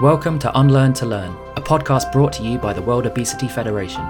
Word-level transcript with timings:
Welcome 0.00 0.38
to 0.38 0.58
Unlearn 0.58 0.94
to 0.94 1.04
Learn, 1.04 1.36
a 1.56 1.60
podcast 1.60 2.10
brought 2.10 2.32
to 2.32 2.42
you 2.42 2.56
by 2.56 2.72
the 2.72 2.80
World 2.80 3.06
Obesity 3.06 3.48
Federation. 3.48 4.00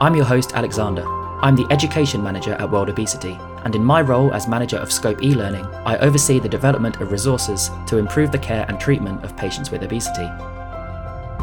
I'm 0.00 0.16
your 0.16 0.24
host, 0.24 0.54
Alexander. 0.54 1.04
I'm 1.42 1.54
the 1.54 1.66
Education 1.70 2.22
Manager 2.22 2.54
at 2.54 2.70
World 2.70 2.88
Obesity, 2.88 3.38
and 3.62 3.74
in 3.74 3.84
my 3.84 4.00
role 4.00 4.32
as 4.32 4.48
Manager 4.48 4.78
of 4.78 4.90
Scope 4.90 5.22
e 5.22 5.34
Learning, 5.34 5.66
I 5.84 5.98
oversee 5.98 6.38
the 6.38 6.48
development 6.48 7.02
of 7.02 7.12
resources 7.12 7.70
to 7.88 7.98
improve 7.98 8.32
the 8.32 8.38
care 8.38 8.64
and 8.68 8.80
treatment 8.80 9.22
of 9.22 9.36
patients 9.36 9.70
with 9.70 9.82
obesity. 9.82 10.30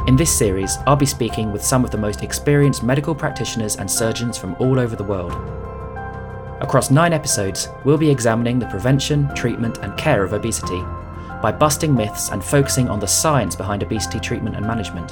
In 0.07 0.15
this 0.15 0.35
series, 0.35 0.79
I'll 0.87 0.95
be 0.95 1.05
speaking 1.05 1.51
with 1.51 1.63
some 1.63 1.85
of 1.85 1.91
the 1.91 1.99
most 1.99 2.23
experienced 2.23 2.81
medical 2.81 3.13
practitioners 3.13 3.75
and 3.75 3.91
surgeons 3.91 4.35
from 4.35 4.55
all 4.55 4.79
over 4.79 4.95
the 4.95 5.03
world. 5.03 5.33
Across 6.59 6.89
nine 6.89 7.13
episodes, 7.13 7.69
we'll 7.85 7.99
be 7.99 8.09
examining 8.09 8.57
the 8.57 8.65
prevention, 8.65 9.31
treatment, 9.35 9.77
and 9.83 9.95
care 9.95 10.23
of 10.23 10.33
obesity 10.33 10.83
by 11.41 11.51
busting 11.51 11.93
myths 11.93 12.29
and 12.29 12.43
focusing 12.43 12.89
on 12.89 12.99
the 12.99 13.07
science 13.07 13.55
behind 13.55 13.83
obesity 13.83 14.19
treatment 14.19 14.55
and 14.55 14.65
management. 14.65 15.11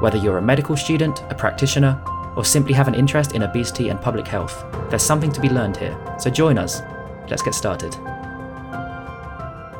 Whether 0.00 0.18
you're 0.18 0.38
a 0.38 0.42
medical 0.42 0.76
student, 0.76 1.22
a 1.30 1.34
practitioner, 1.34 2.00
or 2.36 2.44
simply 2.44 2.74
have 2.74 2.88
an 2.88 2.94
interest 2.94 3.32
in 3.34 3.42
obesity 3.42 3.88
and 3.88 4.00
public 4.00 4.26
health, 4.26 4.64
there's 4.90 5.02
something 5.02 5.32
to 5.32 5.40
be 5.40 5.48
learned 5.48 5.76
here, 5.76 5.96
so 6.18 6.30
join 6.30 6.58
us. 6.58 6.82
Let's 7.28 7.42
get 7.42 7.54
started. 7.54 7.96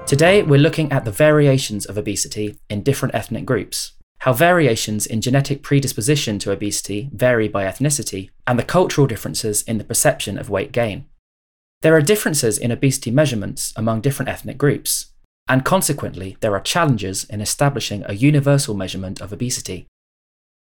Today, 0.06 0.42
we're 0.42 0.58
looking 0.58 0.92
at 0.92 1.04
the 1.04 1.10
variations 1.10 1.86
of 1.86 1.98
obesity 1.98 2.58
in 2.70 2.82
different 2.82 3.14
ethnic 3.14 3.44
groups, 3.44 3.92
how 4.18 4.32
variations 4.32 5.06
in 5.06 5.20
genetic 5.20 5.62
predisposition 5.62 6.38
to 6.38 6.52
obesity 6.52 7.10
vary 7.12 7.48
by 7.48 7.64
ethnicity, 7.64 8.30
and 8.46 8.58
the 8.58 8.62
cultural 8.62 9.06
differences 9.06 9.62
in 9.62 9.78
the 9.78 9.84
perception 9.84 10.38
of 10.38 10.48
weight 10.48 10.72
gain. 10.72 11.06
There 11.84 11.94
are 11.94 12.00
differences 12.00 12.56
in 12.56 12.72
obesity 12.72 13.10
measurements 13.10 13.74
among 13.76 14.00
different 14.00 14.30
ethnic 14.30 14.56
groups, 14.56 15.12
and 15.46 15.66
consequently, 15.66 16.38
there 16.40 16.54
are 16.54 16.60
challenges 16.60 17.24
in 17.24 17.42
establishing 17.42 18.02
a 18.06 18.14
universal 18.14 18.74
measurement 18.74 19.20
of 19.20 19.34
obesity. 19.34 19.86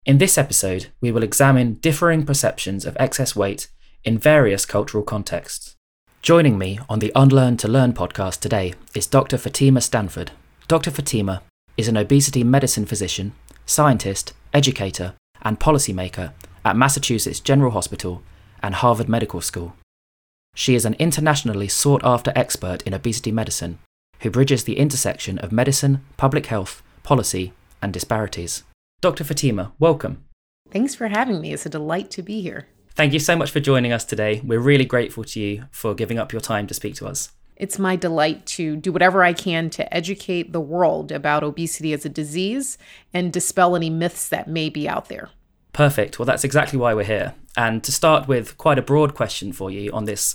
In 0.06 0.18
this 0.18 0.38
episode, 0.38 0.92
we 1.00 1.10
will 1.10 1.24
examine 1.24 1.80
differing 1.80 2.24
perceptions 2.24 2.84
of 2.84 2.96
excess 3.00 3.34
weight 3.34 3.66
in 4.04 4.18
various 4.18 4.64
cultural 4.64 5.02
contexts. 5.02 5.74
Joining 6.22 6.56
me 6.56 6.78
on 6.88 7.00
the 7.00 7.10
Unlearn 7.16 7.56
to 7.56 7.66
Learn 7.66 7.92
podcast 7.92 8.38
today 8.38 8.74
is 8.94 9.08
Dr. 9.08 9.36
Fatima 9.36 9.80
Stanford. 9.80 10.30
Dr. 10.68 10.92
Fatima 10.92 11.42
is 11.76 11.88
an 11.88 11.96
obesity 11.96 12.44
medicine 12.44 12.86
physician, 12.86 13.32
scientist, 13.66 14.32
educator, 14.54 15.14
and 15.42 15.58
policymaker 15.58 16.34
at 16.64 16.76
Massachusetts 16.76 17.40
General 17.40 17.72
Hospital 17.72 18.22
and 18.62 18.76
Harvard 18.76 19.08
Medical 19.08 19.40
School. 19.40 19.74
She 20.54 20.74
is 20.74 20.84
an 20.84 20.94
internationally 20.98 21.68
sought 21.68 22.02
after 22.04 22.32
expert 22.34 22.82
in 22.82 22.94
obesity 22.94 23.32
medicine 23.32 23.78
who 24.20 24.30
bridges 24.30 24.64
the 24.64 24.78
intersection 24.78 25.38
of 25.38 25.52
medicine, 25.52 26.04
public 26.16 26.46
health, 26.46 26.82
policy, 27.02 27.52
and 27.80 27.92
disparities. 27.92 28.64
Dr. 29.00 29.24
Fatima, 29.24 29.72
welcome. 29.78 30.24
Thanks 30.70 30.94
for 30.94 31.08
having 31.08 31.40
me. 31.40 31.52
It's 31.52 31.66
a 31.66 31.70
delight 31.70 32.10
to 32.12 32.22
be 32.22 32.42
here. 32.42 32.68
Thank 32.94 33.12
you 33.12 33.18
so 33.18 33.34
much 33.34 33.50
for 33.50 33.60
joining 33.60 33.92
us 33.92 34.04
today. 34.04 34.42
We're 34.44 34.60
really 34.60 34.84
grateful 34.84 35.24
to 35.24 35.40
you 35.40 35.64
for 35.70 35.94
giving 35.94 36.18
up 36.18 36.32
your 36.32 36.40
time 36.42 36.66
to 36.66 36.74
speak 36.74 36.94
to 36.96 37.06
us. 37.06 37.32
It's 37.56 37.78
my 37.78 37.96
delight 37.96 38.46
to 38.46 38.76
do 38.76 38.92
whatever 38.92 39.22
I 39.22 39.32
can 39.32 39.70
to 39.70 39.94
educate 39.94 40.52
the 40.52 40.60
world 40.60 41.12
about 41.12 41.42
obesity 41.42 41.92
as 41.92 42.04
a 42.04 42.10
disease 42.10 42.78
and 43.12 43.32
dispel 43.32 43.76
any 43.76 43.90
myths 43.90 44.28
that 44.28 44.48
may 44.48 44.68
be 44.68 44.88
out 44.88 45.08
there. 45.08 45.30
Perfect. 45.72 46.18
Well, 46.18 46.26
that's 46.26 46.44
exactly 46.44 46.78
why 46.78 46.94
we're 46.94 47.04
here. 47.04 47.34
And 47.56 47.82
to 47.84 47.92
start 47.92 48.28
with, 48.28 48.58
quite 48.58 48.78
a 48.78 48.82
broad 48.82 49.14
question 49.14 49.52
for 49.52 49.70
you 49.70 49.92
on 49.92 50.04
this 50.04 50.34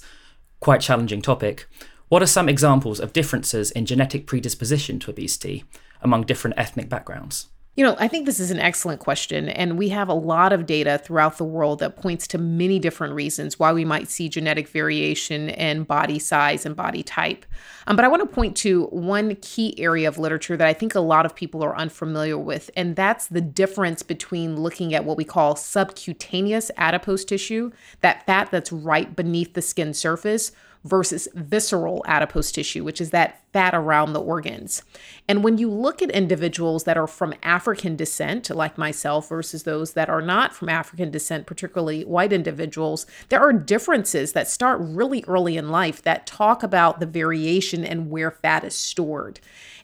quite 0.59 0.81
challenging 0.81 1.21
topic. 1.21 1.67
What 2.07 2.21
are 2.21 2.27
some 2.27 2.47
examples 2.47 2.99
of 2.99 3.13
differences 3.13 3.71
in 3.71 3.85
genetic 3.85 4.27
predisposition 4.27 4.99
to 4.99 5.11
obesity 5.11 5.65
among 6.01 6.23
different 6.23 6.57
ethnic 6.57 6.87
backgrounds? 6.87 7.47
You 7.75 7.83
know, 7.83 7.97
I 7.99 8.07
think 8.07 8.25
this 8.25 8.39
is 8.39 8.51
an 8.51 8.59
excellent 8.59 9.01
question. 9.01 9.49
And 9.49 9.77
we 9.77 9.89
have 9.89 10.07
a 10.07 10.13
lot 10.13 10.53
of 10.53 10.65
data 10.65 10.97
throughout 10.97 11.37
the 11.37 11.43
world 11.43 11.79
that 11.79 11.97
points 11.97 12.25
to 12.27 12.37
many 12.37 12.79
different 12.79 13.13
reasons 13.13 13.59
why 13.59 13.73
we 13.73 13.83
might 13.83 14.07
see 14.07 14.29
genetic 14.29 14.69
variation 14.69 15.49
in 15.49 15.83
body 15.83 16.17
size 16.17 16.65
and 16.65 16.73
body 16.73 17.03
type. 17.03 17.45
Um, 17.87 17.97
but 17.97 18.05
I 18.05 18.07
want 18.07 18.21
to 18.21 18.33
point 18.33 18.55
to 18.57 18.85
one 18.85 19.35
key 19.41 19.77
area 19.77 20.07
of 20.07 20.17
literature 20.17 20.55
that 20.55 20.67
I 20.67 20.73
think 20.73 20.95
a 20.95 21.01
lot 21.01 21.25
of 21.25 21.35
people 21.35 21.63
are 21.65 21.75
unfamiliar 21.75 22.37
with, 22.37 22.71
and 22.77 22.95
that's 22.95 23.27
the 23.27 23.41
difference 23.41 24.03
between 24.03 24.55
looking 24.55 24.93
at 24.93 25.03
what 25.03 25.17
we 25.17 25.25
call 25.25 25.55
subcutaneous 25.55 26.71
adipose 26.77 27.25
tissue, 27.25 27.71
that 27.99 28.25
fat 28.25 28.49
that's 28.51 28.71
right 28.71 29.15
beneath 29.15 29.53
the 29.53 29.61
skin 29.61 29.93
surface, 29.93 30.51
versus 30.85 31.27
visceral 31.33 32.03
adipose 32.07 32.51
tissue, 32.51 32.83
which 32.83 33.01
is 33.01 33.09
that 33.09 33.41
fat 33.51 33.73
around 33.73 34.13
the 34.13 34.21
organs. 34.21 34.83
And 35.27 35.43
when 35.43 35.57
you 35.57 35.69
look 35.69 36.01
at 36.01 36.11
individuals 36.11 36.83
that 36.83 36.97
are 36.97 37.07
from 37.07 37.33
African 37.41 37.95
descent, 37.95 38.49
like 38.49 38.77
myself, 38.77 39.27
versus 39.27 39.63
those 39.63 39.93
that 39.93 40.09
are 40.09 40.21
not 40.21 40.53
from 40.53 40.69
African 40.69 41.09
descent, 41.09 41.47
particularly 41.47 42.03
white 42.03 42.31
individuals, 42.31 43.07
there 43.29 43.41
are 43.41 43.51
differences 43.51 44.33
that 44.33 44.47
start 44.47 44.79
really 44.79 45.23
early 45.27 45.57
in 45.57 45.69
life 45.69 46.03
that 46.03 46.27
talk 46.27 46.61
about 46.61 46.99
the 46.99 47.05
variation 47.05 47.83
and 47.83 48.11
where 48.11 48.29
fat 48.31 48.63
is 48.63 48.75
stored. 48.75 49.39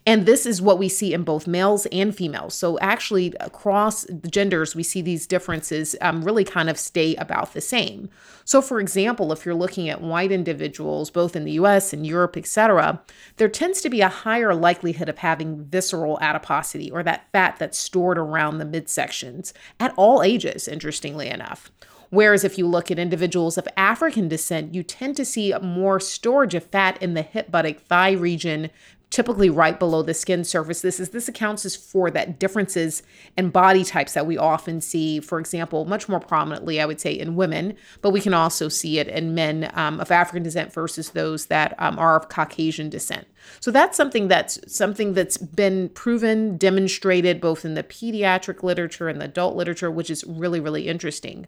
And 0.05 0.25
this 0.25 0.47
is 0.47 0.63
what 0.63 0.79
we 0.79 0.89
see 0.89 1.13
in 1.13 1.23
both 1.23 1.45
males 1.45 1.85
and 1.87 2.15
females. 2.15 2.55
So, 2.55 2.79
actually, 2.79 3.33
across 3.39 4.03
the 4.05 4.27
genders, 4.29 4.75
we 4.75 4.81
see 4.81 5.01
these 5.01 5.27
differences 5.27 5.95
um, 6.01 6.23
really 6.23 6.43
kind 6.43 6.71
of 6.71 6.79
stay 6.79 7.15
about 7.15 7.53
the 7.53 7.61
same. 7.61 8.09
So, 8.43 8.63
for 8.63 8.79
example, 8.79 9.31
if 9.31 9.45
you're 9.45 9.53
looking 9.53 9.89
at 9.89 10.01
white 10.01 10.31
individuals, 10.31 11.11
both 11.11 11.35
in 11.35 11.45
the 11.45 11.51
US 11.53 11.93
and 11.93 12.05
Europe, 12.05 12.35
etc., 12.35 12.99
there 13.37 13.47
tends 13.47 13.79
to 13.81 13.89
be 13.89 14.01
a 14.01 14.09
higher 14.09 14.55
likelihood 14.55 15.07
of 15.07 15.19
having 15.19 15.65
visceral 15.65 16.17
adiposity 16.19 16.89
or 16.89 17.03
that 17.03 17.27
fat 17.31 17.57
that's 17.59 17.77
stored 17.77 18.17
around 18.17 18.57
the 18.57 18.65
midsections 18.65 19.53
at 19.79 19.93
all 19.97 20.23
ages, 20.23 20.67
interestingly 20.67 21.27
enough. 21.27 21.71
Whereas 22.09 22.43
if 22.43 22.57
you 22.57 22.67
look 22.67 22.91
at 22.91 22.99
individuals 22.99 23.57
of 23.57 23.67
African 23.77 24.27
descent, 24.27 24.73
you 24.73 24.83
tend 24.83 25.15
to 25.15 25.23
see 25.23 25.53
more 25.61 25.99
storage 25.99 26.55
of 26.55 26.65
fat 26.65 27.01
in 27.01 27.13
the 27.13 27.21
hip, 27.21 27.49
buttock, 27.49 27.79
thigh 27.83 28.11
region 28.11 28.69
typically 29.11 29.49
right 29.49 29.77
below 29.77 30.01
the 30.01 30.13
skin 30.13 30.43
surface. 30.43 30.81
This 30.81 30.99
is 30.99 31.09
this 31.09 31.27
accounts 31.27 31.65
as 31.65 31.75
for 31.75 32.09
that 32.11 32.39
differences 32.39 33.03
in 33.37 33.49
body 33.49 33.83
types 33.83 34.13
that 34.13 34.25
we 34.25 34.37
often 34.37 34.81
see, 34.81 35.19
for 35.19 35.39
example, 35.39 35.85
much 35.85 36.09
more 36.09 36.19
prominently, 36.19 36.81
I 36.81 36.85
would 36.85 36.99
say, 36.99 37.11
in 37.11 37.35
women, 37.35 37.75
but 38.01 38.11
we 38.11 38.21
can 38.21 38.33
also 38.33 38.69
see 38.69 38.99
it 38.99 39.09
in 39.09 39.35
men 39.35 39.69
um, 39.73 39.99
of 39.99 40.11
African 40.11 40.43
descent 40.43 40.73
versus 40.73 41.11
those 41.11 41.47
that 41.47 41.75
um, 41.77 41.99
are 41.99 42.15
of 42.15 42.29
Caucasian 42.29 42.89
descent. 42.89 43.27
So 43.59 43.69
that's 43.69 43.97
something 43.97 44.29
that's 44.29 44.59
something 44.73 45.13
that's 45.13 45.37
been 45.37 45.89
proven, 45.89 46.57
demonstrated 46.57 47.41
both 47.41 47.65
in 47.65 47.73
the 47.73 47.83
pediatric 47.83 48.63
literature 48.63 49.09
and 49.09 49.19
the 49.19 49.25
adult 49.25 49.55
literature, 49.57 49.91
which 49.91 50.09
is 50.09 50.23
really, 50.23 50.61
really 50.61 50.87
interesting. 50.87 51.47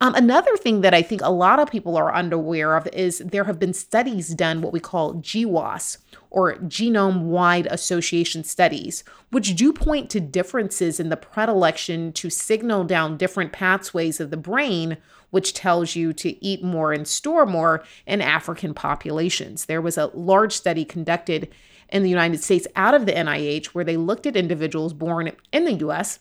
Um, 0.00 0.14
another 0.14 0.56
thing 0.56 0.80
that 0.80 0.94
I 0.94 1.02
think 1.02 1.20
a 1.22 1.30
lot 1.30 1.58
of 1.58 1.70
people 1.70 1.96
are 1.96 2.14
unaware 2.14 2.76
of 2.76 2.88
is 2.92 3.18
there 3.18 3.44
have 3.44 3.58
been 3.58 3.72
studies 3.72 4.28
done, 4.34 4.60
what 4.60 4.72
we 4.72 4.80
call 4.80 5.14
GWAS, 5.14 5.98
or 6.30 6.56
genome 6.56 7.22
wide 7.22 7.66
association 7.70 8.44
studies, 8.44 9.04
which 9.30 9.54
do 9.54 9.72
point 9.72 10.10
to 10.10 10.20
differences 10.20 10.98
in 10.98 11.08
the 11.08 11.16
predilection 11.16 12.12
to 12.14 12.28
signal 12.28 12.84
down 12.84 13.16
different 13.16 13.52
pathways 13.52 14.20
of 14.20 14.30
the 14.30 14.36
brain, 14.36 14.96
which 15.30 15.54
tells 15.54 15.94
you 15.94 16.12
to 16.12 16.44
eat 16.44 16.62
more 16.62 16.92
and 16.92 17.06
store 17.06 17.46
more 17.46 17.84
in 18.06 18.20
African 18.20 18.74
populations. 18.74 19.66
There 19.66 19.82
was 19.82 19.96
a 19.96 20.10
large 20.14 20.52
study 20.52 20.84
conducted 20.84 21.52
in 21.88 22.02
the 22.02 22.10
United 22.10 22.42
States 22.42 22.66
out 22.74 22.94
of 22.94 23.06
the 23.06 23.12
NIH 23.12 23.66
where 23.66 23.84
they 23.84 23.96
looked 23.96 24.26
at 24.26 24.36
individuals 24.36 24.92
born 24.92 25.30
in 25.52 25.64
the 25.64 25.74
US 25.86 26.18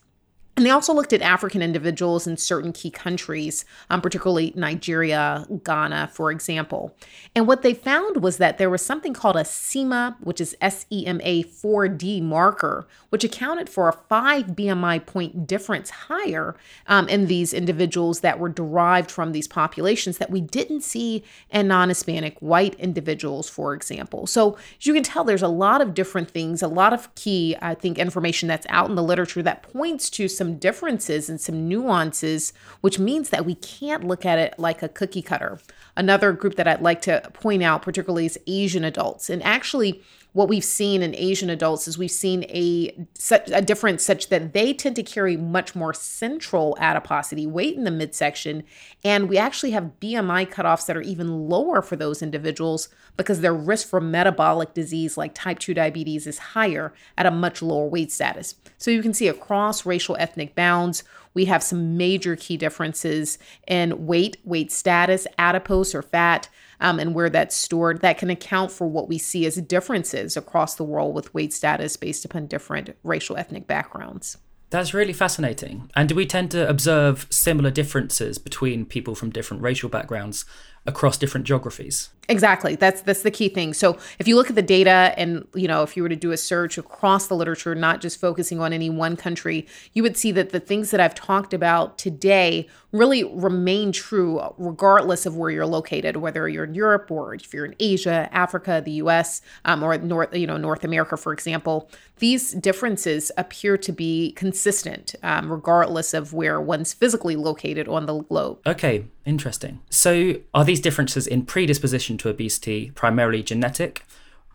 and 0.56 0.66
they 0.68 0.70
also 0.70 0.94
looked 0.94 1.14
at 1.14 1.22
African 1.24 1.64
individuals 1.64 2.28
in 2.28 2.38
certain 2.38 2.72
key 2.72 2.92
countries, 2.92 3.66
um, 3.90 4.02
particularly 4.02 4.54
Nigeria, 4.56 5.48
Ghana, 5.64 6.12
for 6.14 6.30
example. 6.30 6.96
And 7.36 7.48
what 7.48 7.64
they 7.64 7.74
found 7.74 8.22
was 8.22 8.38
that 8.38 8.60
there 8.60 8.70
was 8.70 8.86
something 8.86 9.16
called 9.16 9.36
a 9.36 9.46
SEMA, 9.46 10.16
which 10.22 10.40
is 10.40 10.56
S 10.62 10.86
E 10.92 11.08
M 11.08 11.20
A 11.24 11.44
4D 11.44 12.22
marker, 12.22 12.88
which 13.10 13.24
accounted 13.24 13.68
for 13.68 13.90
a 13.90 13.94
five 13.94 14.48
BMI 14.48 15.04
point 15.04 15.48
difference 15.48 15.90
higher 15.90 16.56
um, 16.86 17.10
in 17.10 17.26
these 17.26 17.52
individuals 17.52 18.20
that 18.20 18.38
were 18.38 18.50
derived 18.50 19.10
from 19.10 19.32
these 19.32 19.48
populations 19.48 20.20
that 20.20 20.30
we 20.30 20.40
didn't 20.40 20.82
see 20.82 21.24
in 21.50 21.68
non 21.68 21.90
Hispanic 21.90 22.38
white 22.42 22.76
individuals, 22.76 23.50
for 23.50 23.74
example. 23.74 24.28
So, 24.28 24.54
as 24.80 24.86
you 24.86 24.94
can 24.94 25.04
tell, 25.04 25.24
there's 25.24 25.42
a 25.42 25.48
lot 25.48 25.82
of 25.82 25.96
different 25.96 26.30
things, 26.30 26.62
a 26.62 26.68
lot 26.68 26.94
of 26.94 27.14
key, 27.16 27.56
I 27.60 27.74
think, 27.74 27.98
information 27.98 28.48
that's 28.48 28.68
out 28.70 28.88
in 28.88 28.96
the 28.96 29.04
literature 29.04 29.42
that 29.42 29.64
points 29.64 30.12
to 30.12 30.28
some 30.28 30.43
some 30.44 30.58
differences 30.58 31.30
and 31.30 31.40
some 31.40 31.70
nuances, 31.70 32.52
which 32.82 33.00
means 33.00 33.30
that 33.30 33.46
we 33.46 33.56
can't 33.56 34.04
look 34.04 34.26
at 34.26 34.38
it 34.38 34.54
like 34.60 34.84
a 34.84 34.90
cookie 34.90 35.22
cutter. 35.22 35.58
Another 35.96 36.34
group 36.34 36.56
that 36.56 36.68
I'd 36.68 36.82
like 36.82 37.02
to 37.04 37.22
point 37.34 37.62
out, 37.62 37.84
particularly, 37.84 38.26
is 38.26 38.40
Asian 38.48 38.84
adults. 38.84 39.30
And 39.30 39.44
actually, 39.44 40.02
what 40.34 40.50
we've 40.50 40.64
seen 40.64 41.04
in 41.04 41.16
Asian 41.16 41.52
adults 41.52 41.88
is 41.88 41.98
we've 41.98 42.10
seen 42.10 42.44
a 42.46 43.08
such 43.14 43.50
a 43.52 43.62
difference 43.62 44.04
such 44.04 44.30
that 44.30 44.54
they 44.54 44.74
tend 44.74 44.96
to 44.96 45.04
carry 45.04 45.38
much 45.38 45.76
more 45.76 45.94
central 45.94 46.76
adiposity 46.80 47.46
weight 47.46 47.76
in 47.76 47.84
the 47.84 47.92
midsection, 47.92 48.64
and 49.04 49.30
we 49.30 49.38
actually 49.38 49.72
have 49.72 50.00
BMI 50.02 50.52
cutoffs 50.52 50.88
that 50.88 50.98
are 50.98 51.02
even 51.02 51.48
lower 51.48 51.84
for 51.84 51.96
those 51.96 52.24
individuals 52.24 52.90
because 53.16 53.42
their 53.42 53.54
risk 53.54 53.88
for 53.88 54.02
metabolic 54.02 54.74
disease 54.74 55.18
like 55.18 55.36
type 55.36 55.60
2 55.60 55.76
diabetes 55.76 56.26
is 56.26 56.40
higher 56.40 56.94
at 57.16 57.28
a 57.28 57.32
much 57.32 57.62
lower 57.62 57.88
weight 57.88 58.12
status. 58.12 58.56
So 58.80 58.90
you 58.90 59.04
can 59.04 59.14
see 59.14 59.28
across 59.28 59.86
racial 59.86 60.18
ethnic 60.20 60.56
bounds, 60.56 61.04
we 61.34 61.46
have 61.46 61.64
some 61.64 61.98
major 61.98 62.36
key 62.36 62.58
differences 62.58 63.38
in 63.68 64.06
weight, 64.06 64.38
weight 64.44 64.72
status, 64.72 65.26
adipose 65.38 65.96
or 65.96 66.02
fat, 66.02 66.50
um, 66.80 67.00
and 67.00 67.16
where 67.16 67.30
that's 67.30 67.56
stored 67.56 68.02
that 68.02 68.18
can 68.18 68.30
account 68.30 68.72
for 68.72 68.88
what 68.88 69.08
we 69.08 69.18
see 69.18 69.46
as 69.46 69.56
differences 69.56 70.38
across 70.38 70.76
the 70.76 70.84
world 70.84 71.16
with 71.16 71.34
weight 71.34 71.54
status 71.54 71.98
based 71.98 72.26
upon 72.26 72.48
different 72.48 72.96
racial 73.04 73.38
ethnic 73.38 73.68
backgrounds. 73.68 74.38
That's 74.70 74.94
really 74.94 75.14
fascinating. 75.14 75.92
And 75.96 76.10
do 76.10 76.16
we 76.16 76.26
tend 76.26 76.50
to 76.52 76.68
observe 76.68 77.28
similar 77.30 77.70
differences 77.70 78.40
between 78.40 78.86
people 78.86 79.14
from 79.14 79.30
different 79.30 79.62
racial 79.62 79.88
backgrounds 79.88 80.46
across 80.86 81.18
different 81.18 81.46
geographies? 81.46 82.10
Exactly. 82.30 82.76
That's 82.76 83.02
that's 83.02 83.24
the 83.24 83.32
key 83.32 83.50
thing. 83.50 83.74
So 83.74 83.98
if 84.18 84.30
you 84.30 84.38
look 84.38 84.50
at 84.50 84.56
the 84.56 84.62
data 84.62 85.14
and 85.18 85.46
you 85.54 85.68
know 85.68 85.84
if 85.84 85.98
you 85.98 86.04
were 86.04 86.10
to 86.10 86.16
do 86.16 86.32
a 86.32 86.38
search 86.38 86.78
across 86.78 87.28
the 87.28 87.36
literature 87.36 87.76
not 87.76 88.00
just 88.00 88.20
focusing 88.20 88.62
on 88.62 88.72
any 88.72 88.90
one 88.90 89.18
country, 89.18 89.68
you 89.92 90.04
would 90.04 90.16
see 90.16 90.32
that 90.32 90.52
the 90.52 90.60
things 90.60 90.92
that 90.92 91.02
I've 91.02 91.16
talked 91.16 91.54
about 91.54 91.98
today 91.98 92.70
really 92.94 93.24
remain 93.26 93.92
true 93.92 94.40
regardless 94.58 95.26
of 95.26 95.36
where 95.36 95.50
you're 95.50 95.66
located, 95.66 96.16
whether 96.18 96.48
you're 96.48 96.64
in 96.64 96.76
Europe 96.76 97.12
or 97.12 97.34
if 97.36 97.54
you're 97.54 97.66
in 97.66 97.76
Asia, 97.80 98.30
Africa, 98.32 98.82
the 98.84 98.92
US, 98.92 99.42
um, 99.66 99.84
or 99.84 99.98
North 99.98 100.34
you 100.34 100.48
know 100.48 100.58
North 100.58 100.86
America 100.86 101.18
for 101.18 101.34
example. 101.34 101.90
These 102.20 102.54
differences 102.54 103.32
appear 103.38 103.78
to 103.80 103.92
be 103.92 104.32
consistent 104.34 105.16
um, 105.24 105.52
regardless 105.52 106.14
of 106.14 106.32
where 106.32 106.62
one's 106.62 106.94
physically 106.94 107.36
located 107.36 107.90
on 107.90 108.06
the 108.06 108.22
globe. 108.22 108.60
Okay, 108.66 109.08
interesting. 109.26 109.82
So 109.90 110.36
are 110.54 110.64
these 110.64 110.80
differences 110.80 111.28
in 111.28 111.46
predisposition 111.46 112.13
to 112.20 112.30
obesity 112.30 112.92
primarily 112.96 113.44
genetic 113.44 114.06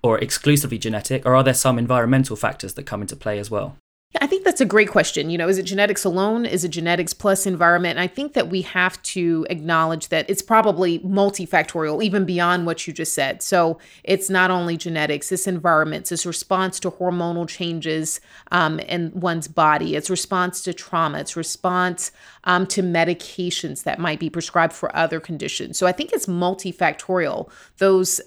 or 0.02 0.18
exclusively 0.18 0.78
genetic, 0.78 1.26
or 1.26 1.34
are 1.34 1.42
there 1.42 1.54
some 1.54 1.78
environmental 1.78 2.36
factors 2.36 2.74
that 2.74 2.84
come 2.84 3.00
into 3.00 3.16
play 3.16 3.38
as 3.38 3.50
well? 3.50 3.76
I 4.20 4.26
think 4.26 4.42
that's 4.42 4.62
a 4.62 4.66
great 4.66 4.88
question. 4.88 5.28
You 5.28 5.36
know, 5.36 5.48
is 5.48 5.58
it 5.58 5.64
genetics 5.64 6.02
alone? 6.02 6.46
Is 6.46 6.64
it 6.64 6.70
genetics 6.70 7.12
plus 7.12 7.44
environment? 7.44 7.98
And 7.98 8.00
I 8.00 8.06
think 8.06 8.32
that 8.32 8.48
we 8.48 8.62
have 8.62 9.00
to 9.02 9.46
acknowledge 9.50 10.08
that 10.08 10.28
it's 10.30 10.40
probably 10.40 11.00
multifactorial, 11.00 12.02
even 12.02 12.24
beyond 12.24 12.64
what 12.64 12.86
you 12.86 12.94
just 12.94 13.12
said. 13.12 13.42
So 13.42 13.78
it's 14.04 14.30
not 14.30 14.50
only 14.50 14.78
genetics, 14.78 15.30
it's 15.30 15.46
environments, 15.46 16.10
it's 16.10 16.24
response 16.24 16.80
to 16.80 16.90
hormonal 16.90 17.46
changes 17.46 18.22
um, 18.50 18.80
in 18.80 19.12
one's 19.14 19.46
body, 19.46 19.94
it's 19.94 20.08
response 20.08 20.62
to 20.62 20.72
trauma, 20.72 21.18
it's 21.18 21.36
response 21.36 22.10
um, 22.44 22.66
to 22.68 22.82
medications 22.82 23.82
that 23.82 23.98
might 23.98 24.20
be 24.20 24.30
prescribed 24.30 24.72
for 24.72 24.94
other 24.96 25.20
conditions. 25.20 25.76
So 25.76 25.86
I 25.86 25.92
think 25.92 26.12
it's 26.14 26.26
multifactorial. 26.26 27.50
Those 27.76 28.22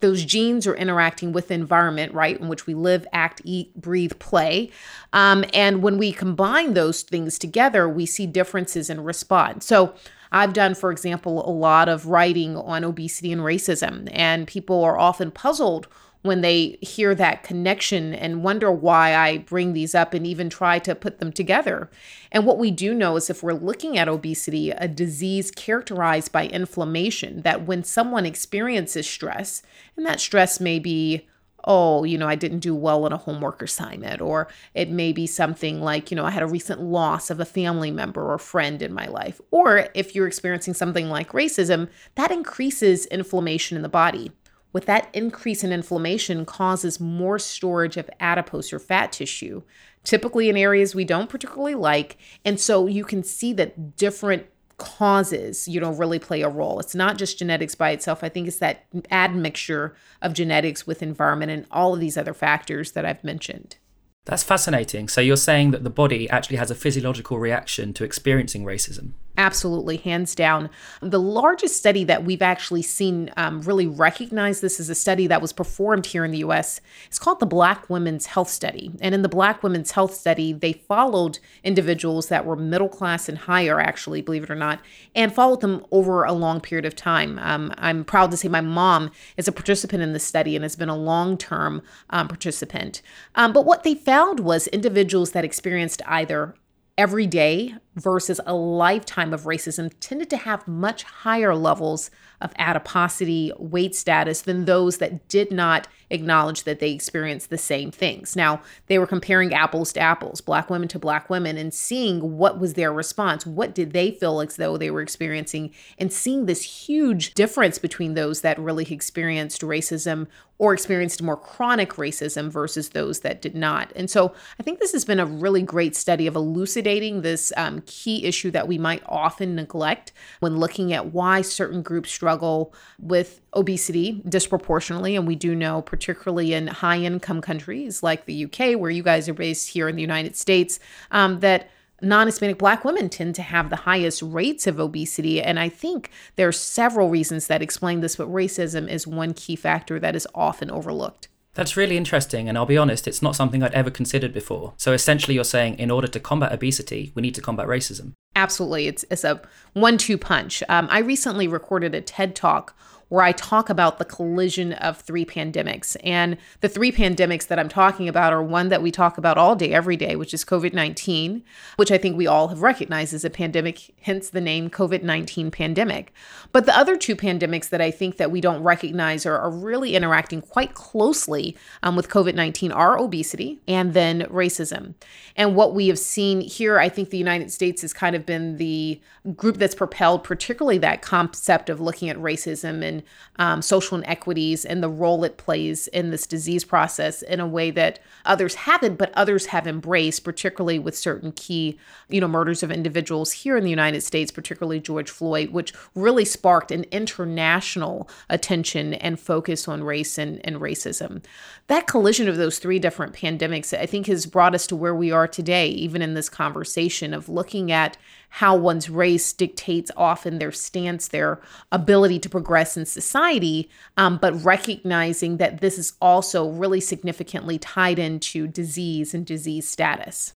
those 0.00 0.24
genes 0.24 0.66
are 0.66 0.74
interacting 0.74 1.32
with 1.32 1.48
the 1.48 1.54
environment, 1.54 2.12
right, 2.14 2.38
in 2.38 2.48
which 2.48 2.66
we 2.66 2.74
live, 2.74 3.06
act, 3.12 3.40
eat, 3.44 3.74
breathe, 3.74 4.18
play. 4.18 4.70
Um, 5.12 5.44
and 5.52 5.82
when 5.82 5.98
we 5.98 6.12
combine 6.12 6.74
those 6.74 7.02
things 7.02 7.38
together, 7.38 7.88
we 7.88 8.06
see 8.06 8.26
differences 8.26 8.90
in 8.90 9.02
response. 9.02 9.66
So 9.66 9.94
I've 10.32 10.52
done, 10.52 10.74
for 10.74 10.90
example, 10.90 11.48
a 11.48 11.52
lot 11.52 11.88
of 11.88 12.06
writing 12.06 12.56
on 12.56 12.82
obesity 12.82 13.32
and 13.32 13.42
racism, 13.42 14.08
and 14.12 14.48
people 14.48 14.82
are 14.82 14.98
often 14.98 15.30
puzzled 15.30 15.86
when 16.24 16.40
they 16.40 16.78
hear 16.80 17.14
that 17.14 17.42
connection 17.42 18.14
and 18.14 18.42
wonder 18.42 18.72
why 18.72 19.14
I 19.14 19.36
bring 19.36 19.74
these 19.74 19.94
up 19.94 20.14
and 20.14 20.26
even 20.26 20.48
try 20.48 20.78
to 20.78 20.94
put 20.94 21.18
them 21.18 21.30
together. 21.30 21.90
And 22.32 22.46
what 22.46 22.58
we 22.58 22.70
do 22.70 22.94
know 22.94 23.16
is 23.16 23.28
if 23.28 23.42
we're 23.42 23.52
looking 23.52 23.98
at 23.98 24.08
obesity, 24.08 24.70
a 24.70 24.88
disease 24.88 25.50
characterized 25.50 26.32
by 26.32 26.46
inflammation, 26.46 27.42
that 27.42 27.66
when 27.66 27.84
someone 27.84 28.24
experiences 28.24 29.06
stress, 29.06 29.62
and 29.98 30.06
that 30.06 30.18
stress 30.18 30.60
may 30.60 30.78
be 30.78 31.28
oh, 31.66 32.04
you 32.04 32.18
know, 32.18 32.28
I 32.28 32.34
didn't 32.34 32.58
do 32.58 32.74
well 32.74 33.06
on 33.06 33.12
a 33.14 33.16
homework 33.16 33.62
assignment, 33.62 34.20
or 34.20 34.48
it 34.74 34.90
may 34.90 35.12
be 35.12 35.26
something 35.26 35.80
like, 35.80 36.10
you 36.10 36.14
know, 36.14 36.26
I 36.26 36.30
had 36.30 36.42
a 36.42 36.46
recent 36.46 36.82
loss 36.82 37.30
of 37.30 37.40
a 37.40 37.46
family 37.46 37.90
member 37.90 38.30
or 38.30 38.36
friend 38.36 38.82
in 38.82 38.92
my 38.92 39.06
life. 39.06 39.40
Or 39.50 39.88
if 39.94 40.14
you're 40.14 40.26
experiencing 40.26 40.74
something 40.74 41.08
like 41.08 41.30
racism, 41.30 41.88
that 42.16 42.30
increases 42.30 43.06
inflammation 43.06 43.76
in 43.76 43.82
the 43.82 43.88
body 43.88 44.30
with 44.74 44.84
that 44.86 45.08
increase 45.14 45.64
in 45.64 45.72
inflammation 45.72 46.44
causes 46.44 47.00
more 47.00 47.38
storage 47.38 47.96
of 47.96 48.10
adipose 48.20 48.72
or 48.72 48.78
fat 48.78 49.12
tissue, 49.12 49.62
typically 50.02 50.50
in 50.50 50.56
areas 50.58 50.94
we 50.94 51.06
don't 51.06 51.30
particularly 51.30 51.76
like. 51.76 52.18
And 52.44 52.60
so 52.60 52.86
you 52.86 53.04
can 53.04 53.22
see 53.22 53.54
that 53.54 53.96
different 53.96 54.46
causes, 54.76 55.68
you 55.68 55.80
know, 55.80 55.92
really 55.92 56.18
play 56.18 56.42
a 56.42 56.48
role. 56.48 56.80
It's 56.80 56.94
not 56.94 57.16
just 57.16 57.38
genetics 57.38 57.76
by 57.76 57.90
itself. 57.90 58.24
I 58.24 58.28
think 58.28 58.48
it's 58.48 58.58
that 58.58 58.84
admixture 59.12 59.94
of 60.20 60.34
genetics 60.34 60.86
with 60.86 61.02
environment 61.02 61.52
and 61.52 61.66
all 61.70 61.94
of 61.94 62.00
these 62.00 62.18
other 62.18 62.34
factors 62.34 62.92
that 62.92 63.04
I've 63.04 63.22
mentioned. 63.22 63.76
That's 64.24 64.42
fascinating. 64.42 65.08
So 65.08 65.20
you're 65.20 65.36
saying 65.36 65.70
that 65.70 65.84
the 65.84 65.90
body 65.90 66.28
actually 66.30 66.56
has 66.56 66.72
a 66.72 66.74
physiological 66.74 67.38
reaction 67.38 67.92
to 67.94 68.04
experiencing 68.04 68.64
racism? 68.64 69.12
Absolutely, 69.36 69.96
hands 69.96 70.36
down. 70.36 70.70
The 71.00 71.18
largest 71.18 71.76
study 71.76 72.04
that 72.04 72.24
we've 72.24 72.42
actually 72.42 72.82
seen 72.82 73.32
um, 73.36 73.62
really 73.62 73.86
recognize 73.86 74.60
this 74.60 74.78
is 74.78 74.88
a 74.88 74.94
study 74.94 75.26
that 75.26 75.42
was 75.42 75.52
performed 75.52 76.06
here 76.06 76.24
in 76.24 76.30
the 76.30 76.38
US. 76.38 76.80
It's 77.06 77.18
called 77.18 77.40
the 77.40 77.46
Black 77.46 77.90
Women's 77.90 78.26
Health 78.26 78.48
Study. 78.48 78.92
And 79.00 79.12
in 79.12 79.22
the 79.22 79.28
Black 79.28 79.64
Women's 79.64 79.90
Health 79.90 80.14
Study, 80.14 80.52
they 80.52 80.72
followed 80.72 81.40
individuals 81.64 82.28
that 82.28 82.46
were 82.46 82.54
middle 82.54 82.88
class 82.88 83.28
and 83.28 83.36
higher, 83.36 83.80
actually, 83.80 84.22
believe 84.22 84.44
it 84.44 84.50
or 84.50 84.54
not, 84.54 84.80
and 85.16 85.34
followed 85.34 85.62
them 85.62 85.84
over 85.90 86.22
a 86.22 86.32
long 86.32 86.60
period 86.60 86.86
of 86.86 86.94
time. 86.94 87.40
Um, 87.40 87.74
I'm 87.76 88.04
proud 88.04 88.30
to 88.30 88.36
say 88.36 88.46
my 88.46 88.60
mom 88.60 89.10
is 89.36 89.48
a 89.48 89.52
participant 89.52 90.00
in 90.00 90.12
the 90.12 90.20
study 90.20 90.54
and 90.54 90.62
has 90.62 90.76
been 90.76 90.88
a 90.88 90.96
long 90.96 91.36
term 91.36 91.82
um, 92.10 92.28
participant. 92.28 93.02
Um, 93.34 93.52
but 93.52 93.66
what 93.66 93.82
they 93.82 93.96
found 93.96 94.38
was 94.38 94.68
individuals 94.68 95.32
that 95.32 95.44
experienced 95.44 96.02
either 96.06 96.54
every 96.96 97.26
day 97.26 97.74
versus 97.96 98.40
a 98.46 98.54
lifetime 98.54 99.32
of 99.32 99.42
racism 99.42 99.92
tended 100.00 100.30
to 100.30 100.36
have 100.36 100.66
much 100.66 101.02
higher 101.04 101.54
levels 101.54 102.10
of 102.40 102.52
adiposity, 102.58 103.52
weight 103.58 103.94
status 103.94 104.42
than 104.42 104.64
those 104.64 104.98
that 104.98 105.28
did 105.28 105.50
not 105.50 105.88
acknowledge 106.10 106.64
that 106.64 106.80
they 106.80 106.92
experienced 106.92 107.50
the 107.50 107.58
same 107.58 107.90
things. 107.90 108.36
Now, 108.36 108.60
they 108.86 108.98
were 108.98 109.06
comparing 109.06 109.54
apples 109.54 109.92
to 109.94 110.00
apples, 110.00 110.40
black 110.40 110.68
women 110.68 110.88
to 110.88 110.98
black 110.98 111.30
women, 111.30 111.56
and 111.56 111.72
seeing 111.72 112.36
what 112.36 112.58
was 112.58 112.74
their 112.74 112.92
response. 112.92 113.46
What 113.46 113.74
did 113.74 113.92
they 113.92 114.10
feel 114.12 114.40
as 114.40 114.56
though 114.56 114.76
they 114.76 114.90
were 114.90 115.00
experiencing? 115.00 115.72
And 115.98 116.12
seeing 116.12 116.46
this 116.46 116.62
huge 116.62 117.34
difference 117.34 117.78
between 117.78 118.14
those 118.14 118.42
that 118.42 118.58
really 118.58 118.84
experienced 118.92 119.62
racism 119.62 120.26
or 120.58 120.72
experienced 120.72 121.22
more 121.22 121.36
chronic 121.36 121.94
racism 121.94 122.50
versus 122.50 122.90
those 122.90 123.20
that 123.20 123.42
did 123.42 123.56
not. 123.56 123.92
And 123.96 124.08
so 124.08 124.34
I 124.60 124.62
think 124.62 124.78
this 124.78 124.92
has 124.92 125.04
been 125.04 125.18
a 125.18 125.26
really 125.26 125.62
great 125.62 125.96
study 125.96 126.26
of 126.26 126.36
elucidating 126.36 127.22
this 127.22 127.52
um, 127.56 127.82
key 127.86 128.24
issue 128.24 128.50
that 128.50 128.68
we 128.68 128.78
might 128.78 129.02
often 129.06 129.54
neglect 129.54 130.12
when 130.40 130.58
looking 130.58 130.92
at 130.92 131.12
why 131.12 131.42
certain 131.42 131.82
groups 131.82 132.10
struggle 132.10 132.74
with 132.98 133.40
obesity 133.54 134.22
disproportionately. 134.28 135.16
And 135.16 135.26
we 135.26 135.36
do 135.36 135.54
know, 135.54 135.82
particularly 135.82 136.54
in 136.54 136.66
high 136.66 136.98
income 136.98 137.40
countries 137.40 138.02
like 138.02 138.24
the 138.26 138.44
UK, 138.44 138.78
where 138.78 138.90
you 138.90 139.02
guys 139.02 139.28
are 139.28 139.34
based 139.34 139.70
here 139.70 139.88
in 139.88 139.96
the 139.96 140.02
United 140.02 140.36
States, 140.36 140.80
um, 141.10 141.40
that 141.40 141.70
non 142.02 142.26
Hispanic 142.26 142.58
Black 142.58 142.84
women 142.84 143.08
tend 143.08 143.34
to 143.36 143.42
have 143.42 143.70
the 143.70 143.76
highest 143.76 144.22
rates 144.22 144.66
of 144.66 144.78
obesity. 144.78 145.42
And 145.42 145.58
I 145.58 145.68
think 145.68 146.10
there 146.36 146.48
are 146.48 146.52
several 146.52 147.08
reasons 147.10 147.46
that 147.46 147.62
explain 147.62 148.00
this, 148.00 148.16
but 148.16 148.28
racism 148.28 148.88
is 148.88 149.06
one 149.06 149.34
key 149.34 149.56
factor 149.56 149.98
that 149.98 150.16
is 150.16 150.28
often 150.34 150.70
overlooked. 150.70 151.28
That's 151.54 151.76
really 151.76 151.96
interesting, 151.96 152.48
and 152.48 152.58
I'll 152.58 152.66
be 152.66 152.76
honest, 152.76 153.06
it's 153.06 153.22
not 153.22 153.36
something 153.36 153.62
I'd 153.62 153.72
ever 153.74 153.90
considered 153.90 154.32
before. 154.32 154.74
So 154.76 154.92
essentially, 154.92 155.34
you're 155.36 155.44
saying 155.44 155.78
in 155.78 155.90
order 155.90 156.08
to 156.08 156.20
combat 156.20 156.52
obesity, 156.52 157.12
we 157.14 157.22
need 157.22 157.34
to 157.36 157.40
combat 157.40 157.66
racism. 157.66 158.12
Absolutely. 158.36 158.88
It's, 158.88 159.04
it's 159.10 159.24
a 159.24 159.40
one 159.72 159.96
two 159.96 160.18
punch. 160.18 160.62
Um, 160.68 160.88
I 160.90 160.98
recently 160.98 161.46
recorded 161.46 161.94
a 161.94 162.00
TED 162.00 162.34
talk 162.34 162.76
where 163.08 163.22
I 163.22 163.32
talk 163.32 163.70
about 163.70 163.98
the 163.98 164.04
collision 164.04 164.72
of 164.74 164.98
three 164.98 165.24
pandemics. 165.24 165.96
And 166.02 166.36
the 166.60 166.68
three 166.68 166.92
pandemics 166.92 167.46
that 167.46 167.58
I'm 167.58 167.68
talking 167.68 168.08
about 168.08 168.32
are 168.32 168.42
one 168.42 168.68
that 168.68 168.82
we 168.82 168.90
talk 168.90 169.18
about 169.18 169.38
all 169.38 169.56
day, 169.56 169.72
every 169.72 169.96
day, 169.96 170.16
which 170.16 170.34
is 170.34 170.44
COVID 170.44 170.72
19, 170.72 171.42
which 171.76 171.90
I 171.90 171.98
think 171.98 172.16
we 172.16 172.26
all 172.26 172.48
have 172.48 172.62
recognized 172.62 173.14
as 173.14 173.24
a 173.24 173.30
pandemic, 173.30 173.94
hence 174.02 174.30
the 174.30 174.40
name 174.40 174.70
COVID 174.70 175.02
19 175.02 175.50
pandemic. 175.50 176.12
But 176.52 176.66
the 176.66 176.76
other 176.76 176.96
two 176.96 177.16
pandemics 177.16 177.68
that 177.70 177.80
I 177.80 177.90
think 177.90 178.16
that 178.16 178.30
we 178.30 178.40
don't 178.40 178.62
recognize 178.62 179.26
are, 179.26 179.38
are 179.38 179.50
really 179.50 179.94
interacting 179.94 180.40
quite 180.40 180.74
closely 180.74 181.56
um, 181.82 181.96
with 181.96 182.08
COVID 182.08 182.34
19 182.34 182.72
are 182.72 182.98
obesity 182.98 183.60
and 183.66 183.94
then 183.94 184.22
racism. 184.22 184.94
And 185.36 185.56
what 185.56 185.74
we 185.74 185.88
have 185.88 185.98
seen 185.98 186.40
here, 186.40 186.78
I 186.78 186.88
think 186.88 187.10
the 187.10 187.18
United 187.18 187.50
States 187.50 187.82
has 187.82 187.92
kind 187.92 188.14
of 188.14 188.24
been 188.24 188.56
the 188.56 189.00
group 189.36 189.56
that's 189.56 189.74
propelled, 189.74 190.22
particularly 190.22 190.78
that 190.78 191.02
concept 191.02 191.68
of 191.68 191.80
looking 191.80 192.08
at 192.08 192.16
racism 192.16 192.82
and 192.82 192.93
um, 193.36 193.62
social 193.62 193.98
inequities 193.98 194.64
and 194.64 194.82
the 194.82 194.88
role 194.88 195.24
it 195.24 195.36
plays 195.36 195.86
in 195.88 196.10
this 196.10 196.26
disease 196.26 196.64
process 196.64 197.22
in 197.22 197.40
a 197.40 197.46
way 197.46 197.70
that 197.70 197.98
others 198.24 198.54
haven't, 198.54 198.96
but 198.96 199.12
others 199.14 199.46
have 199.46 199.66
embraced, 199.66 200.24
particularly 200.24 200.78
with 200.78 200.96
certain 200.96 201.32
key, 201.32 201.78
you 202.08 202.20
know, 202.20 202.28
murders 202.28 202.62
of 202.62 202.70
individuals 202.70 203.32
here 203.32 203.56
in 203.56 203.64
the 203.64 203.70
United 203.70 204.02
States, 204.02 204.30
particularly 204.30 204.80
George 204.80 205.10
Floyd, 205.10 205.50
which 205.50 205.72
really 205.94 206.24
sparked 206.24 206.70
an 206.70 206.84
international 206.90 208.08
attention 208.28 208.94
and 208.94 209.18
focus 209.18 209.66
on 209.68 209.82
race 209.82 210.18
and, 210.18 210.40
and 210.44 210.56
racism. 210.56 211.22
That 211.66 211.86
collision 211.86 212.28
of 212.28 212.36
those 212.36 212.58
three 212.58 212.78
different 212.78 213.14
pandemics, 213.14 213.76
I 213.76 213.86
think, 213.86 214.06
has 214.06 214.26
brought 214.26 214.54
us 214.54 214.66
to 214.68 214.76
where 214.76 214.94
we 214.94 215.10
are 215.10 215.26
today, 215.26 215.68
even 215.68 216.02
in 216.02 216.14
this 216.14 216.28
conversation 216.28 217.14
of 217.14 217.28
looking 217.28 217.72
at 217.72 217.96
how 218.38 218.56
one's 218.56 218.90
race 218.90 219.32
dictates 219.32 219.92
often 219.96 220.40
their 220.40 220.50
stance, 220.50 221.06
their 221.06 221.40
ability 221.70 222.18
to 222.18 222.28
progress 222.28 222.76
in 222.76 222.84
society, 222.84 223.70
um, 223.96 224.18
but 224.20 224.34
recognizing 224.44 225.36
that 225.36 225.60
this 225.60 225.78
is 225.78 225.92
also 226.00 226.50
really 226.50 226.80
significantly 226.80 227.60
tied 227.60 227.96
into 227.96 228.48
disease 228.48 229.14
and 229.14 229.24
disease 229.24 229.68
status. 229.68 230.32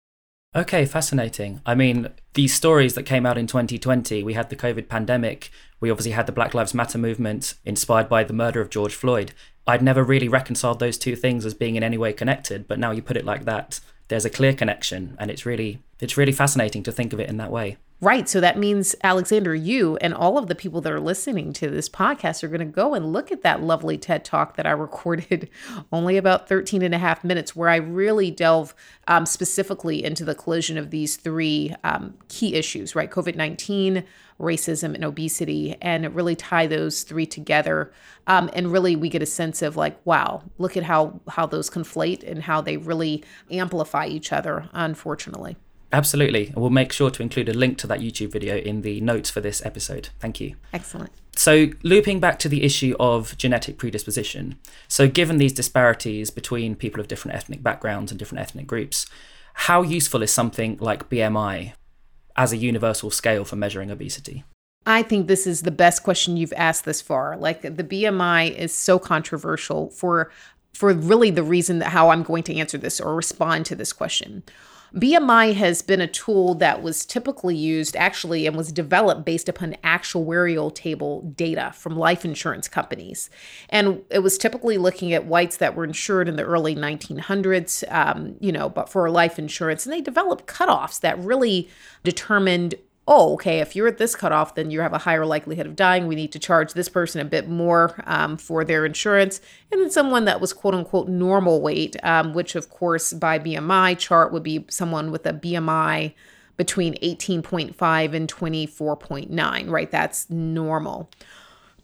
Okay, 0.55 0.85
fascinating. 0.85 1.62
I 1.65 1.75
mean, 1.75 2.11
these 2.35 2.53
stories 2.53 2.93
that 2.97 3.05
came 3.05 3.25
out 3.25 3.38
in 3.38 3.47
2020, 3.47 4.23
we 4.23 4.35
had 4.35 4.50
the 4.50 4.57
COVID 4.57 4.88
pandemic, 4.88 5.50
we 5.81 5.91
obviously 5.91 6.12
had 6.12 6.26
the 6.26 6.33
Black 6.33 6.53
Lives 6.53 6.75
Matter 6.75 6.99
movement 6.99 7.55
inspired 7.65 8.11
by 8.11 8.25
the 8.25 8.35
murder 8.35 8.61
of 8.61 8.69
George 8.69 8.95
Floyd. 8.95 9.33
I'd 9.67 9.83
never 9.83 10.05
really 10.05 10.29
reconciled 10.29 10.81
those 10.81 10.99
two 10.99 11.17
things 11.17 11.47
as 11.47 11.55
being 11.55 11.76
in 11.76 11.83
any 11.83 11.97
way 11.97 12.12
connected, 12.12 12.69
but 12.69 12.79
now 12.79 12.91
you 12.91 13.00
put 13.00 13.17
it 13.17 13.25
like 13.25 13.47
that, 13.47 13.81
there's 14.09 14.26
a 14.26 14.31
clear 14.31 14.53
connection 14.53 15.17
and 15.19 15.31
it's 15.31 15.47
really 15.47 15.81
it's 15.99 16.17
really 16.17 16.33
fascinating 16.33 16.83
to 16.83 16.93
think 16.93 17.15
of 17.15 17.21
it 17.21 17.29
in 17.29 17.38
that 17.38 17.50
way. 17.50 17.79
Right. 18.03 18.29
So 18.29 18.43
that 18.43 18.59
means, 18.59 18.95
Alexander, 19.03 19.55
you 19.55 19.97
and 20.03 20.12
all 20.12 20.37
of 20.37 20.49
the 20.49 20.55
people 20.55 20.83
that 20.83 20.93
are 20.93 21.00
listening 21.00 21.55
to 21.55 21.71
this 21.71 21.88
podcast 21.88 22.45
are 22.45 22.49
going 22.49 22.61
to 22.61 22.67
go 22.67 22.93
and 22.93 23.11
look 23.11 23.33
at 23.33 23.41
that 23.41 23.62
lovely 23.62 23.97
TED 23.97 24.23
talk 24.23 24.57
that 24.57 24.67
I 24.67 24.73
recorded 24.73 25.49
only 25.93 26.19
about 26.19 26.47
13 26.47 26.83
and 26.83 26.95
a 26.95 26.99
half 26.99 27.25
minutes, 27.25 27.57
where 27.57 27.71
I 27.71 27.76
really 27.76 28.31
delve 28.31 28.75
um, 29.09 29.25
specifically 29.25 30.05
into 30.05 30.26
the 30.26 30.35
collision 30.35 30.76
of 30.76 30.91
these 30.91 31.17
three 31.17 31.75
um, 31.85 32.12
key 32.29 32.55
issues, 32.55 32.95
right? 32.95 33.11
COVID 33.11 33.35
19, 33.35 34.05
racism, 34.38 34.95
and 34.95 35.03
obesity, 35.03 35.79
and 35.81 36.15
really 36.15 36.37
tie 36.37 36.67
those 36.67 37.03
three 37.03 37.25
together. 37.25 37.91
Um, 38.26 38.50
and 38.53 38.71
really, 38.71 38.95
we 38.95 39.09
get 39.09 39.23
a 39.23 39.26
sense 39.26 39.62
of 39.62 39.75
like, 39.75 39.99
wow, 40.05 40.43
look 40.59 40.76
at 40.76 40.83
how, 40.83 41.19
how 41.29 41.47
those 41.47 41.71
conflate 41.71 42.31
and 42.31 42.43
how 42.43 42.61
they 42.61 42.76
really 42.76 43.25
amplify 43.50 44.05
each 44.07 44.35
other, 44.35 44.69
unfortunately. 44.75 45.57
Absolutely. 45.93 46.49
And 46.49 46.57
we'll 46.57 46.71
make 46.71 46.93
sure 46.93 47.11
to 47.11 47.23
include 47.23 47.49
a 47.49 47.55
link 47.55 47.78
to 47.78 47.87
that 47.87 48.00
YouTube 48.00 48.33
video 48.33 48.57
in 48.57 48.83
the 48.83 49.00
notes 49.00 49.31
for 49.31 49.40
this 49.40 49.64
episode. 49.64 50.09
Thank 50.19 50.40
you. 50.40 50.57
Excellent. 50.73 51.11
So, 51.37 51.69
looping 51.83 52.19
back 52.19 52.38
to 52.40 52.49
the 52.49 52.62
issue 52.62 52.97
of 52.99 53.37
genetic 53.37 53.76
predisposition. 53.76 54.59
So, 54.88 55.07
given 55.07 55.37
these 55.37 55.52
disparities 55.52 56.31
between 56.31 56.76
people 56.76 57.00
of 57.00 57.09
different 57.09 57.37
ethnic 57.37 57.62
backgrounds 57.62 58.11
and 58.11 58.19
different 58.19 58.40
ethnic 58.40 58.66
groups, 58.66 59.07
how 59.55 59.83
useful 59.83 60.23
is 60.23 60.31
something 60.33 60.78
like 60.81 61.11
BMI 61.11 61.75
as 62.37 62.52
a 62.52 62.57
universal 62.57 63.11
scale 63.11 63.45
for 63.45 63.57
measuring 63.57 63.90
obesity? 63.90 64.45
I 64.87 65.02
think 65.02 65.26
this 65.26 65.47
is 65.47 65.62
the 65.62 65.71
best 65.71 66.05
question 66.05 66.37
you've 66.37 66.52
asked 66.57 66.85
this 66.85 67.02
far. 67.02 67.37
Like 67.37 67.62
the 67.62 67.85
BMI 67.85 68.57
is 68.57 68.73
so 68.73 68.99
controversial 68.99 69.90
for 69.90 70.31
for 70.73 70.93
really 70.93 71.31
the 71.31 71.43
reason 71.43 71.78
that 71.78 71.88
how 71.88 72.11
I'm 72.11 72.23
going 72.23 72.43
to 72.45 72.57
answer 72.57 72.76
this 72.76 73.00
or 73.00 73.14
respond 73.14 73.64
to 73.66 73.75
this 73.75 73.93
question. 73.95 74.43
BMI 74.97 75.55
has 75.55 75.83
been 75.83 76.00
a 76.00 76.07
tool 76.07 76.55
that 76.55 76.83
was 76.83 77.05
typically 77.05 77.55
used 77.55 77.97
actually 77.97 78.47
and 78.47 78.57
was 78.57 78.73
developed 78.73 79.26
based 79.26 79.47
upon 79.47 79.76
actuarial 79.85 80.75
table 80.75 81.21
data 81.37 81.71
from 81.75 81.97
life 81.97 82.25
insurance 82.25 82.67
companies. 82.67 83.29
And 83.69 84.03
it 84.11 84.21
was 84.21 84.38
typically 84.38 84.79
looking 84.79 85.12
at 85.12 85.26
whites 85.26 85.59
that 85.59 85.75
were 85.75 85.85
insured 85.85 86.31
in 86.31 86.37
the 86.37 86.45
early 86.45 86.75
1900s, 86.75 87.85
um, 87.93 88.37
you 88.41 88.50
know, 88.50 88.71
but 88.71 88.88
for 88.88 89.11
life 89.11 89.38
insurance. 89.38 89.85
And 89.85 89.93
they 89.93 90.00
developed 90.00 90.47
cutoffs 90.47 91.00
that 91.00 91.19
really 91.19 91.69
determined 92.03 92.75
oh, 93.09 93.35
okay, 93.35 93.61
if 93.61 93.77
you're 93.77 93.87
at 93.87 93.99
this 93.99 94.17
cutoff, 94.17 94.55
then 94.57 94.71
you 94.71 94.81
have 94.81 94.93
a 94.93 94.99
higher 94.99 95.25
likelihood 95.25 95.67
of 95.67 95.77
dying. 95.77 96.07
We 96.07 96.17
need 96.17 96.33
to 96.33 96.39
charge 96.39 96.73
this 96.73 96.89
person 96.89 97.21
a 97.21 97.25
bit 97.25 97.49
more 97.49 98.03
um, 98.05 98.37
for 98.37 98.65
their 98.65 98.85
insurance. 98.85 99.41
And 99.71 99.81
then 99.81 99.91
someone 99.91 100.25
that 100.25 100.41
was 100.41 100.53
quote 100.53 100.75
unquote 100.75 101.09
normal 101.09 101.61
weight, 101.61 101.97
um, 102.03 102.35
which 102.35 102.57
of 102.57 102.69
course 102.69 103.13
by 103.13 103.39
BMI 103.39 103.97
chart 103.99 104.33
would 104.33 104.43
be 104.43 104.65
someone 104.69 105.13
with 105.13 105.25
a 105.25 105.33
BMI 105.33 106.15
between 106.57 106.95
18.5 106.95 108.15
and 108.15 108.33
24.9, 108.33 109.71
right? 109.71 109.91
That's 109.91 110.29
normal. 110.31 111.11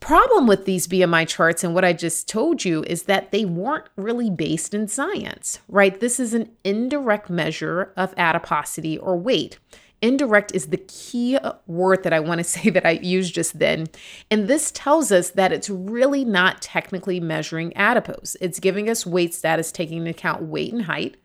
Problem 0.00 0.49
with 0.49 0.64
these 0.64 0.88
BMI 0.88 1.29
charts 1.29 1.62
and 1.62 1.75
what 1.75 1.85
I 1.85 1.93
just 1.93 2.29
told 2.29 2.64
you 2.64 2.83
is 2.88 3.05
that 3.05 3.31
they 3.31 3.45
weren't 3.45 3.85
really 3.95 4.31
based 4.31 4.75
in 4.75 4.88
science, 4.88 5.61
right? 5.69 6.00
This 6.00 6.19
is 6.19 6.35
an 6.35 6.50
indirect 6.64 7.31
measure 7.31 7.93
of 7.97 8.12
adiposity 8.17 8.99
or 8.99 9.17
weight. 9.17 9.61
Indirect 10.02 10.52
is 10.52 10.66
the 10.66 10.76
key 10.76 11.38
word 11.66 12.02
that 12.02 12.12
I 12.12 12.21
want 12.21 12.40
to 12.40 12.44
say 12.44 12.68
that 12.71 12.85
I 12.85 12.92
used 12.92 13.35
just 13.35 13.59
then. 13.59 13.87
And 14.30 14.49
this 14.49 14.71
tells 14.73 15.12
us 15.12 15.30
that 15.30 15.52
it's 15.52 15.71
really 15.71 16.25
not 16.25 16.61
technically 16.61 17.21
measuring 17.21 17.75
adipose. 17.76 18.37
It's 18.40 18.61
giving 18.61 18.90
us 18.90 19.06
weight 19.06 19.32
status, 19.32 19.73
taking 19.73 19.99
into 19.99 20.11
account 20.11 20.42
weight 20.42 20.73
and 20.73 20.82
height. 20.82 21.16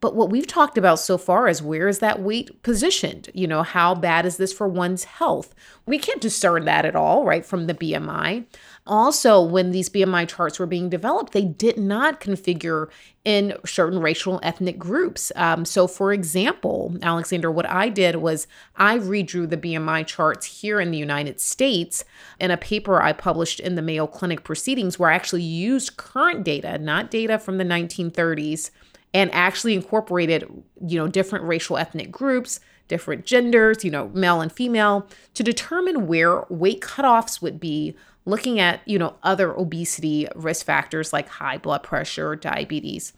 But 0.00 0.14
what 0.14 0.30
we've 0.30 0.46
talked 0.46 0.78
about 0.78 1.00
so 1.00 1.18
far 1.18 1.48
is 1.48 1.60
where 1.60 1.88
is 1.88 1.98
that 1.98 2.22
weight 2.22 2.62
positioned? 2.62 3.30
You 3.34 3.48
know, 3.48 3.64
how 3.64 3.96
bad 3.96 4.26
is 4.26 4.36
this 4.36 4.52
for 4.52 4.68
one's 4.68 5.04
health? 5.04 5.54
We 5.86 5.98
can't 5.98 6.20
discern 6.20 6.66
that 6.66 6.84
at 6.84 6.94
all, 6.94 7.24
right, 7.24 7.44
from 7.44 7.66
the 7.66 7.74
BMI. 7.74 8.44
Also, 8.86 9.42
when 9.42 9.72
these 9.72 9.88
BMI 9.88 10.28
charts 10.28 10.60
were 10.60 10.66
being 10.66 10.88
developed, 10.88 11.32
they 11.32 11.44
did 11.44 11.78
not 11.78 12.20
configure 12.20 12.88
in 13.24 13.54
certain 13.66 13.98
racial 13.98 14.38
ethnic 14.42 14.78
groups. 14.78 15.32
Um, 15.34 15.64
so, 15.64 15.88
for 15.88 16.12
example, 16.12 16.96
Alexander, 17.02 17.50
what 17.50 17.68
I 17.68 17.88
did 17.88 18.16
was 18.16 18.46
I 18.76 18.98
redrew 18.98 19.50
the 19.50 19.56
BMI 19.56 20.06
charts 20.06 20.60
here 20.60 20.80
in 20.80 20.92
the 20.92 20.98
United 20.98 21.40
States 21.40 22.04
in 22.40 22.52
a 22.52 22.56
paper 22.56 23.02
I 23.02 23.12
published 23.12 23.58
in 23.58 23.74
the 23.74 23.82
Mayo 23.82 24.06
Clinic 24.06 24.44
Proceedings, 24.44 24.98
where 24.98 25.10
I 25.10 25.16
actually 25.16 25.42
used 25.42 25.96
current 25.96 26.44
data, 26.44 26.78
not 26.78 27.10
data 27.10 27.38
from 27.38 27.58
the 27.58 27.64
1930s 27.64 28.70
and 29.14 29.32
actually 29.32 29.74
incorporated, 29.74 30.44
you 30.86 30.98
know, 30.98 31.08
different 31.08 31.44
racial 31.44 31.78
ethnic 31.78 32.10
groups, 32.10 32.60
different 32.88 33.24
genders, 33.24 33.84
you 33.84 33.90
know, 33.90 34.08
male 34.14 34.40
and 34.40 34.52
female, 34.52 35.06
to 35.34 35.42
determine 35.42 36.06
where 36.06 36.44
weight 36.48 36.80
cutoffs 36.80 37.40
would 37.40 37.58
be, 37.60 37.96
looking 38.24 38.60
at, 38.60 38.80
you 38.86 38.98
know, 38.98 39.16
other 39.22 39.54
obesity 39.56 40.28
risk 40.34 40.66
factors 40.66 41.12
like 41.14 41.28
high 41.28 41.56
blood 41.56 41.82
pressure, 41.82 42.36
diabetes. 42.36 43.14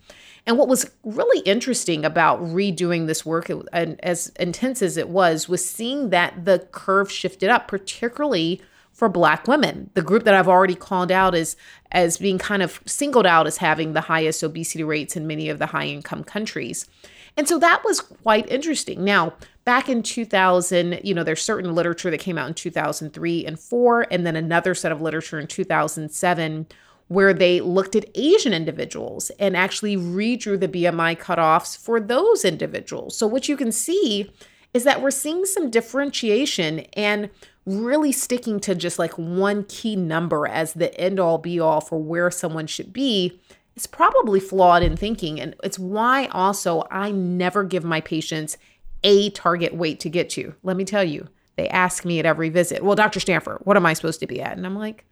And 0.46 0.56
what 0.56 0.68
was 0.68 0.88
really 1.02 1.40
interesting 1.40 2.04
about 2.04 2.40
redoing 2.40 3.08
this 3.08 3.26
work, 3.26 3.50
and 3.72 4.02
as 4.04 4.28
intense 4.38 4.82
as 4.82 4.96
it 4.96 5.08
was, 5.08 5.48
was 5.48 5.68
seeing 5.68 6.10
that 6.10 6.44
the 6.44 6.60
curve 6.70 7.10
shifted 7.10 7.50
up, 7.50 7.66
particularly 7.66 8.62
for 9.00 9.08
black 9.08 9.48
women. 9.48 9.88
The 9.94 10.02
group 10.02 10.24
that 10.24 10.34
i've 10.34 10.46
already 10.46 10.74
called 10.74 11.10
out 11.10 11.34
as 11.34 11.56
as 11.90 12.18
being 12.18 12.36
kind 12.36 12.62
of 12.62 12.82
singled 12.84 13.24
out 13.24 13.46
as 13.46 13.56
having 13.56 13.94
the 13.94 14.02
highest 14.02 14.44
obesity 14.44 14.84
rates 14.84 15.16
in 15.16 15.26
many 15.26 15.48
of 15.48 15.58
the 15.58 15.64
high 15.64 15.86
income 15.86 16.22
countries. 16.22 16.86
And 17.34 17.48
so 17.48 17.58
that 17.60 17.82
was 17.82 18.02
quite 18.02 18.46
interesting. 18.50 19.02
Now 19.02 19.32
back 19.64 19.88
in 19.88 20.02
2000 20.02 21.00
you 21.02 21.14
know 21.14 21.24
there's 21.24 21.40
certain 21.40 21.74
literature 21.74 22.10
that 22.10 22.20
came 22.20 22.36
out 22.36 22.48
in 22.48 22.52
2003 22.52 23.46
and 23.46 23.58
4 23.58 24.06
and 24.10 24.26
then 24.26 24.36
another 24.36 24.74
set 24.74 24.92
of 24.92 25.00
literature 25.00 25.38
in 25.38 25.46
2007 25.46 26.66
where 27.08 27.32
they 27.32 27.62
looked 27.62 27.96
at 27.96 28.04
Asian 28.14 28.52
individuals 28.52 29.30
and 29.38 29.56
actually 29.56 29.96
redrew 29.96 30.60
the 30.60 30.68
BMI 30.68 31.18
cutoffs 31.18 31.74
for 31.74 32.00
those 32.00 32.44
individuals. 32.44 33.16
So, 33.16 33.26
what 33.26 33.48
you 33.48 33.56
can 33.56 33.72
see 33.72 34.30
is 34.74 34.84
that 34.84 35.00
we're 35.02 35.10
seeing 35.10 35.46
some 35.46 35.70
differentiation 35.70 36.80
and 36.92 37.30
really 37.66 38.12
sticking 38.12 38.60
to 38.60 38.74
just 38.74 38.98
like 38.98 39.12
one 39.12 39.64
key 39.64 39.96
number 39.96 40.46
as 40.46 40.74
the 40.74 40.98
end 40.98 41.20
all 41.20 41.38
be 41.38 41.60
all 41.60 41.80
for 41.80 41.98
where 41.98 42.30
someone 42.30 42.66
should 42.66 42.92
be 42.92 43.40
is 43.76 43.86
probably 43.86 44.40
flawed 44.40 44.82
in 44.82 44.96
thinking. 44.96 45.40
And 45.40 45.54
it's 45.62 45.78
why 45.78 46.26
also 46.26 46.84
I 46.90 47.10
never 47.10 47.64
give 47.64 47.84
my 47.84 48.00
patients 48.00 48.56
a 49.02 49.30
target 49.30 49.74
weight 49.74 50.00
to 50.00 50.10
get 50.10 50.30
to. 50.30 50.54
Let 50.62 50.76
me 50.76 50.84
tell 50.84 51.04
you, 51.04 51.28
they 51.56 51.68
ask 51.68 52.04
me 52.04 52.18
at 52.18 52.26
every 52.26 52.48
visit, 52.48 52.82
Well, 52.82 52.96
Dr. 52.96 53.20
Stanford, 53.20 53.58
what 53.64 53.76
am 53.76 53.86
I 53.86 53.92
supposed 53.92 54.20
to 54.20 54.26
be 54.26 54.40
at? 54.40 54.56
And 54.56 54.66
I'm 54.66 54.76
like, 54.76 55.04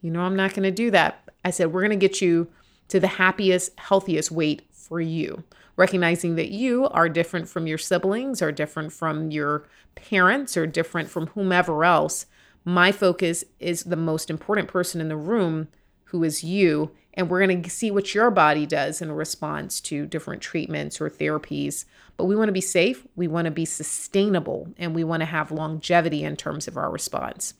You 0.00 0.10
know, 0.10 0.20
I'm 0.20 0.36
not 0.36 0.54
going 0.54 0.64
to 0.64 0.70
do 0.70 0.90
that. 0.90 1.28
I 1.44 1.50
said, 1.50 1.72
We're 1.72 1.82
going 1.82 1.98
to 1.98 2.08
get 2.08 2.20
you 2.20 2.48
to 2.88 3.00
the 3.00 3.06
happiest, 3.06 3.78
healthiest 3.78 4.30
weight 4.30 4.62
for 4.72 5.00
you 5.00 5.42
recognizing 5.76 6.36
that 6.36 6.50
you 6.50 6.86
are 6.88 7.08
different 7.08 7.48
from 7.48 7.66
your 7.66 7.78
siblings, 7.78 8.40
or 8.40 8.52
different 8.52 8.92
from 8.92 9.30
your 9.30 9.66
parents, 9.94 10.56
or 10.56 10.66
different 10.66 11.08
from 11.08 11.28
whomever 11.28 11.84
else. 11.84 12.26
My 12.64 12.92
focus 12.92 13.44
is 13.60 13.84
the 13.84 13.96
most 13.96 14.30
important 14.30 14.68
person 14.68 15.00
in 15.00 15.08
the 15.08 15.16
room, 15.16 15.68
who 16.04 16.24
is 16.24 16.44
you. 16.44 16.92
And 17.14 17.28
we're 17.28 17.46
going 17.46 17.62
to 17.62 17.70
see 17.70 17.90
what 17.90 18.14
your 18.14 18.30
body 18.30 18.66
does 18.66 19.00
in 19.00 19.12
response 19.12 19.80
to 19.82 20.06
different 20.06 20.42
treatments 20.42 21.00
or 21.00 21.08
therapies. 21.08 21.84
But 22.16 22.24
we 22.24 22.36
want 22.36 22.48
to 22.48 22.52
be 22.52 22.60
safe, 22.60 23.06
we 23.16 23.28
want 23.28 23.44
to 23.46 23.50
be 23.50 23.64
sustainable, 23.64 24.68
and 24.78 24.94
we 24.94 25.04
want 25.04 25.20
to 25.20 25.26
have 25.26 25.50
longevity 25.50 26.24
in 26.24 26.36
terms 26.36 26.66
of 26.68 26.76
our 26.76 26.90
response. 26.90 27.54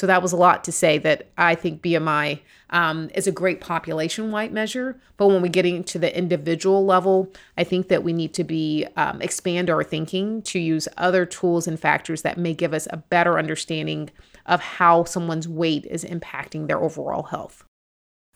So 0.00 0.06
that 0.06 0.22
was 0.22 0.32
a 0.32 0.36
lot 0.38 0.64
to 0.64 0.72
say 0.72 0.96
that 0.96 1.26
I 1.36 1.54
think 1.54 1.82
BMI 1.82 2.40
um, 2.70 3.10
is 3.14 3.26
a 3.26 3.32
great 3.32 3.60
population 3.60 4.30
wide 4.30 4.50
measure. 4.50 4.98
But 5.18 5.26
when 5.26 5.42
we 5.42 5.50
get 5.50 5.66
into 5.66 5.98
the 5.98 6.16
individual 6.16 6.86
level, 6.86 7.30
I 7.58 7.64
think 7.64 7.88
that 7.88 8.02
we 8.02 8.14
need 8.14 8.32
to 8.32 8.42
be 8.42 8.86
um, 8.96 9.20
expand 9.20 9.68
our 9.68 9.84
thinking 9.84 10.40
to 10.44 10.58
use 10.58 10.88
other 10.96 11.26
tools 11.26 11.68
and 11.68 11.78
factors 11.78 12.22
that 12.22 12.38
may 12.38 12.54
give 12.54 12.72
us 12.72 12.88
a 12.88 12.96
better 12.96 13.38
understanding 13.38 14.08
of 14.46 14.62
how 14.62 15.04
someone's 15.04 15.46
weight 15.46 15.84
is 15.84 16.02
impacting 16.02 16.66
their 16.66 16.82
overall 16.82 17.24
health. 17.24 17.62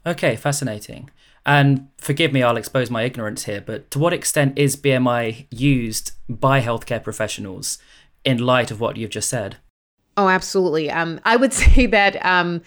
Okay, 0.04 0.37
fascinating. 0.37 1.09
And 1.47 1.88
forgive 1.97 2.30
me, 2.30 2.42
I'll 2.42 2.59
expose 2.59 2.90
my 2.90 3.04
ignorance 3.04 3.44
here, 3.44 3.62
but 3.62 3.90
to 3.92 3.99
what 3.99 4.12
extent 4.12 4.59
is 4.59 4.76
BMI 4.76 5.47
used 5.50 6.12
by 6.28 6.61
healthcare 6.61 7.02
professionals 7.02 7.78
in 8.23 8.37
light 8.37 8.71
of 8.71 8.80
what 8.80 8.99
you've 8.99 9.09
just 9.09 9.30
said? 9.30 9.56
Oh, 10.16 10.28
absolutely. 10.28 10.90
Um, 10.90 11.21
I 11.25 11.37
would 11.37 11.52
say 11.64 11.87
that 11.87 12.25
um, 12.25 12.62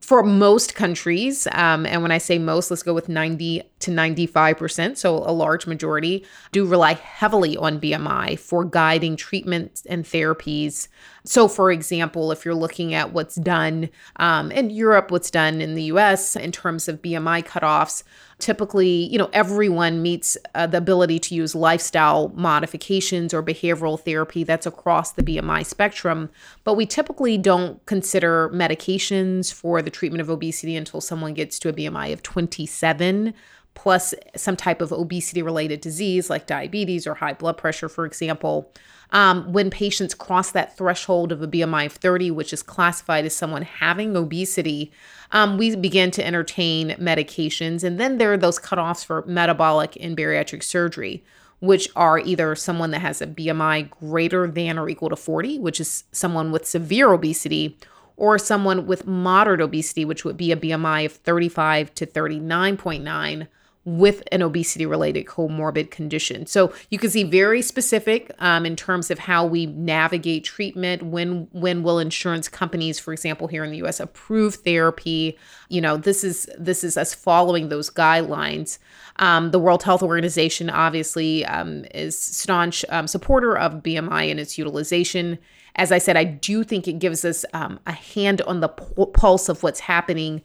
for 0.00 0.22
most 0.22 0.74
countries, 0.74 1.48
um, 1.52 1.86
and 1.86 2.02
when 2.02 2.10
I 2.12 2.18
say 2.18 2.38
most, 2.38 2.70
let's 2.70 2.82
go 2.82 2.92
with 2.92 3.08
90 3.08 3.62
to 3.80 3.90
95%, 3.90 4.96
so 4.96 5.16
a 5.16 5.32
large 5.32 5.66
majority, 5.66 6.24
do 6.52 6.66
rely 6.66 6.94
heavily 6.94 7.56
on 7.56 7.80
BMI 7.80 8.38
for 8.38 8.64
guiding 8.64 9.16
treatments 9.16 9.84
and 9.86 10.04
therapies. 10.04 10.88
So, 11.26 11.48
for 11.48 11.72
example, 11.72 12.32
if 12.32 12.44
you're 12.44 12.54
looking 12.54 12.92
at 12.92 13.14
what's 13.14 13.36
done 13.36 13.88
um, 14.16 14.52
in 14.52 14.68
Europe, 14.68 15.10
what's 15.10 15.30
done 15.30 15.62
in 15.62 15.74
the 15.74 15.84
US 15.84 16.36
in 16.36 16.52
terms 16.52 16.86
of 16.86 17.00
BMI 17.00 17.46
cutoffs, 17.46 18.02
typically, 18.38 19.06
you 19.06 19.16
know, 19.16 19.30
everyone 19.32 20.02
meets 20.02 20.36
uh, 20.54 20.66
the 20.66 20.76
ability 20.76 21.18
to 21.20 21.34
use 21.34 21.54
lifestyle 21.54 22.28
modifications 22.34 23.32
or 23.32 23.42
behavioral 23.42 23.98
therapy 23.98 24.44
that's 24.44 24.66
across 24.66 25.12
the 25.12 25.22
BMI 25.22 25.64
spectrum, 25.64 26.28
but 26.62 26.74
we 26.74 26.84
typically 26.84 27.38
don't 27.38 27.84
consider 27.86 28.50
medications 28.50 29.50
for 29.50 29.80
the 29.80 29.90
treatment 29.90 30.20
of 30.20 30.28
obesity 30.28 30.76
until 30.76 31.00
someone 31.00 31.32
gets 31.32 31.58
to 31.60 31.70
a 31.70 31.72
BMI 31.72 32.12
of 32.12 32.22
27 32.22 33.32
plus 33.72 34.14
some 34.36 34.56
type 34.56 34.80
of 34.80 34.92
obesity 34.92 35.42
related 35.42 35.80
disease 35.80 36.30
like 36.30 36.46
diabetes 36.46 37.06
or 37.06 37.14
high 37.14 37.32
blood 37.32 37.56
pressure, 37.56 37.88
for 37.88 38.04
example. 38.04 38.70
Um, 39.10 39.52
when 39.52 39.70
patients 39.70 40.14
cross 40.14 40.50
that 40.52 40.76
threshold 40.76 41.30
of 41.32 41.42
a 41.42 41.48
BMI 41.48 41.86
of 41.86 41.92
30, 41.92 42.30
which 42.30 42.52
is 42.52 42.62
classified 42.62 43.24
as 43.24 43.36
someone 43.36 43.62
having 43.62 44.16
obesity, 44.16 44.90
um, 45.32 45.58
we 45.58 45.76
begin 45.76 46.10
to 46.12 46.26
entertain 46.26 46.90
medications. 46.92 47.84
And 47.84 47.98
then 47.98 48.18
there 48.18 48.32
are 48.32 48.38
those 48.38 48.58
cutoffs 48.58 49.04
for 49.04 49.24
metabolic 49.26 49.96
and 50.00 50.16
bariatric 50.16 50.62
surgery, 50.62 51.22
which 51.60 51.88
are 51.96 52.18
either 52.18 52.54
someone 52.54 52.90
that 52.90 53.00
has 53.00 53.22
a 53.22 53.26
BMI 53.26 53.90
greater 53.90 54.46
than 54.46 54.78
or 54.78 54.88
equal 54.88 55.10
to 55.10 55.16
40, 55.16 55.58
which 55.58 55.80
is 55.80 56.04
someone 56.12 56.50
with 56.50 56.66
severe 56.66 57.12
obesity, 57.12 57.78
or 58.16 58.38
someone 58.38 58.86
with 58.86 59.06
moderate 59.06 59.60
obesity, 59.60 60.04
which 60.04 60.24
would 60.24 60.36
be 60.36 60.52
a 60.52 60.56
BMI 60.56 61.06
of 61.06 61.12
35 61.12 61.94
to 61.94 62.06
39.9 62.06 63.48
with 63.84 64.22
an 64.32 64.40
obesity 64.40 64.86
related 64.86 65.26
comorbid 65.26 65.90
condition. 65.90 66.46
So 66.46 66.72
you 66.90 66.98
can 66.98 67.10
see 67.10 67.22
very 67.22 67.60
specific 67.60 68.30
um, 68.38 68.64
in 68.64 68.76
terms 68.76 69.10
of 69.10 69.18
how 69.18 69.44
we 69.44 69.66
navigate 69.66 70.44
treatment. 70.44 71.02
When 71.02 71.48
when 71.52 71.82
will 71.82 71.98
insurance 71.98 72.48
companies, 72.48 72.98
for 72.98 73.12
example, 73.12 73.46
here 73.46 73.62
in 73.62 73.70
the 73.70 73.78
U.S., 73.78 74.00
approve 74.00 74.56
therapy? 74.56 75.36
You 75.68 75.80
know, 75.80 75.96
this 75.96 76.24
is 76.24 76.48
this 76.58 76.82
is 76.82 76.96
us 76.96 77.14
following 77.14 77.68
those 77.68 77.90
guidelines. 77.90 78.78
Um, 79.16 79.50
the 79.50 79.58
World 79.58 79.82
Health 79.82 80.02
Organization 80.02 80.70
obviously 80.70 81.44
um, 81.44 81.84
is 81.94 82.18
staunch 82.18 82.84
um, 82.88 83.06
supporter 83.06 83.56
of 83.56 83.82
BMI 83.82 84.30
and 84.30 84.40
its 84.40 84.58
utilization. 84.58 85.38
As 85.76 85.90
I 85.90 85.98
said, 85.98 86.16
I 86.16 86.24
do 86.24 86.62
think 86.62 86.86
it 86.86 87.00
gives 87.00 87.24
us 87.24 87.44
um, 87.52 87.80
a 87.86 87.92
hand 87.92 88.40
on 88.42 88.60
the 88.60 88.68
pulse 88.68 89.48
of 89.48 89.62
what's 89.62 89.80
happening 89.80 90.40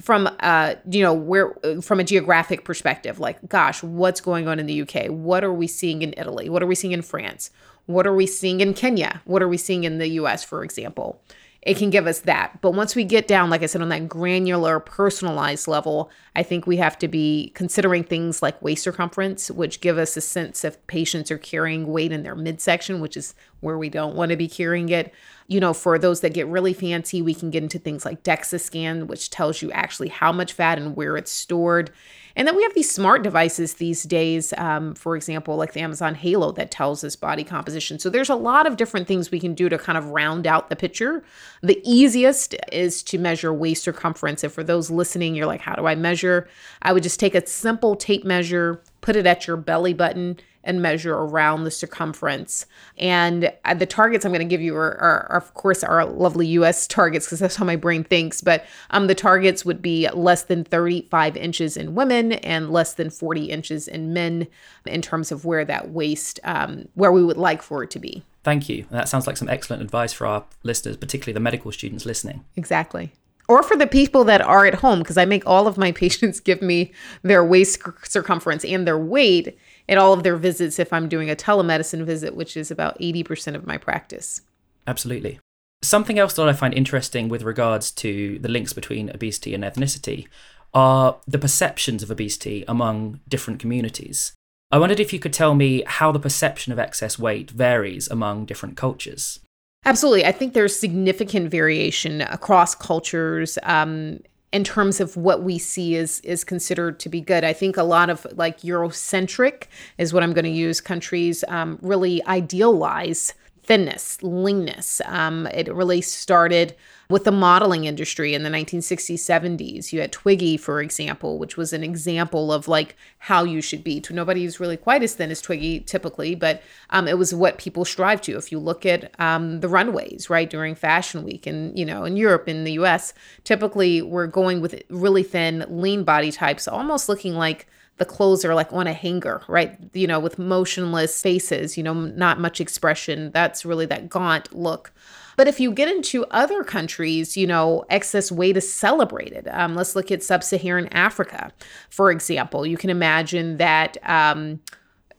from 0.00 0.28
uh 0.40 0.74
you 0.90 1.02
know 1.02 1.12
where 1.12 1.52
from 1.82 2.00
a 2.00 2.04
geographic 2.04 2.64
perspective 2.64 3.20
like 3.20 3.38
gosh 3.48 3.82
what's 3.82 4.20
going 4.20 4.48
on 4.48 4.58
in 4.58 4.66
the 4.66 4.82
UK 4.82 5.06
what 5.08 5.44
are 5.44 5.52
we 5.52 5.66
seeing 5.66 6.02
in 6.02 6.14
Italy? 6.16 6.48
What 6.48 6.62
are 6.62 6.66
we 6.66 6.74
seeing 6.74 6.92
in 6.92 7.02
France? 7.02 7.50
What 7.86 8.06
are 8.06 8.14
we 8.14 8.26
seeing 8.26 8.60
in 8.60 8.74
Kenya? 8.74 9.22
What 9.24 9.42
are 9.42 9.48
we 9.48 9.56
seeing 9.56 9.84
in 9.84 9.98
the 9.98 10.08
US 10.08 10.44
for 10.44 10.64
example 10.64 11.22
it 11.62 11.76
can 11.76 11.90
give 11.90 12.08
us 12.08 12.20
that. 12.20 12.60
But 12.60 12.72
once 12.72 12.96
we 12.96 13.04
get 13.04 13.28
down, 13.28 13.48
like 13.48 13.62
I 13.62 13.66
said, 13.66 13.82
on 13.82 13.88
that 13.90 14.08
granular, 14.08 14.80
personalized 14.80 15.68
level, 15.68 16.10
I 16.34 16.42
think 16.42 16.66
we 16.66 16.78
have 16.78 16.98
to 16.98 17.06
be 17.06 17.52
considering 17.54 18.02
things 18.02 18.42
like 18.42 18.60
waist 18.60 18.82
circumference, 18.82 19.48
which 19.48 19.80
give 19.80 19.96
us 19.96 20.16
a 20.16 20.20
sense 20.20 20.64
if 20.64 20.84
patients 20.88 21.30
are 21.30 21.38
carrying 21.38 21.86
weight 21.86 22.10
in 22.10 22.24
their 22.24 22.34
midsection, 22.34 23.00
which 23.00 23.16
is 23.16 23.34
where 23.60 23.78
we 23.78 23.88
don't 23.88 24.16
want 24.16 24.30
to 24.30 24.36
be 24.36 24.48
carrying 24.48 24.88
it. 24.88 25.14
You 25.46 25.60
know, 25.60 25.72
for 25.72 26.00
those 26.00 26.20
that 26.22 26.34
get 26.34 26.48
really 26.48 26.72
fancy, 26.72 27.22
we 27.22 27.34
can 27.34 27.50
get 27.50 27.62
into 27.62 27.78
things 27.78 28.04
like 28.04 28.24
DEXA 28.24 28.60
scan, 28.60 29.06
which 29.06 29.30
tells 29.30 29.62
you 29.62 29.70
actually 29.70 30.08
how 30.08 30.32
much 30.32 30.54
fat 30.54 30.78
and 30.78 30.96
where 30.96 31.16
it's 31.16 31.30
stored. 31.30 31.92
And 32.36 32.46
then 32.48 32.56
we 32.56 32.62
have 32.62 32.74
these 32.74 32.90
smart 32.90 33.22
devices 33.22 33.74
these 33.74 34.02
days, 34.04 34.52
um, 34.56 34.94
for 34.94 35.16
example, 35.16 35.56
like 35.56 35.72
the 35.72 35.80
Amazon 35.80 36.14
Halo 36.14 36.52
that 36.52 36.70
tells 36.70 37.04
us 37.04 37.16
body 37.16 37.44
composition. 37.44 37.98
So 37.98 38.10
there's 38.10 38.30
a 38.30 38.34
lot 38.34 38.66
of 38.66 38.76
different 38.76 39.06
things 39.06 39.30
we 39.30 39.40
can 39.40 39.54
do 39.54 39.68
to 39.68 39.78
kind 39.78 39.98
of 39.98 40.08
round 40.08 40.46
out 40.46 40.70
the 40.70 40.76
picture. 40.76 41.22
The 41.62 41.80
easiest 41.84 42.54
is 42.72 43.02
to 43.04 43.18
measure 43.18 43.52
waist 43.52 43.82
circumference. 43.82 44.44
And 44.44 44.52
for 44.52 44.64
those 44.64 44.90
listening, 44.90 45.34
you're 45.34 45.46
like, 45.46 45.60
how 45.60 45.74
do 45.74 45.86
I 45.86 45.94
measure? 45.94 46.48
I 46.82 46.92
would 46.92 47.02
just 47.02 47.20
take 47.20 47.34
a 47.34 47.46
simple 47.46 47.96
tape 47.96 48.24
measure, 48.24 48.82
put 49.00 49.16
it 49.16 49.26
at 49.26 49.46
your 49.46 49.56
belly 49.56 49.94
button 49.94 50.38
and 50.64 50.82
measure 50.82 51.14
around 51.14 51.64
the 51.64 51.70
circumference. 51.70 52.66
And 52.98 53.52
uh, 53.64 53.74
the 53.74 53.86
targets 53.86 54.24
I'm 54.24 54.32
going 54.32 54.46
to 54.46 54.50
give 54.50 54.60
you 54.60 54.76
are, 54.76 54.98
are, 55.00 55.26
are, 55.30 55.36
of 55.36 55.54
course, 55.54 55.82
our 55.82 56.04
lovely 56.04 56.46
US 56.48 56.86
targets 56.86 57.26
because 57.26 57.38
that's 57.38 57.56
how 57.56 57.64
my 57.64 57.76
brain 57.76 58.04
thinks. 58.04 58.40
But 58.40 58.64
um, 58.90 59.06
the 59.06 59.14
targets 59.14 59.64
would 59.64 59.82
be 59.82 60.08
less 60.14 60.44
than 60.44 60.64
35 60.64 61.36
inches 61.36 61.76
in 61.76 61.94
women 61.94 62.32
and 62.32 62.70
less 62.70 62.94
than 62.94 63.10
40 63.10 63.46
inches 63.46 63.88
in 63.88 64.12
men 64.12 64.46
in 64.86 65.02
terms 65.02 65.32
of 65.32 65.44
where 65.44 65.64
that 65.64 65.90
waist, 65.90 66.40
um, 66.44 66.88
where 66.94 67.12
we 67.12 67.24
would 67.24 67.36
like 67.36 67.62
for 67.62 67.82
it 67.82 67.90
to 67.90 67.98
be. 67.98 68.22
Thank 68.44 68.68
you. 68.68 68.86
That 68.90 69.08
sounds 69.08 69.26
like 69.26 69.36
some 69.36 69.48
excellent 69.48 69.82
advice 69.82 70.12
for 70.12 70.26
our 70.26 70.44
listeners, 70.64 70.96
particularly 70.96 71.32
the 71.32 71.40
medical 71.40 71.70
students 71.70 72.04
listening. 72.04 72.44
Exactly 72.56 73.12
or 73.48 73.62
for 73.62 73.76
the 73.76 73.86
people 73.86 74.24
that 74.24 74.40
are 74.40 74.66
at 74.66 74.76
home, 74.76 75.00
because 75.00 75.18
I 75.18 75.24
make 75.24 75.46
all 75.46 75.66
of 75.66 75.76
my 75.76 75.92
patients 76.02 76.40
give 76.40 76.62
me 76.62 76.92
their 77.22 77.44
waist 77.44 77.80
circumference 78.04 78.64
and 78.64 78.86
their 78.86 78.98
weight 78.98 79.58
at 79.92 79.98
all 79.98 80.12
of 80.12 80.22
their 80.22 80.36
visits 80.36 80.78
if 80.78 80.92
I'm 80.92 81.08
doing 81.08 81.30
a 81.30 81.36
telemedicine 81.36 82.04
visit, 82.04 82.34
which 82.34 82.56
is 82.56 82.70
about 82.70 82.98
80% 82.98 83.54
of 83.54 83.66
my 83.66 83.76
practice. 83.76 84.40
Absolutely. 84.86 85.38
Something 85.82 86.18
else 86.18 86.34
that 86.34 86.48
I 86.48 86.52
find 86.52 86.74
interesting 86.74 87.28
with 87.28 87.42
regards 87.42 87.90
to 87.92 88.38
the 88.38 88.48
links 88.48 88.72
between 88.72 89.10
obesity 89.10 89.54
and 89.54 89.64
ethnicity 89.64 90.26
are 90.74 91.18
the 91.26 91.38
perceptions 91.38 92.02
of 92.02 92.10
obesity 92.10 92.64
among 92.66 93.20
different 93.28 93.60
communities. 93.60 94.32
I 94.70 94.78
wondered 94.78 95.00
if 95.00 95.12
you 95.12 95.18
could 95.18 95.34
tell 95.34 95.54
me 95.54 95.82
how 95.86 96.12
the 96.12 96.18
perception 96.18 96.72
of 96.72 96.78
excess 96.78 97.18
weight 97.18 97.50
varies 97.50 98.08
among 98.08 98.46
different 98.46 98.76
cultures. 98.76 99.40
Absolutely. 99.84 100.24
I 100.24 100.32
think 100.32 100.54
there's 100.54 100.78
significant 100.78 101.50
variation 101.50 102.22
across 102.22 102.74
cultures 102.74 103.58
um, 103.64 104.20
in 104.52 104.64
terms 104.64 105.00
of 105.00 105.16
what 105.16 105.42
we 105.42 105.58
see 105.58 105.94
is 105.94 106.20
is 106.20 106.44
considered 106.44 107.00
to 107.00 107.08
be 107.08 107.20
good. 107.20 107.44
I 107.44 107.52
think 107.52 107.76
a 107.76 107.82
lot 107.82 108.10
of 108.10 108.26
like 108.34 108.60
Eurocentric 108.60 109.64
is 109.98 110.12
what 110.12 110.22
I'm 110.22 110.32
going 110.32 110.44
to 110.44 110.50
use. 110.50 110.80
Countries 110.80 111.44
um, 111.48 111.78
really 111.82 112.24
idealize 112.26 113.34
thinness, 113.62 114.18
leanness. 114.22 115.00
Um, 115.04 115.46
it 115.48 115.72
really 115.72 116.00
started 116.00 116.74
with 117.08 117.24
the 117.24 117.30
modeling 117.30 117.84
industry 117.84 118.34
in 118.34 118.42
the 118.42 118.50
1960s, 118.50 119.14
70s. 119.14 119.92
You 119.92 120.00
had 120.00 120.10
Twiggy, 120.10 120.56
for 120.56 120.80
example, 120.80 121.38
which 121.38 121.56
was 121.56 121.72
an 121.72 121.84
example 121.84 122.52
of 122.52 122.66
like 122.66 122.96
how 123.18 123.44
you 123.44 123.60
should 123.60 123.84
be. 123.84 124.02
Nobody's 124.10 124.58
really 124.58 124.76
quite 124.76 125.02
as 125.02 125.14
thin 125.14 125.30
as 125.30 125.40
Twiggy 125.40 125.80
typically, 125.80 126.34
but 126.34 126.62
um, 126.90 127.06
it 127.06 127.18
was 127.18 127.34
what 127.34 127.58
people 127.58 127.84
strive 127.84 128.20
to. 128.22 128.36
If 128.36 128.50
you 128.50 128.58
look 128.58 128.84
at 128.84 129.12
um, 129.20 129.60
the 129.60 129.68
runways, 129.68 130.28
right, 130.28 130.48
during 130.48 130.74
Fashion 130.74 131.22
Week 131.22 131.46
and, 131.46 131.78
you 131.78 131.84
know, 131.84 132.04
in 132.04 132.16
Europe, 132.16 132.48
in 132.48 132.64
the 132.64 132.72
US, 132.72 133.14
typically 133.44 134.02
we're 134.02 134.26
going 134.26 134.60
with 134.60 134.82
really 134.88 135.22
thin, 135.22 135.64
lean 135.68 136.02
body 136.02 136.32
types, 136.32 136.66
almost 136.66 137.08
looking 137.08 137.34
like 137.34 137.68
the 137.98 138.04
clothes 138.04 138.44
are 138.44 138.54
like 138.54 138.72
on 138.72 138.86
a 138.86 138.92
hanger, 138.92 139.42
right? 139.48 139.78
You 139.92 140.06
know, 140.06 140.18
with 140.18 140.38
motionless 140.38 141.20
faces, 141.20 141.76
you 141.76 141.82
know, 141.82 141.94
not 141.94 142.40
much 142.40 142.60
expression. 142.60 143.30
That's 143.32 143.64
really 143.64 143.86
that 143.86 144.08
gaunt 144.08 144.54
look. 144.54 144.92
But 145.36 145.48
if 145.48 145.60
you 145.60 145.72
get 145.72 145.88
into 145.88 146.24
other 146.26 146.62
countries, 146.62 147.36
you 147.36 147.46
know, 147.46 147.84
excess 147.88 148.30
weight 148.30 148.56
is 148.56 148.70
celebrated. 148.70 149.48
Um, 149.48 149.74
let's 149.74 149.96
look 149.96 150.10
at 150.10 150.22
sub 150.22 150.42
Saharan 150.42 150.88
Africa, 150.88 151.52
for 151.90 152.10
example. 152.10 152.66
You 152.66 152.76
can 152.76 152.90
imagine 152.90 153.56
that. 153.58 153.96
Um, 154.08 154.60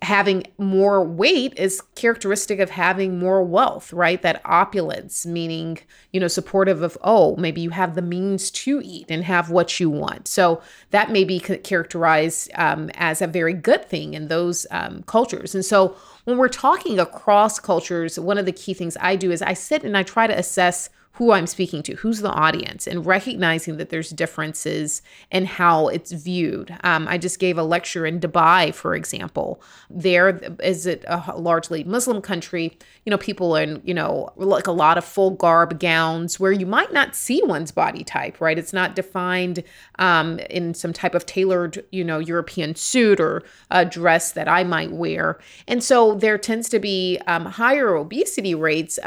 having 0.03 0.43
more 0.57 1.03
weight 1.03 1.57
is 1.57 1.81
characteristic 1.95 2.59
of 2.59 2.69
having 2.69 3.17
more 3.17 3.43
wealth, 3.43 3.91
right? 3.93 4.21
That 4.21 4.41
opulence, 4.45 5.25
meaning, 5.25 5.79
you 6.11 6.19
know, 6.19 6.27
supportive 6.27 6.81
of, 6.81 6.97
oh, 7.01 7.35
maybe 7.37 7.61
you 7.61 7.69
have 7.71 7.95
the 7.95 8.01
means 8.01 8.51
to 8.51 8.81
eat 8.83 9.05
and 9.09 9.23
have 9.23 9.49
what 9.49 9.79
you 9.79 9.89
want. 9.89 10.27
So 10.27 10.61
that 10.91 11.09
may 11.09 11.23
be 11.23 11.39
characterized 11.39 12.51
um, 12.55 12.91
as 12.95 13.21
a 13.21 13.27
very 13.27 13.53
good 13.53 13.85
thing 13.85 14.13
in 14.13 14.27
those 14.27 14.67
um, 14.71 15.03
cultures. 15.03 15.55
And 15.55 15.63
so 15.65 15.95
when 16.25 16.37
we're 16.37 16.49
talking 16.49 16.99
across 16.99 17.59
cultures, 17.59 18.19
one 18.19 18.37
of 18.37 18.45
the 18.45 18.51
key 18.51 18.73
things 18.73 18.97
I 18.99 19.15
do 19.15 19.31
is 19.31 19.41
I 19.41 19.53
sit 19.53 19.83
and 19.83 19.97
I 19.97 20.03
try 20.03 20.27
to 20.27 20.37
assess 20.37 20.89
who 21.17 21.31
I'm 21.31 21.45
speaking 21.45 21.83
to, 21.83 21.93
who's 21.95 22.21
the 22.21 22.31
audience, 22.31 22.87
and 22.87 23.05
recognizing 23.05 23.77
that 23.77 23.89
there's 23.89 24.09
differences 24.09 25.03
in 25.31 25.45
how 25.45 25.87
it's 25.87 26.11
viewed. 26.11 26.75
Um, 26.83 27.07
I 27.07 27.19
just 27.19 27.37
gave 27.37 27.59
a 27.59 27.63
lecture 27.63 28.03
in 28.07 28.19
Dubai, 28.19 28.73
for 28.73 28.95
example. 28.95 29.61
There 29.91 30.41
is 30.63 30.87
it 30.87 31.05
a 31.07 31.37
largely 31.37 31.83
Muslim 31.83 32.19
country. 32.19 32.79
You 33.05 33.11
know, 33.11 33.19
people 33.19 33.55
in 33.55 33.79
you 33.85 33.93
know 33.93 34.33
like 34.37 34.65
a 34.65 34.71
lot 34.71 34.97
of 34.97 35.05
full 35.05 35.31
garb 35.31 35.79
gowns 35.79 36.39
where 36.39 36.51
you 36.51 36.65
might 36.65 36.91
not 36.91 37.15
see 37.15 37.43
one's 37.43 37.71
body 37.71 38.03
type, 38.03 38.41
right? 38.41 38.57
It's 38.57 38.73
not 38.73 38.95
defined 38.95 39.63
um, 39.99 40.39
in 40.49 40.73
some 40.73 40.93
type 40.93 41.13
of 41.13 41.27
tailored, 41.27 41.85
you 41.91 42.03
know, 42.03 42.17
European 42.17 42.73
suit 42.73 43.19
or 43.19 43.43
a 43.69 43.85
dress 43.85 44.31
that 44.31 44.47
I 44.47 44.63
might 44.63 44.91
wear, 44.91 45.37
and 45.67 45.83
so 45.83 46.15
there 46.15 46.39
tends 46.39 46.69
to 46.69 46.79
be 46.79 47.19
um, 47.27 47.45
higher 47.45 47.93
obesity 47.93 48.55
rates. 48.55 48.97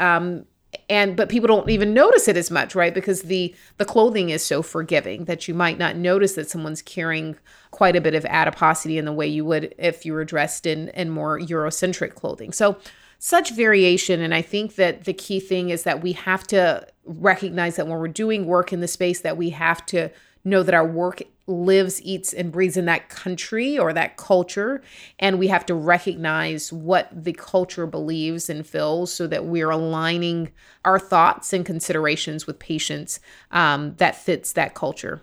And 0.89 1.15
but 1.15 1.29
people 1.29 1.47
don't 1.47 1.69
even 1.69 1.93
notice 1.93 2.27
it 2.27 2.37
as 2.37 2.51
much 2.51 2.75
right? 2.75 2.93
Because 2.93 3.23
the 3.23 3.55
the 3.77 3.85
clothing 3.85 4.29
is 4.29 4.45
so 4.45 4.61
forgiving 4.61 5.25
that 5.25 5.47
you 5.47 5.53
might 5.53 5.77
not 5.77 5.95
notice 5.95 6.33
that 6.33 6.49
someone's 6.49 6.81
carrying 6.81 7.37
quite 7.71 7.95
a 7.95 8.01
bit 8.01 8.15
of 8.15 8.25
adiposity 8.25 8.97
in 8.97 9.05
the 9.05 9.13
way 9.13 9.27
you 9.27 9.45
would 9.45 9.73
if 9.77 10.05
you 10.05 10.13
were 10.13 10.25
dressed 10.25 10.65
in 10.65 10.89
in 10.89 11.09
more 11.09 11.39
eurocentric 11.39 12.15
clothing. 12.15 12.51
So 12.51 12.77
such 13.19 13.51
variation 13.51 14.21
and 14.21 14.33
i 14.35 14.43
think 14.43 14.75
that 14.75 15.05
the 15.05 15.13
key 15.13 15.39
thing 15.39 15.69
is 15.69 15.81
that 15.81 16.03
we 16.03 16.11
have 16.11 16.45
to 16.45 16.85
recognize 17.05 17.75
that 17.75 17.87
when 17.87 17.97
we're 17.97 18.07
doing 18.07 18.45
work 18.45 18.71
in 18.71 18.79
the 18.79 18.87
space 18.87 19.21
that 19.21 19.37
we 19.37 19.49
have 19.49 19.83
to 19.85 20.09
know 20.47 20.63
that 20.63 20.73
our 20.73 20.87
work 20.87 21.21
lives, 21.47 22.01
eats, 22.01 22.33
and 22.33 22.51
breathes 22.51 22.75
in 22.75 22.85
that 22.85 23.09
country 23.09 23.79
or 23.79 23.93
that 23.93 24.17
culture. 24.17 24.81
And 25.19 25.39
we 25.39 25.47
have 25.47 25.65
to 25.67 25.75
recognize 25.75 26.73
what 26.73 27.09
the 27.11 27.33
culture 27.33 27.87
believes 27.87 28.49
and 28.49 28.67
feels 28.67 29.13
so 29.13 29.27
that 29.27 29.45
we're 29.45 29.69
aligning 29.69 30.51
our 30.83 30.99
thoughts 30.99 31.53
and 31.53 31.65
considerations 31.65 32.45
with 32.45 32.59
patients 32.59 33.19
um, 33.51 33.95
that 33.97 34.15
fits 34.15 34.51
that 34.53 34.73
culture. 34.73 35.21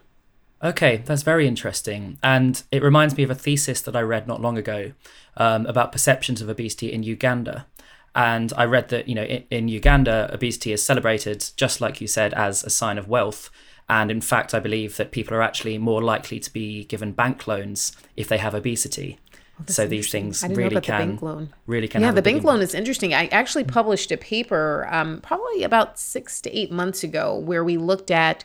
Okay, 0.62 1.02
that's 1.04 1.22
very 1.22 1.46
interesting. 1.46 2.18
And 2.22 2.62
it 2.72 2.82
reminds 2.82 3.16
me 3.16 3.22
of 3.22 3.30
a 3.30 3.34
thesis 3.34 3.82
that 3.82 3.94
I 3.94 4.00
read 4.00 4.26
not 4.26 4.40
long 4.40 4.56
ago 4.56 4.92
um, 5.36 5.66
about 5.66 5.92
perceptions 5.92 6.40
of 6.40 6.48
obesity 6.48 6.90
in 6.90 7.02
Uganda. 7.02 7.66
And 8.14 8.52
I 8.56 8.64
read 8.64 8.88
that, 8.88 9.08
you 9.08 9.14
know, 9.14 9.24
in, 9.24 9.44
in 9.50 9.68
Uganda, 9.68 10.30
obesity 10.32 10.72
is 10.72 10.82
celebrated, 10.82 11.44
just 11.56 11.80
like 11.80 12.00
you 12.00 12.06
said, 12.06 12.32
as 12.32 12.64
a 12.64 12.70
sign 12.70 12.96
of 12.96 13.08
wealth. 13.08 13.50
And 13.88 14.10
in 14.10 14.20
fact, 14.20 14.54
I 14.54 14.60
believe 14.60 14.96
that 14.96 15.12
people 15.12 15.34
are 15.36 15.42
actually 15.42 15.76
more 15.78 16.02
likely 16.02 16.40
to 16.40 16.52
be 16.52 16.84
given 16.84 17.12
bank 17.12 17.46
loans 17.46 17.92
if 18.16 18.28
they 18.28 18.38
have 18.38 18.54
obesity. 18.54 19.18
Oh, 19.60 19.64
so 19.68 19.86
these 19.86 20.10
things 20.10 20.42
really 20.48 20.80
can 20.80 21.50
really 21.66 21.86
can. 21.86 22.00
Yeah, 22.00 22.10
the 22.10 22.22
bank 22.22 22.42
loan 22.42 22.60
is 22.60 22.74
interesting. 22.74 23.14
I 23.14 23.26
actually 23.26 23.64
published 23.64 24.10
a 24.10 24.16
paper 24.16 24.88
um, 24.90 25.20
probably 25.20 25.62
about 25.62 25.98
six 25.98 26.40
to 26.42 26.58
eight 26.58 26.72
months 26.72 27.04
ago 27.04 27.38
where 27.38 27.62
we 27.62 27.76
looked 27.76 28.10
at 28.10 28.44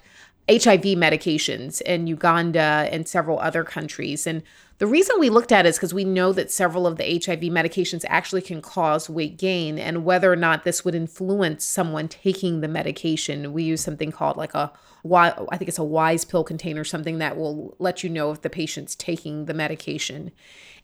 HIV 0.50 0.98
medications 0.98 1.82
in 1.82 2.08
Uganda 2.08 2.90
and 2.92 3.08
several 3.08 3.40
other 3.40 3.64
countries. 3.64 4.28
And 4.28 4.44
the 4.80 4.88
reason 4.88 5.20
we 5.20 5.30
looked 5.30 5.52
at 5.52 5.66
it 5.66 5.70
is 5.70 5.78
because 5.78 5.94
we 5.94 6.06
know 6.06 6.32
that 6.34 6.52
several 6.52 6.88
of 6.88 6.98
the 6.98 7.04
HIV 7.04 7.42
medications 7.42 8.06
actually 8.08 8.42
can 8.42 8.62
cause 8.62 9.10
weight 9.10 9.38
gain, 9.38 9.78
and 9.78 10.06
whether 10.06 10.32
or 10.32 10.36
not 10.36 10.64
this 10.64 10.86
would 10.86 10.96
influence 10.96 11.66
someone 11.66 12.08
taking 12.08 12.62
the 12.62 12.68
medication. 12.68 13.54
We 13.54 13.64
use 13.64 13.82
something 13.82 14.12
called 14.12 14.38
like 14.38 14.54
a 14.54 14.72
I 15.06 15.58
think 15.58 15.70
it's 15.70 15.80
a 15.80 15.84
Wisepill 15.84 16.46
container, 16.46 16.84
something 16.84 17.20
that 17.20 17.38
will 17.38 17.76
let 17.80 18.04
you 18.04 18.10
know 18.10 18.32
if 18.32 18.42
the 18.42 18.50
patient's 18.50 18.96
taking 18.96 19.46
the 19.46 19.54
medication. 19.54 20.32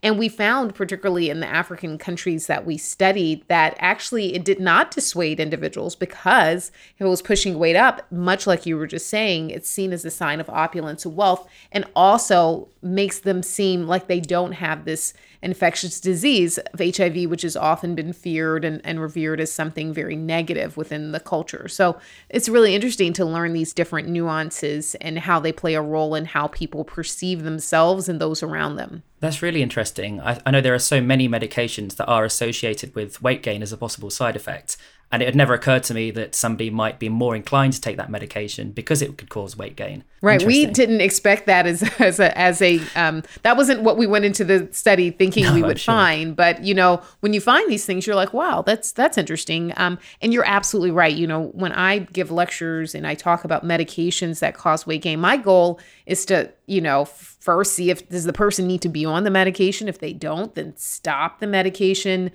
And 0.04 0.20
we 0.20 0.30
found, 0.30 0.76
particularly 0.76 1.30
in 1.30 1.40
the 1.40 1.48
African 1.48 1.98
countries 1.98 2.48
that 2.48 2.66
we 2.66 2.78
studied, 2.78 3.48
that 3.48 3.76
actually 3.80 4.36
it 4.36 4.46
did 4.46 4.60
not 4.60 4.92
dissuade 4.92 5.40
individuals 5.40 5.96
because 5.96 6.72
if 6.96 7.02
it 7.02 7.10
was 7.10 7.22
pushing 7.22 7.58
weight 7.58 7.76
up, 7.76 8.10
much 8.12 8.46
like 8.46 8.66
you 8.66 8.78
were 8.78 8.88
just 8.88 9.10
saying, 9.10 9.50
it's 9.50 9.70
seen 9.70 9.92
as 9.92 10.06
a 10.06 10.12
sign 10.12 10.40
of 10.40 10.50
opulence 10.50 11.06
and 11.06 11.16
wealth, 11.16 11.50
and 11.72 11.86
also 11.96 12.68
makes 12.82 13.20
them 13.20 13.42
seem 13.42 13.88
like 13.88 14.08
they 14.08 14.20
don't 14.20 14.52
have 14.52 14.86
this 14.86 15.14
infectious 15.42 16.00
disease 16.00 16.58
of 16.58 16.80
HIV, 16.80 17.30
which 17.30 17.42
has 17.44 17.56
often 17.56 17.96
been 17.96 18.14
feared 18.14 18.66
and, 18.66 18.82
and 18.84 19.00
revered 19.00 19.40
as 19.40 19.52
something 19.52 19.94
very 19.94 20.16
negative 20.16 20.78
within 20.78 21.12
the 21.12 21.20
culture. 21.20 21.68
So 21.68 21.98
it's 22.30 22.50
really 22.50 22.76
interesting 22.76 23.14
to 23.14 23.26
learn 23.26 23.54
these 23.54 23.74
different 23.74 24.08
nuances 24.08 24.96
and 24.96 25.20
how 25.20 25.40
they 25.40 25.52
play 25.52 25.74
a 25.76 25.82
role 25.82 26.16
in 26.16 26.26
how 26.26 26.48
people 26.48 26.84
perceive 26.84 27.44
themselves 27.44 28.10
and 28.10 28.20
those 28.20 28.42
around 28.44 28.76
them. 28.76 29.04
That's 29.20 29.42
really 29.42 29.62
interesting. 29.62 30.22
I, 30.22 30.40
I 30.46 30.52
know 30.52 30.62
there 30.62 30.74
are 30.74 30.80
so 30.80 31.02
many 31.02 31.28
medications 31.28 31.96
that 31.96 32.06
are 32.06 32.26
associated 32.26 32.94
with 32.96 33.22
weight 33.22 33.42
gain 33.42 33.62
as 33.64 33.72
a 33.72 33.78
possible 33.78 34.10
side 34.10 34.36
effect. 34.36 34.78
And 35.16 35.22
it 35.22 35.28
had 35.28 35.36
never 35.36 35.54
occurred 35.54 35.84
to 35.84 35.94
me 35.94 36.12
that 36.12 36.36
somebody 36.36 36.70
might 36.70 37.00
be 37.00 37.08
more 37.08 37.38
inclined 37.38 37.72
to 37.72 37.80
take 37.80 37.96
that 37.96 38.10
medication 38.10 38.72
because 38.72 39.02
it 39.02 39.18
could 39.18 39.30
cause 39.30 39.56
weight 39.56 39.78
gain. 39.78 40.04
Right. 40.22 40.44
We 40.44 40.66
didn't 40.66 41.00
expect 41.00 41.46
that 41.46 41.66
as 41.66 41.84
as 42.00 42.20
a 42.20 42.38
as 42.38 42.62
a 42.62 42.82
um, 42.98 43.24
that 43.44 43.56
wasn't 43.56 43.84
what 43.84 43.96
we 43.96 44.08
went 44.08 44.26
into 44.26 44.44
the 44.44 44.68
study 44.74 45.12
thinking 45.12 45.46
no, 45.46 45.54
we 45.54 45.64
would 45.64 45.80
sure. 45.80 45.94
find. 45.94 46.36
But 46.36 46.66
you 46.66 46.74
know, 46.74 47.02
when 47.22 47.32
you 47.32 47.40
find 47.40 47.72
these 47.72 47.86
things, 47.86 48.06
you're 48.06 48.16
like, 48.18 48.34
wow, 48.34 48.62
that's 48.62 48.92
that's 48.92 49.18
interesting. 49.18 49.72
Um, 49.78 50.00
and 50.22 50.34
you're 50.34 50.46
absolutely 50.46 50.92
right. 50.92 51.16
You 51.16 51.28
know, 51.28 51.46
when 51.54 51.72
I 51.72 52.00
give 52.00 52.30
lectures 52.30 52.94
and 52.94 53.08
I 53.08 53.16
talk 53.16 53.46
about 53.46 53.64
medications 53.64 54.40
that 54.40 54.56
cause 54.56 54.86
weight 54.86 55.04
gain, 55.04 55.22
my 55.22 55.38
goal 55.38 55.80
is 56.06 56.26
to 56.26 56.52
you 56.66 56.82
know 56.82 57.06
first 57.06 57.74
see 57.74 57.92
if 57.92 58.10
does 58.10 58.24
the 58.24 58.34
person 58.34 58.68
need 58.68 58.82
to 58.82 58.90
be 58.90 59.06
on 59.06 59.24
the 59.24 59.30
medication. 59.30 59.88
If 59.88 60.00
they 60.00 60.12
don't, 60.12 60.54
then 60.56 60.76
stop 60.76 61.40
the 61.40 61.48
medication 61.48 62.32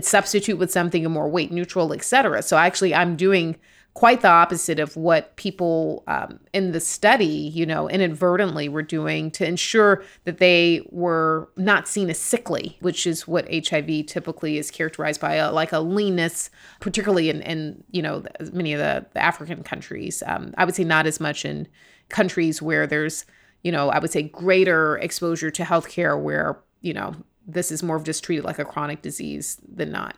substitute 0.00 0.58
with 0.58 0.70
something 0.70 1.04
more 1.10 1.28
weight 1.28 1.52
neutral, 1.52 1.92
etc. 1.92 2.42
So 2.42 2.56
actually, 2.56 2.94
I'm 2.94 3.16
doing 3.16 3.56
quite 3.94 4.22
the 4.22 4.28
opposite 4.28 4.80
of 4.80 4.96
what 4.96 5.36
people 5.36 6.02
um, 6.08 6.40
in 6.52 6.72
the 6.72 6.80
study, 6.80 7.24
you 7.24 7.64
know, 7.64 7.88
inadvertently 7.88 8.68
were 8.68 8.82
doing 8.82 9.30
to 9.30 9.46
ensure 9.46 10.02
that 10.24 10.38
they 10.38 10.84
were 10.90 11.48
not 11.56 11.86
seen 11.86 12.10
as 12.10 12.18
sickly, 12.18 12.76
which 12.80 13.06
is 13.06 13.28
what 13.28 13.46
HIV 13.52 14.06
typically 14.06 14.58
is 14.58 14.72
characterized 14.72 15.20
by, 15.20 15.34
a, 15.34 15.52
like 15.52 15.72
a 15.72 15.78
leanness, 15.78 16.50
particularly 16.80 17.30
in, 17.30 17.40
in 17.42 17.84
you 17.92 18.02
know 18.02 18.24
many 18.52 18.72
of 18.72 18.80
the, 18.80 19.06
the 19.14 19.22
African 19.22 19.62
countries. 19.62 20.24
Um, 20.26 20.52
I 20.58 20.64
would 20.64 20.74
say 20.74 20.84
not 20.84 21.06
as 21.06 21.20
much 21.20 21.44
in 21.44 21.68
countries 22.08 22.60
where 22.60 22.86
there's 22.88 23.24
you 23.62 23.70
know 23.70 23.90
I 23.90 24.00
would 24.00 24.10
say 24.10 24.24
greater 24.24 24.98
exposure 24.98 25.52
to 25.52 25.62
healthcare 25.62 26.20
where 26.20 26.58
you 26.80 26.92
know 26.92 27.14
this 27.46 27.70
is 27.70 27.82
more 27.82 27.96
of 27.96 28.04
just 28.04 28.24
treated 28.24 28.44
like 28.44 28.58
a 28.58 28.64
chronic 28.64 29.02
disease 29.02 29.58
than 29.66 29.90
not. 29.90 30.16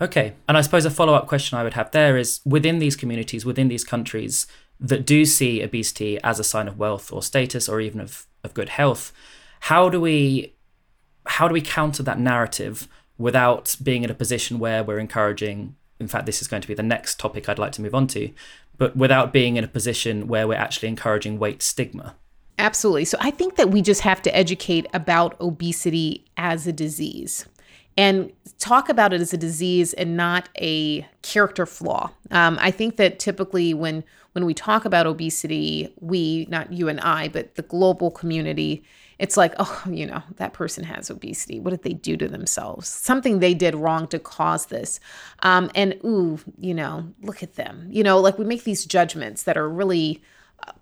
Okay. 0.00 0.34
And 0.48 0.56
I 0.56 0.60
suppose 0.60 0.84
a 0.84 0.90
follow 0.90 1.14
up 1.14 1.26
question 1.26 1.58
I 1.58 1.64
would 1.64 1.74
have 1.74 1.90
there 1.90 2.16
is 2.16 2.40
within 2.44 2.78
these 2.78 2.96
communities, 2.96 3.44
within 3.44 3.68
these 3.68 3.84
countries 3.84 4.46
that 4.80 5.04
do 5.04 5.24
see 5.24 5.62
obesity 5.62 6.20
as 6.22 6.38
a 6.38 6.44
sign 6.44 6.68
of 6.68 6.78
wealth 6.78 7.12
or 7.12 7.22
status 7.22 7.68
or 7.68 7.80
even 7.80 8.00
of, 8.00 8.26
of 8.44 8.54
good 8.54 8.68
health, 8.68 9.12
how 9.60 9.88
do 9.88 10.00
we 10.00 10.54
how 11.26 11.46
do 11.46 11.52
we 11.52 11.60
counter 11.60 12.02
that 12.02 12.18
narrative 12.18 12.88
without 13.18 13.76
being 13.82 14.02
in 14.04 14.10
a 14.10 14.14
position 14.14 14.58
where 14.58 14.82
we're 14.82 15.00
encouraging 15.00 15.74
in 16.00 16.06
fact 16.06 16.26
this 16.26 16.40
is 16.40 16.48
going 16.48 16.62
to 16.62 16.68
be 16.68 16.74
the 16.74 16.82
next 16.82 17.18
topic 17.18 17.48
I'd 17.48 17.58
like 17.58 17.72
to 17.72 17.82
move 17.82 17.94
on 17.94 18.06
to, 18.08 18.30
but 18.76 18.96
without 18.96 19.32
being 19.32 19.56
in 19.56 19.64
a 19.64 19.68
position 19.68 20.28
where 20.28 20.46
we're 20.46 20.54
actually 20.54 20.88
encouraging 20.88 21.38
weight 21.38 21.60
stigma? 21.60 22.14
Absolutely. 22.58 23.04
So 23.04 23.16
I 23.20 23.30
think 23.30 23.56
that 23.56 23.70
we 23.70 23.82
just 23.82 24.00
have 24.00 24.20
to 24.22 24.36
educate 24.36 24.86
about 24.92 25.40
obesity 25.40 26.24
as 26.36 26.66
a 26.66 26.72
disease 26.72 27.46
and 27.96 28.32
talk 28.58 28.88
about 28.88 29.12
it 29.12 29.20
as 29.20 29.32
a 29.32 29.36
disease 29.36 29.92
and 29.92 30.16
not 30.16 30.48
a 30.60 31.06
character 31.22 31.66
flaw. 31.66 32.10
Um, 32.30 32.58
I 32.60 32.70
think 32.70 32.96
that 32.96 33.18
typically 33.18 33.74
when 33.74 34.04
when 34.32 34.44
we 34.44 34.54
talk 34.54 34.84
about 34.84 35.06
obesity, 35.06 35.92
we 36.00 36.46
not 36.48 36.72
you 36.72 36.88
and 36.88 37.00
I, 37.00 37.28
but 37.28 37.56
the 37.56 37.62
global 37.62 38.10
community, 38.10 38.84
it's 39.18 39.36
like, 39.36 39.52
oh, 39.58 39.82
you 39.90 40.06
know, 40.06 40.22
that 40.36 40.52
person 40.52 40.84
has 40.84 41.10
obesity. 41.10 41.58
What 41.58 41.70
did 41.70 41.82
they 41.82 41.94
do 41.94 42.16
to 42.16 42.28
themselves? 42.28 42.88
Something 42.88 43.40
they 43.40 43.54
did 43.54 43.74
wrong 43.74 44.06
to 44.08 44.18
cause 44.18 44.66
this. 44.66 45.00
Um, 45.40 45.70
and 45.74 45.94
ooh, 46.04 46.38
you 46.58 46.74
know, 46.74 47.12
look 47.22 47.42
at 47.42 47.54
them. 47.54 47.88
You 47.90 48.04
know, 48.04 48.20
like 48.20 48.38
we 48.38 48.44
make 48.44 48.64
these 48.64 48.84
judgments 48.84 49.42
that 49.44 49.56
are 49.56 49.68
really 49.68 50.22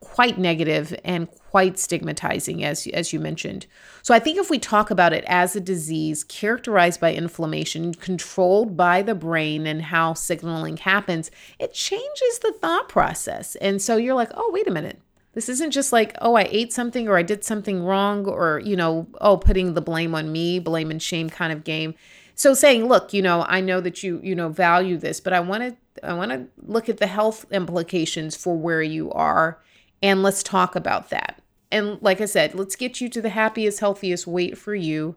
quite 0.01 0.39
negative 0.39 0.99
and 1.05 1.31
quite 1.31 1.79
stigmatizing 1.79 2.65
as 2.65 2.87
as 2.89 3.13
you 3.13 3.21
mentioned. 3.21 3.67
So 4.03 4.15
I 4.15 4.19
think 4.19 4.39
if 4.39 4.51
we 4.51 4.59
talk 4.59 4.91
about 4.91 5.13
it 5.13 5.25
as 5.27 5.57
a 5.57 5.61
disease 5.61 6.25
characterized 6.25 7.01
by 7.01 7.15
inflammation 7.15 7.95
controlled 7.95 8.77
by 8.77 9.03
the 9.03 9.15
brain 9.15 9.67
and 9.67 9.83
how 9.83 10.15
signaling 10.15 10.77
happens, 10.79 11.31
it 11.59 11.75
changes 11.75 12.39
the 12.43 12.55
thought 12.61 12.89
process. 12.89 13.57
And 13.57 13.81
so 13.81 13.97
you're 13.97 14.15
like, 14.15 14.31
"Oh, 14.35 14.51
wait 14.53 14.69
a 14.69 14.71
minute. 14.71 15.01
This 15.35 15.49
isn't 15.51 15.73
just 15.73 15.93
like, 15.93 16.17
oh, 16.23 16.35
I 16.35 16.49
ate 16.51 16.73
something 16.73 17.09
or 17.09 17.19
I 17.19 17.23
did 17.23 17.45
something 17.45 17.83
wrong 17.83 18.27
or, 18.27 18.63
you 18.65 18.75
know, 18.75 19.07
oh, 19.21 19.37
putting 19.37 19.75
the 19.75 19.83
blame 19.83 20.15
on 20.15 20.33
me, 20.33 20.59
blame 20.59 20.91
and 20.91 21.03
shame 21.03 21.29
kind 21.31 21.53
of 21.53 21.65
game." 21.65 21.95
So 22.35 22.55
saying, 22.55 22.87
"Look, 22.87 23.13
you 23.13 23.23
know, 23.23 23.45
I 23.49 23.61
know 23.61 23.81
that 23.81 24.03
you, 24.03 24.21
you 24.23 24.35
know, 24.35 24.51
value 24.51 24.99
this, 24.99 25.21
but 25.21 25.33
I 25.33 25.41
want 25.41 25.63
to 25.63 25.77
I 26.03 26.13
want 26.15 26.31
to 26.33 26.47
look 26.59 26.89
at 26.89 26.99
the 26.99 27.07
health 27.07 27.47
implications 27.51 28.37
for 28.37 28.57
where 28.57 28.83
you 28.83 29.11
are 29.13 29.59
and 30.03 30.23
let's 30.23 30.43
talk 30.43 30.77
about 30.77 31.11
that. 31.11 31.41
And 31.73 32.01
like 32.01 32.21
I 32.21 32.27
said, 32.27 32.55
let's 32.55 32.77
get 32.77 33.01
you 33.01 33.09
to 33.09 33.21
the 33.21 33.31
happiest, 33.31 33.81
healthiest 33.81 34.27
weight 34.27 34.57
for 34.57 34.75
you. 34.75 35.17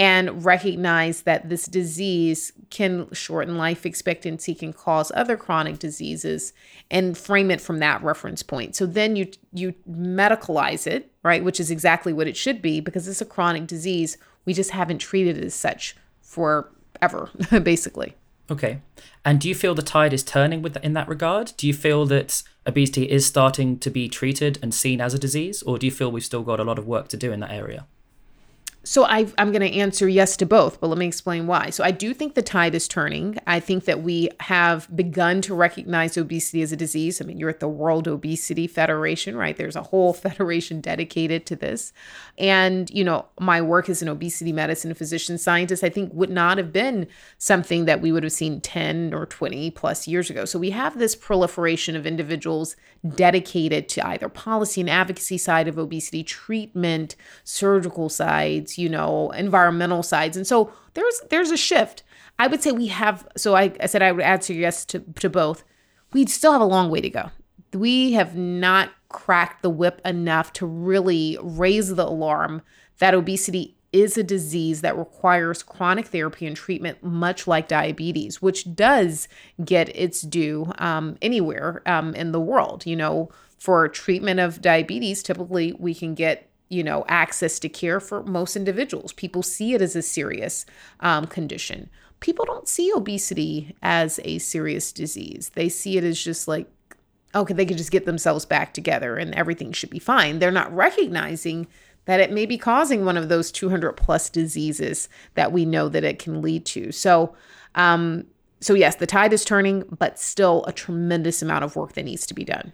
and 0.00 0.44
recognize 0.44 1.22
that 1.22 1.48
this 1.48 1.66
disease 1.66 2.52
can 2.70 3.08
shorten 3.12 3.58
life 3.58 3.84
expectancy, 3.84 4.54
can 4.54 4.72
cause 4.72 5.10
other 5.14 5.36
chronic 5.36 5.78
diseases, 5.80 6.52
and 6.90 7.18
frame 7.18 7.50
it 7.50 7.60
from 7.60 7.80
that 7.80 8.00
reference 8.02 8.42
point. 8.42 8.76
So 8.76 8.86
then 8.86 9.16
you 9.16 9.28
you 9.52 9.74
medicalize 9.90 10.86
it, 10.86 11.10
right, 11.24 11.42
which 11.42 11.58
is 11.58 11.70
exactly 11.70 12.12
what 12.12 12.28
it 12.28 12.36
should 12.36 12.62
be 12.62 12.80
because 12.80 13.08
it's 13.08 13.20
a 13.20 13.24
chronic 13.26 13.66
disease. 13.66 14.18
We 14.44 14.54
just 14.54 14.70
haven't 14.70 14.98
treated 14.98 15.36
it 15.36 15.44
as 15.44 15.54
such 15.54 15.96
forever, 16.22 17.30
basically. 17.62 18.14
Okay. 18.50 18.80
And 19.28 19.38
do 19.38 19.46
you 19.46 19.54
feel 19.54 19.74
the 19.74 19.82
tide 19.82 20.14
is 20.14 20.22
turning 20.22 20.62
with 20.62 20.78
in 20.78 20.94
that 20.94 21.06
regard? 21.06 21.52
Do 21.58 21.66
you 21.66 21.74
feel 21.74 22.06
that 22.06 22.42
obesity 22.66 23.10
is 23.10 23.26
starting 23.26 23.78
to 23.80 23.90
be 23.90 24.08
treated 24.08 24.58
and 24.62 24.74
seen 24.74 25.02
as 25.02 25.12
a 25.12 25.18
disease, 25.18 25.60
or 25.60 25.76
do 25.76 25.84
you 25.84 25.92
feel 25.92 26.10
we've 26.10 26.24
still 26.24 26.42
got 26.42 26.60
a 26.60 26.64
lot 26.64 26.78
of 26.78 26.86
work 26.86 27.08
to 27.08 27.18
do 27.18 27.30
in 27.30 27.40
that 27.40 27.50
area? 27.50 27.86
So 28.88 29.04
I, 29.04 29.26
am 29.36 29.52
going 29.52 29.60
to 29.60 29.78
answer 29.78 30.08
yes 30.08 30.34
to 30.38 30.46
both, 30.46 30.80
but 30.80 30.86
let 30.86 30.98
me 30.98 31.06
explain 31.06 31.46
why. 31.46 31.68
So 31.68 31.84
I 31.84 31.90
do 31.90 32.14
think 32.14 32.34
the 32.34 32.40
tide 32.40 32.74
is 32.74 32.88
turning. 32.88 33.36
I 33.46 33.60
think 33.60 33.84
that 33.84 34.02
we 34.02 34.30
have 34.40 34.88
begun 34.96 35.42
to 35.42 35.54
recognize 35.54 36.16
obesity 36.16 36.62
as 36.62 36.72
a 36.72 36.76
disease. 36.76 37.20
I 37.20 37.26
mean, 37.26 37.36
you're 37.36 37.50
at 37.50 37.60
the 37.60 37.68
World 37.68 38.08
Obesity 38.08 38.66
Federation, 38.66 39.36
right? 39.36 39.54
There's 39.54 39.76
a 39.76 39.82
whole 39.82 40.14
federation 40.14 40.80
dedicated 40.80 41.44
to 41.44 41.54
this. 41.54 41.92
And, 42.38 42.88
you 42.88 43.04
know, 43.04 43.26
my 43.38 43.60
work 43.60 43.90
as 43.90 44.00
an 44.00 44.08
obesity 44.08 44.54
medicine 44.54 44.94
physician 44.94 45.36
scientist, 45.36 45.84
I 45.84 45.90
think 45.90 46.10
would 46.14 46.30
not 46.30 46.56
have 46.56 46.72
been 46.72 47.08
something 47.36 47.84
that 47.84 48.00
we 48.00 48.10
would 48.10 48.22
have 48.22 48.32
seen 48.32 48.62
10 48.62 49.12
or 49.12 49.26
20 49.26 49.70
plus 49.72 50.08
years 50.08 50.30
ago. 50.30 50.46
So 50.46 50.58
we 50.58 50.70
have 50.70 50.98
this 50.98 51.14
proliferation 51.14 51.94
of 51.94 52.06
individuals 52.06 52.74
dedicated 53.14 53.86
to 53.90 54.06
either 54.06 54.30
policy 54.30 54.80
and 54.80 54.88
advocacy 54.88 55.36
side 55.36 55.68
of 55.68 55.76
obesity, 55.76 56.24
treatment, 56.24 57.16
surgical 57.44 58.08
sides, 58.08 58.77
you 58.78 58.88
know, 58.88 59.30
environmental 59.30 60.02
sides. 60.02 60.36
And 60.36 60.46
so 60.46 60.72
there's 60.94 61.20
there's 61.30 61.50
a 61.50 61.56
shift. 61.56 62.02
I 62.38 62.46
would 62.46 62.62
say 62.62 62.72
we 62.72 62.86
have 62.86 63.26
so 63.36 63.54
I, 63.56 63.72
I 63.80 63.86
said 63.86 64.02
I 64.02 64.12
would 64.12 64.24
answer 64.24 64.52
yes 64.52 64.84
to, 64.86 65.00
to 65.00 65.28
both. 65.28 65.64
We 66.12 66.26
still 66.26 66.52
have 66.52 66.60
a 66.60 66.66
long 66.66 66.90
way 66.90 67.00
to 67.00 67.10
go. 67.10 67.30
We 67.74 68.12
have 68.12 68.34
not 68.36 68.90
cracked 69.08 69.62
the 69.62 69.70
whip 69.70 70.00
enough 70.04 70.52
to 70.54 70.66
really 70.66 71.38
raise 71.42 71.94
the 71.94 72.06
alarm 72.06 72.62
that 72.98 73.14
obesity 73.14 73.76
is 73.92 74.18
a 74.18 74.22
disease 74.22 74.82
that 74.82 74.98
requires 74.98 75.62
chronic 75.62 76.06
therapy 76.06 76.46
and 76.46 76.56
treatment, 76.56 77.02
much 77.02 77.46
like 77.46 77.68
diabetes, 77.68 78.42
which 78.42 78.74
does 78.74 79.28
get 79.64 79.88
its 79.96 80.20
due 80.22 80.70
um, 80.78 81.16
anywhere 81.22 81.82
um, 81.86 82.14
in 82.14 82.32
the 82.32 82.40
world. 82.40 82.84
You 82.84 82.96
know, 82.96 83.30
for 83.58 83.88
treatment 83.88 84.40
of 84.40 84.60
diabetes, 84.60 85.22
typically 85.22 85.72
we 85.78 85.94
can 85.94 86.14
get 86.14 86.50
you 86.68 86.84
know, 86.84 87.04
access 87.08 87.58
to 87.60 87.68
care 87.68 88.00
for 88.00 88.22
most 88.22 88.56
individuals. 88.56 89.12
People 89.12 89.42
see 89.42 89.74
it 89.74 89.82
as 89.82 89.96
a 89.96 90.02
serious 90.02 90.66
um, 91.00 91.26
condition. 91.26 91.88
People 92.20 92.44
don't 92.44 92.68
see 92.68 92.92
obesity 92.94 93.74
as 93.82 94.20
a 94.24 94.38
serious 94.38 94.92
disease. 94.92 95.50
They 95.54 95.68
see 95.68 95.96
it 95.96 96.04
as 96.04 96.20
just 96.22 96.48
like, 96.48 96.68
okay, 97.34 97.54
they 97.54 97.66
could 97.66 97.78
just 97.78 97.90
get 97.90 98.06
themselves 98.06 98.44
back 98.44 98.74
together 98.74 99.16
and 99.16 99.34
everything 99.34 99.72
should 99.72 99.90
be 99.90 99.98
fine. 99.98 100.38
They're 100.38 100.50
not 100.50 100.74
recognizing 100.74 101.68
that 102.06 102.20
it 102.20 102.32
may 102.32 102.46
be 102.46 102.58
causing 102.58 103.04
one 103.04 103.16
of 103.16 103.28
those 103.28 103.52
200 103.52 103.92
plus 103.92 104.30
diseases 104.30 105.08
that 105.34 105.52
we 105.52 105.64
know 105.64 105.88
that 105.88 106.04
it 106.04 106.18
can 106.18 106.40
lead 106.40 106.64
to. 106.64 106.90
So, 106.90 107.34
um, 107.74 108.26
so 108.60 108.74
yes, 108.74 108.96
the 108.96 109.06
tide 109.06 109.32
is 109.32 109.44
turning, 109.44 109.84
but 109.98 110.18
still 110.18 110.64
a 110.66 110.72
tremendous 110.72 111.42
amount 111.42 111.64
of 111.64 111.76
work 111.76 111.92
that 111.92 112.04
needs 112.04 112.26
to 112.26 112.34
be 112.34 112.44
done. 112.44 112.72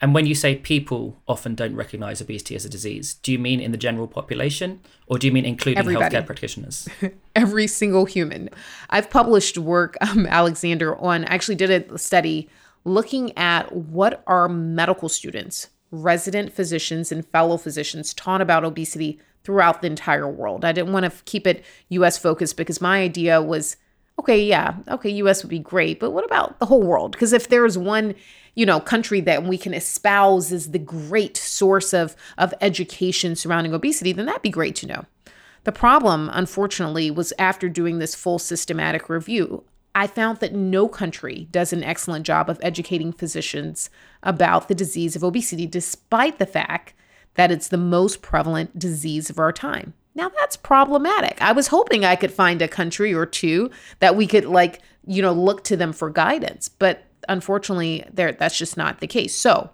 And 0.00 0.14
when 0.14 0.24
you 0.24 0.34
say 0.34 0.56
people 0.56 1.20
often 1.28 1.54
don't 1.54 1.74
recognize 1.74 2.20
obesity 2.20 2.56
as 2.56 2.64
a 2.64 2.70
disease, 2.70 3.14
do 3.14 3.32
you 3.32 3.38
mean 3.38 3.60
in 3.60 3.70
the 3.70 3.76
general 3.76 4.06
population 4.06 4.80
or 5.06 5.18
do 5.18 5.26
you 5.26 5.32
mean 5.32 5.44
including 5.44 5.78
Everybody. 5.78 6.16
healthcare 6.16 6.26
practitioners? 6.26 6.88
Every 7.36 7.66
single 7.66 8.06
human. 8.06 8.48
I've 8.88 9.10
published 9.10 9.58
work, 9.58 9.96
um, 10.00 10.26
Alexander, 10.26 10.96
on, 10.96 11.24
I 11.26 11.34
actually 11.34 11.56
did 11.56 11.90
a 11.90 11.98
study 11.98 12.48
looking 12.84 13.36
at 13.36 13.74
what 13.74 14.22
are 14.26 14.48
medical 14.48 15.10
students, 15.10 15.68
resident 15.90 16.54
physicians, 16.54 17.12
and 17.12 17.26
fellow 17.26 17.58
physicians 17.58 18.14
taught 18.14 18.40
about 18.40 18.64
obesity 18.64 19.20
throughout 19.44 19.82
the 19.82 19.86
entire 19.86 20.28
world. 20.28 20.64
I 20.64 20.72
didn't 20.72 20.92
want 20.92 21.04
to 21.04 21.24
keep 21.24 21.46
it 21.46 21.64
US 21.90 22.16
focused 22.16 22.56
because 22.56 22.80
my 22.80 23.02
idea 23.02 23.42
was 23.42 23.76
okay, 24.18 24.42
yeah, 24.42 24.76
okay, 24.88 25.08
US 25.10 25.42
would 25.42 25.48
be 25.50 25.58
great, 25.58 25.98
but 25.98 26.10
what 26.10 26.24
about 26.24 26.58
the 26.58 26.66
whole 26.66 26.82
world? 26.82 27.12
Because 27.12 27.32
if 27.32 27.48
there 27.48 27.64
is 27.64 27.78
one 27.78 28.14
you 28.54 28.66
know 28.66 28.80
country 28.80 29.20
that 29.20 29.44
we 29.44 29.56
can 29.58 29.74
espouse 29.74 30.52
as 30.52 30.70
the 30.70 30.78
great 30.78 31.36
source 31.36 31.92
of 31.92 32.16
of 32.38 32.54
education 32.60 33.34
surrounding 33.36 33.74
obesity 33.74 34.12
then 34.12 34.26
that'd 34.26 34.42
be 34.42 34.50
great 34.50 34.74
to 34.76 34.86
know 34.86 35.04
the 35.64 35.72
problem 35.72 36.30
unfortunately 36.32 37.10
was 37.10 37.32
after 37.38 37.68
doing 37.68 37.98
this 37.98 38.14
full 38.14 38.38
systematic 38.38 39.08
review 39.08 39.64
I 39.94 40.06
found 40.06 40.38
that 40.38 40.54
no 40.54 40.88
country 40.88 41.48
does 41.50 41.72
an 41.72 41.82
excellent 41.82 42.24
job 42.24 42.48
of 42.48 42.60
educating 42.62 43.12
physicians 43.12 43.90
about 44.22 44.68
the 44.68 44.74
disease 44.74 45.16
of 45.16 45.24
obesity, 45.24 45.66
despite 45.66 46.38
the 46.38 46.46
fact 46.46 46.94
that 47.34 47.50
it's 47.50 47.68
the 47.68 47.76
most 47.76 48.22
prevalent 48.22 48.78
disease 48.78 49.30
of 49.30 49.38
our 49.38 49.52
time. 49.52 49.94
Now 50.14 50.28
that's 50.28 50.56
problematic. 50.56 51.40
I 51.40 51.52
was 51.52 51.68
hoping 51.68 52.04
I 52.04 52.16
could 52.16 52.32
find 52.32 52.60
a 52.60 52.68
country 52.68 53.14
or 53.14 53.26
two 53.26 53.70
that 54.00 54.16
we 54.16 54.26
could 54.26 54.44
like, 54.44 54.80
you 55.06 55.22
know, 55.22 55.32
look 55.32 55.64
to 55.64 55.76
them 55.76 55.92
for 55.92 56.10
guidance, 56.10 56.68
but 56.68 57.04
unfortunately, 57.28 58.04
there 58.12 58.32
that's 58.32 58.58
just 58.58 58.76
not 58.76 59.00
the 59.00 59.06
case. 59.06 59.34
So, 59.34 59.70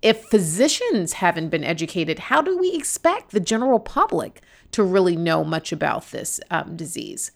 if 0.00 0.24
physicians 0.24 1.14
haven't 1.14 1.50
been 1.50 1.64
educated, 1.64 2.18
how 2.18 2.40
do 2.40 2.56
we 2.56 2.72
expect 2.72 3.30
the 3.30 3.40
general 3.40 3.80
public 3.80 4.40
to 4.72 4.82
really 4.82 5.16
know 5.16 5.44
much 5.44 5.72
about 5.72 6.10
this 6.10 6.40
um, 6.50 6.76
disease? 6.76 7.32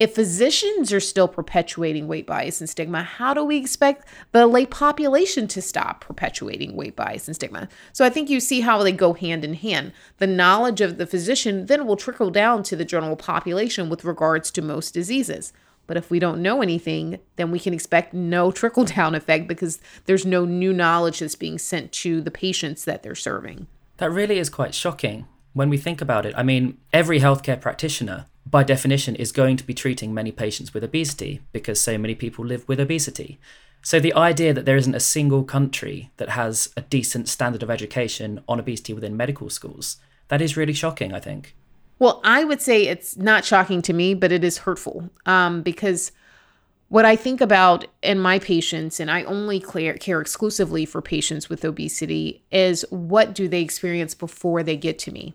If 0.00 0.16
physicians 0.16 0.92
are 0.92 1.00
still 1.00 1.28
perpetuating 1.28 2.08
weight 2.08 2.26
bias 2.26 2.60
and 2.60 2.68
stigma, 2.68 3.04
how 3.04 3.32
do 3.32 3.44
we 3.44 3.56
expect 3.56 4.08
the 4.32 4.46
lay 4.46 4.66
population 4.66 5.46
to 5.48 5.62
stop 5.62 6.00
perpetuating 6.00 6.74
weight 6.74 6.96
bias 6.96 7.28
and 7.28 7.36
stigma? 7.36 7.68
So 7.92 8.04
I 8.04 8.10
think 8.10 8.28
you 8.28 8.40
see 8.40 8.62
how 8.62 8.82
they 8.82 8.90
go 8.90 9.12
hand 9.12 9.44
in 9.44 9.54
hand. 9.54 9.92
The 10.18 10.26
knowledge 10.26 10.80
of 10.80 10.98
the 10.98 11.06
physician 11.06 11.66
then 11.66 11.86
will 11.86 11.96
trickle 11.96 12.30
down 12.30 12.64
to 12.64 12.76
the 12.76 12.84
general 12.84 13.14
population 13.14 13.88
with 13.88 14.04
regards 14.04 14.50
to 14.52 14.62
most 14.62 14.94
diseases. 14.94 15.52
But 15.86 15.96
if 15.96 16.10
we 16.10 16.18
don't 16.18 16.42
know 16.42 16.62
anything, 16.62 17.18
then 17.36 17.50
we 17.50 17.58
can 17.58 17.74
expect 17.74 18.14
no 18.14 18.50
trickle 18.52 18.84
down 18.84 19.14
effect 19.14 19.48
because 19.48 19.78
there's 20.06 20.26
no 20.26 20.44
new 20.44 20.72
knowledge 20.72 21.20
that's 21.20 21.34
being 21.34 21.58
sent 21.58 21.92
to 21.92 22.20
the 22.20 22.30
patients 22.30 22.84
that 22.84 23.02
they're 23.02 23.14
serving. 23.14 23.66
That 23.98 24.10
really 24.10 24.38
is 24.38 24.50
quite 24.50 24.74
shocking 24.74 25.26
when 25.52 25.68
we 25.68 25.76
think 25.76 26.00
about 26.00 26.26
it. 26.26 26.34
I 26.36 26.42
mean, 26.42 26.78
every 26.92 27.20
healthcare 27.20 27.60
practitioner, 27.60 28.26
by 28.44 28.64
definition, 28.64 29.14
is 29.16 29.32
going 29.32 29.56
to 29.56 29.64
be 29.64 29.74
treating 29.74 30.12
many 30.12 30.32
patients 30.32 30.74
with 30.74 30.84
obesity 30.84 31.40
because 31.52 31.80
so 31.80 31.96
many 31.96 32.14
people 32.14 32.44
live 32.44 32.66
with 32.68 32.80
obesity. 32.80 33.38
So 33.82 34.00
the 34.00 34.14
idea 34.14 34.54
that 34.54 34.64
there 34.64 34.78
isn't 34.78 34.94
a 34.94 35.00
single 35.00 35.44
country 35.44 36.10
that 36.16 36.30
has 36.30 36.70
a 36.76 36.80
decent 36.80 37.28
standard 37.28 37.62
of 37.62 37.70
education 37.70 38.42
on 38.48 38.58
obesity 38.58 38.94
within 38.94 39.16
medical 39.16 39.50
schools, 39.50 39.98
that 40.28 40.40
is 40.40 40.56
really 40.56 40.72
shocking, 40.72 41.12
I 41.12 41.20
think. 41.20 41.54
Well, 41.98 42.20
I 42.24 42.44
would 42.44 42.60
say 42.60 42.86
it's 42.86 43.16
not 43.16 43.44
shocking 43.44 43.82
to 43.82 43.92
me, 43.92 44.14
but 44.14 44.32
it 44.32 44.44
is 44.44 44.58
hurtful 44.58 45.10
um, 45.26 45.62
because 45.62 46.12
what 46.88 47.04
I 47.04 47.16
think 47.16 47.40
about 47.40 47.86
in 48.02 48.18
my 48.18 48.38
patients, 48.38 49.00
and 49.00 49.10
I 49.10 49.24
only 49.24 49.60
care 49.60 50.20
exclusively 50.20 50.84
for 50.84 51.00
patients 51.02 51.48
with 51.48 51.64
obesity, 51.64 52.44
is 52.50 52.84
what 52.90 53.34
do 53.34 53.48
they 53.48 53.62
experience 53.62 54.14
before 54.14 54.62
they 54.62 54.76
get 54.76 54.98
to 55.00 55.12
me? 55.12 55.34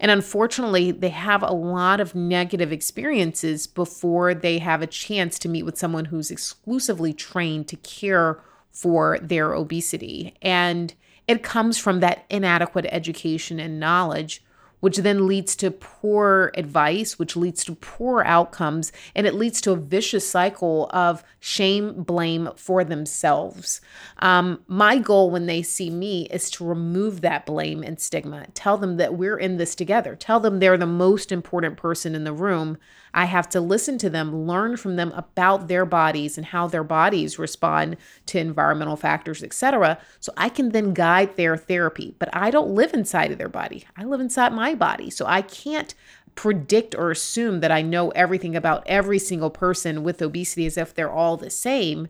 And 0.00 0.10
unfortunately, 0.10 0.90
they 0.90 1.10
have 1.10 1.42
a 1.42 1.52
lot 1.52 2.00
of 2.00 2.14
negative 2.14 2.72
experiences 2.72 3.66
before 3.66 4.34
they 4.34 4.58
have 4.58 4.82
a 4.82 4.86
chance 4.86 5.38
to 5.40 5.48
meet 5.48 5.62
with 5.62 5.78
someone 5.78 6.06
who's 6.06 6.30
exclusively 6.30 7.12
trained 7.12 7.68
to 7.68 7.76
care 7.76 8.40
for 8.70 9.18
their 9.22 9.52
obesity. 9.52 10.34
And 10.42 10.94
it 11.28 11.42
comes 11.42 11.78
from 11.78 12.00
that 12.00 12.24
inadequate 12.28 12.86
education 12.90 13.60
and 13.60 13.78
knowledge 13.78 14.42
which 14.80 14.98
then 14.98 15.26
leads 15.26 15.56
to 15.56 15.70
poor 15.70 16.52
advice, 16.54 17.18
which 17.18 17.36
leads 17.36 17.64
to 17.64 17.74
poor 17.74 18.22
outcomes, 18.22 18.92
and 19.14 19.26
it 19.26 19.34
leads 19.34 19.60
to 19.62 19.72
a 19.72 19.76
vicious 19.76 20.28
cycle 20.28 20.90
of 20.92 21.24
shame, 21.40 22.02
blame 22.02 22.50
for 22.56 22.84
themselves. 22.84 23.80
Um, 24.18 24.60
my 24.66 24.98
goal 24.98 25.30
when 25.30 25.46
they 25.46 25.62
see 25.62 25.90
me 25.90 26.26
is 26.26 26.50
to 26.50 26.64
remove 26.64 27.20
that 27.20 27.46
blame 27.46 27.82
and 27.82 28.00
stigma. 28.00 28.46
Tell 28.54 28.78
them 28.78 28.96
that 28.98 29.14
we're 29.14 29.38
in 29.38 29.56
this 29.56 29.74
together. 29.74 30.16
Tell 30.16 30.40
them 30.40 30.58
they're 30.58 30.76
the 30.76 30.86
most 30.86 31.32
important 31.32 31.76
person 31.76 32.14
in 32.14 32.24
the 32.24 32.32
room. 32.32 32.78
I 33.14 33.26
have 33.26 33.48
to 33.50 33.60
listen 33.60 33.96
to 33.98 34.10
them, 34.10 34.46
learn 34.46 34.76
from 34.76 34.96
them 34.96 35.12
about 35.12 35.68
their 35.68 35.86
bodies 35.86 36.36
and 36.36 36.46
how 36.46 36.66
their 36.66 36.84
bodies 36.84 37.38
respond 37.38 37.96
to 38.26 38.38
environmental 38.38 38.96
factors, 38.96 39.42
etc. 39.42 39.98
So 40.20 40.32
I 40.36 40.48
can 40.48 40.70
then 40.70 40.92
guide 40.92 41.36
their 41.36 41.56
therapy. 41.56 42.14
But 42.18 42.28
I 42.32 42.50
don't 42.50 42.74
live 42.74 42.92
inside 42.92 43.30
of 43.30 43.38
their 43.38 43.48
body. 43.48 43.84
I 43.96 44.04
live 44.04 44.20
inside 44.20 44.52
my 44.52 44.74
body. 44.74 45.10
So 45.10 45.24
I 45.26 45.42
can't 45.42 45.94
predict 46.34 46.96
or 46.96 47.12
assume 47.12 47.60
that 47.60 47.70
I 47.70 47.82
know 47.82 48.10
everything 48.10 48.56
about 48.56 48.82
every 48.86 49.20
single 49.20 49.50
person 49.50 50.02
with 50.02 50.20
obesity 50.20 50.66
as 50.66 50.76
if 50.76 50.92
they're 50.92 51.12
all 51.12 51.36
the 51.36 51.50
same. 51.50 52.08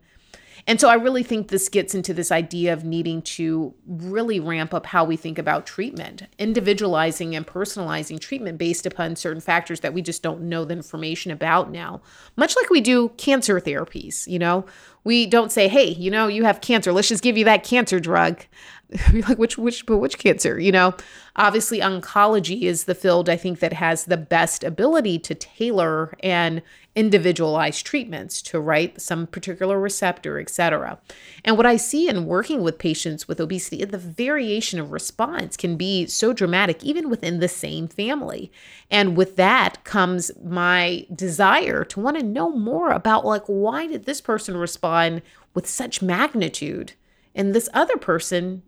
And 0.67 0.81
so 0.81 0.89
I 0.89 0.95
really 0.95 1.23
think 1.23 1.49
this 1.49 1.69
gets 1.69 1.95
into 1.95 2.15
this 2.15 2.33
idea 2.33 2.73
of 2.73 2.85
needing 2.85 3.21
to 3.23 3.75
really 3.87 4.41
ramp 4.41 4.73
up 4.73 4.87
how 4.87 5.05
we 5.05 5.17
think 5.17 5.39
about 5.39 5.67
treatment, 5.67 6.23
individualizing 6.39 7.37
and 7.37 7.47
personalizing 7.47 8.19
treatment 8.19 8.57
based 8.57 8.87
upon 8.87 9.17
certain 9.17 9.43
factors 9.43 9.81
that 9.81 9.93
we 9.93 10.01
just 10.01 10.23
don't 10.23 10.41
know 10.43 10.65
the 10.65 10.75
information 10.75 11.31
about 11.31 11.71
now. 11.71 12.01
Much 12.37 12.57
like 12.57 12.71
we 12.71 12.81
do 12.81 13.11
cancer 13.19 13.61
therapies, 13.61 14.27
you 14.27 14.39
know, 14.39 14.65
we 15.05 15.27
don't 15.27 15.53
say, 15.53 15.69
"Hey, 15.69 15.91
you 15.91 16.11
know, 16.11 16.29
you 16.29 16.45
have 16.45 16.63
cancer. 16.63 16.93
Let's 16.93 17.09
just 17.09 17.23
give 17.23 17.37
you 17.37 17.45
that 17.45 17.63
cancer 17.63 18.01
drug." 18.01 18.47
like 19.29 19.39
which 19.39 19.57
which 19.57 19.87
but 19.87 19.99
which 19.99 20.19
cancer 20.19 20.59
you 20.59 20.73
know? 20.73 20.95
Obviously 21.37 21.81
oncology 21.81 22.63
is 22.63 22.85
the 22.85 22.95
field 22.95 23.29
i 23.29 23.37
think 23.37 23.59
that 23.59 23.73
has 23.73 24.05
the 24.05 24.17
best 24.17 24.63
ability 24.63 25.19
to 25.19 25.35
tailor 25.35 26.15
and 26.23 26.63
individualize 26.95 27.83
treatments 27.83 28.41
to 28.41 28.61
right 28.61 29.01
some 29.01 29.27
particular 29.27 29.81
receptor 29.81 30.39
etc 30.39 31.01
and 31.45 31.57
what 31.57 31.67
i 31.67 31.77
see 31.77 32.09
in 32.09 32.27
working 32.27 32.63
with 32.63 32.79
patients 32.79 33.27
with 33.27 33.41
obesity 33.41 33.85
the 33.85 33.99
variation 33.99 34.79
of 34.79 34.93
response 34.93 35.57
can 35.57 35.77
be 35.77 36.07
so 36.07 36.33
dramatic 36.33 36.83
even 36.85 37.11
within 37.11 37.41
the 37.41 37.49
same 37.49 37.89
family. 37.89 38.53
And 38.91 39.17
with 39.17 39.37
that 39.37 39.85
comes 39.85 40.31
my 40.43 41.07
desire 41.15 41.85
to 41.85 42.01
want 42.01 42.19
to 42.19 42.25
know 42.25 42.51
more 42.51 42.91
about 42.91 43.25
like 43.25 43.45
why 43.47 43.87
did 43.87 44.05
this 44.05 44.21
person 44.21 44.57
respond 44.57 45.23
with 45.55 45.69
such 45.69 46.03
magnitude 46.03 46.93
and 47.35 47.55
this 47.55 47.69
other 47.73 47.97
person 47.97 48.63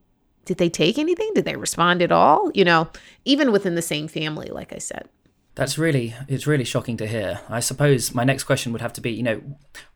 did 0.47 0.57
they 0.57 0.71
take 0.71 0.97
anything? 0.99 1.31
Did 1.35 1.45
they 1.45 1.57
respond 1.57 2.01
at 2.01 2.13
all? 2.13 2.51
You 2.55 2.65
know, 2.65 2.89
even 3.25 3.53
within 3.53 3.75
the 3.75 3.83
same 3.83 4.09
family, 4.09 4.49
like 4.49 4.73
I 4.73 4.79
said. 4.79 5.09
That's 5.57 5.77
really 5.77 6.15
it's 6.29 6.47
really 6.47 6.65
shocking 6.65 6.97
to 6.99 7.07
hear. 7.07 7.41
I 7.49 7.61
suppose 7.61 8.15
my 8.15 8.25
next 8.25 8.45
question 8.45 8.73
would 8.73 8.81
have 8.81 8.93
to 8.95 9.01
be, 9.01 9.11
you 9.11 9.23
know, 9.23 9.43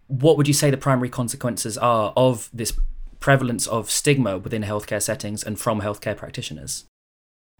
what 0.08 0.36
would 0.36 0.48
you 0.48 0.54
say 0.54 0.70
the 0.70 0.76
primary 0.76 1.08
consequences 1.08 1.78
are 1.78 2.12
of 2.16 2.50
this 2.52 2.78
prevalence 3.20 3.66
of 3.66 3.90
stigma 3.90 4.38
within 4.38 4.62
healthcare 4.62 5.02
settings 5.02 5.42
and 5.42 5.58
from 5.58 5.80
healthcare 5.80 6.16
practitioners? 6.16 6.86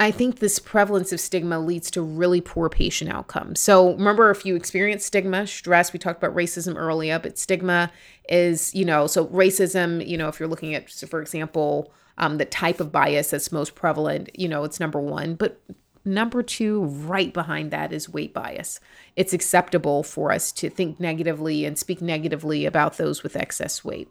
I 0.01 0.11
think 0.11 0.39
this 0.39 0.59
prevalence 0.59 1.13
of 1.13 1.21
stigma 1.21 1.61
leads 1.61 1.91
to 1.91 2.01
really 2.01 2.41
poor 2.41 2.71
patient 2.71 3.13
outcomes. 3.13 3.61
So 3.61 3.93
remember, 3.93 4.31
if 4.31 4.47
you 4.47 4.57
experience 4.57 5.05
stigma, 5.05 5.47
stress, 5.47 5.93
we 5.93 5.99
talked 5.99 6.23
about 6.23 6.35
racism 6.35 6.75
earlier, 6.75 7.19
but 7.19 7.39
stigma 7.39 7.93
is, 8.27 8.75
you 8.75 8.87
know, 8.87 9.07
so 9.07 9.27
racism, 9.27 10.05
you 10.05 10.17
know, 10.17 10.29
if 10.29 10.41
you're 10.41 10.49
looking 10.49 10.75
at, 10.75 10.91
for 10.91 11.21
example, 11.21 11.93
um, 12.21 12.37
the 12.37 12.45
type 12.45 12.79
of 12.81 12.93
bias 12.93 13.31
that's 13.31 13.51
most 13.51 13.75
prevalent, 13.75 14.29
you 14.39 14.47
know, 14.47 14.63
it's 14.63 14.79
number 14.79 15.01
one. 15.01 15.35
But 15.35 15.61
number 16.05 16.43
two, 16.43 16.85
right 16.85 17.33
behind 17.33 17.71
that, 17.71 17.93
is 17.93 18.11
weight 18.11 18.35
bias. 18.35 18.79
It's 19.17 19.33
acceptable 19.33 20.03
for 20.03 20.31
us 20.31 20.53
to 20.53 20.69
think 20.69 21.01
negatively 21.01 21.65
and 21.65 21.79
speak 21.79 22.01
negatively 22.03 22.67
about 22.67 22.99
those 22.99 23.23
with 23.23 23.37
excess 23.37 23.83
weight. 23.83 24.09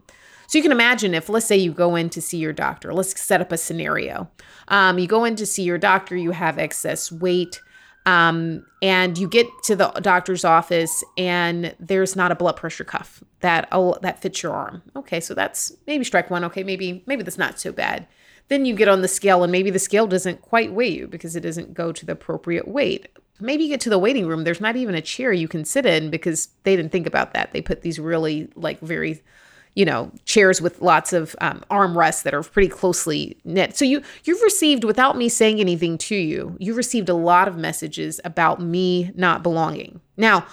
So 0.48 0.58
you 0.58 0.64
can 0.64 0.72
imagine 0.72 1.14
if, 1.14 1.30
let's 1.30 1.46
say, 1.46 1.58
you 1.58 1.72
go 1.72 1.96
in 1.96 2.10
to 2.10 2.22
see 2.22 2.40
your 2.40 2.52
doctor. 2.52 2.92
Let's 2.92 3.22
set 3.22 3.42
up 3.42 3.52
a 3.52 3.58
scenario. 3.58 4.32
Um, 4.70 4.98
you 4.98 5.06
go 5.06 5.24
in 5.24 5.36
to 5.36 5.46
see 5.46 5.62
your 5.62 5.78
doctor, 5.78 6.18
you 6.18 6.32
have 6.32 6.58
excess 6.58 7.12
weight. 7.12 7.62
Um, 8.10 8.66
and 8.82 9.18
you 9.18 9.28
get 9.28 9.48
to 9.66 9.76
the 9.76 9.90
doctor's 10.02 10.44
office 10.44 11.04
and 11.18 11.76
there's 11.80 12.16
not 12.16 12.32
a 12.32 12.36
blood 12.36 12.56
pressure 12.56 12.84
cuff 12.84 13.24
that 13.42 13.70
that 14.02 14.22
fits 14.22 14.42
your 14.42 14.54
arm. 14.54 14.82
Okay, 14.96 15.20
so 15.20 15.34
that's 15.34 15.74
maybe 15.86 16.04
strike 16.04 16.32
one. 16.32 16.44
Okay, 16.46 16.64
maybe 16.64 17.04
maybe 17.06 17.22
that's 17.22 17.38
not 17.38 17.60
so 17.60 17.72
bad. 17.72 18.08
Then 18.48 18.66
you 18.66 18.76
get 18.76 18.88
on 18.88 19.02
the 19.02 19.08
scale 19.08 19.44
and 19.44 19.52
maybe 19.52 19.70
the 19.70 19.78
scale 19.78 20.08
doesn't 20.08 20.42
quite 20.42 20.74
weigh 20.74 20.90
you 20.90 21.08
because 21.08 21.36
it 21.36 21.42
doesn't 21.42 21.76
go 21.76 21.92
to 21.92 22.06
the 22.06 22.14
appropriate 22.14 22.68
weight. 22.68 23.10
Maybe 23.40 23.64
you 23.64 23.70
get 23.70 23.82
to 23.82 23.92
the 23.92 24.00
waiting 24.00 24.26
room. 24.26 24.44
There's 24.44 24.60
not 24.60 24.76
even 24.76 24.96
a 24.96 25.02
chair 25.02 25.32
you 25.32 25.48
can 25.48 25.64
sit 25.64 25.86
in 25.86 26.10
because 26.10 26.50
they 26.64 26.76
didn't 26.76 26.92
think 26.92 27.06
about 27.06 27.34
that. 27.34 27.54
They 27.54 27.62
put 27.62 27.84
these 27.84 28.00
really 28.00 28.50
like 28.56 28.80
very 28.80 29.22
you 29.80 29.86
know 29.86 30.12
chairs 30.26 30.62
with 30.62 30.82
lots 30.82 31.14
of 31.14 31.38
um, 31.40 31.64
armrests 31.72 32.24
that 32.24 32.34
are 32.34 32.44
pretty 32.44 32.68
closely 32.68 33.38
knit. 33.46 33.78
So 33.78 33.86
you 33.86 34.04
you've 34.26 34.42
received 34.42 34.84
without 34.84 35.16
me 35.16 35.30
saying 35.30 35.62
anything 35.62 35.98
to 36.00 36.16
you 36.16 36.58
you've 36.60 36.76
received 36.76 37.08
a 37.08 37.14
lot 37.14 37.48
of 37.48 37.56
messages 37.56 38.20
about 38.26 38.62
me 38.62 39.12
not 39.16 39.42
belonging. 39.42 40.02
Now 40.18 40.46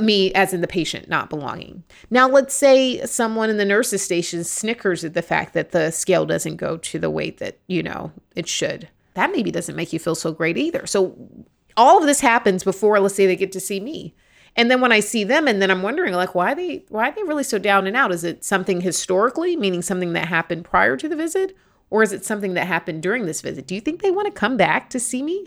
me 0.00 0.32
as 0.32 0.54
in 0.54 0.62
the 0.62 0.66
patient 0.66 1.10
not 1.10 1.28
belonging. 1.28 1.84
Now 2.08 2.26
let's 2.26 2.54
say 2.54 3.04
someone 3.04 3.50
in 3.50 3.58
the 3.58 3.66
nurses 3.66 4.00
station 4.00 4.44
snickers 4.44 5.04
at 5.04 5.12
the 5.12 5.20
fact 5.20 5.52
that 5.52 5.72
the 5.72 5.90
scale 5.90 6.24
doesn't 6.24 6.56
go 6.56 6.78
to 6.78 6.98
the 6.98 7.10
weight 7.10 7.36
that 7.36 7.58
you 7.66 7.82
know 7.82 8.12
it 8.34 8.48
should. 8.48 8.88
That 9.12 9.30
maybe 9.30 9.50
doesn't 9.50 9.76
make 9.76 9.92
you 9.92 9.98
feel 9.98 10.14
so 10.14 10.32
great 10.32 10.56
either. 10.56 10.86
So 10.86 11.14
all 11.76 11.98
of 11.98 12.06
this 12.06 12.20
happens 12.20 12.64
before 12.64 12.98
let's 12.98 13.14
say 13.14 13.26
they 13.26 13.36
get 13.36 13.52
to 13.52 13.60
see 13.60 13.78
me 13.78 14.14
and 14.60 14.70
then 14.70 14.82
when 14.82 14.92
I 14.92 15.00
see 15.00 15.24
them, 15.24 15.48
and 15.48 15.62
then 15.62 15.70
I'm 15.70 15.80
wondering, 15.80 16.12
like, 16.12 16.34
why 16.34 16.52
are 16.52 16.54
they 16.54 16.84
why 16.90 17.08
are 17.08 17.12
they 17.12 17.22
really 17.22 17.44
so 17.44 17.58
down 17.58 17.86
and 17.86 17.96
out? 17.96 18.12
Is 18.12 18.24
it 18.24 18.44
something 18.44 18.82
historically, 18.82 19.56
meaning 19.56 19.80
something 19.80 20.12
that 20.12 20.28
happened 20.28 20.66
prior 20.66 20.98
to 20.98 21.08
the 21.08 21.16
visit, 21.16 21.56
or 21.88 22.02
is 22.02 22.12
it 22.12 22.26
something 22.26 22.52
that 22.52 22.66
happened 22.66 23.02
during 23.02 23.24
this 23.24 23.40
visit? 23.40 23.66
Do 23.66 23.74
you 23.74 23.80
think 23.80 24.02
they 24.02 24.10
want 24.10 24.26
to 24.26 24.38
come 24.38 24.58
back 24.58 24.90
to 24.90 25.00
see 25.00 25.22
me? 25.22 25.46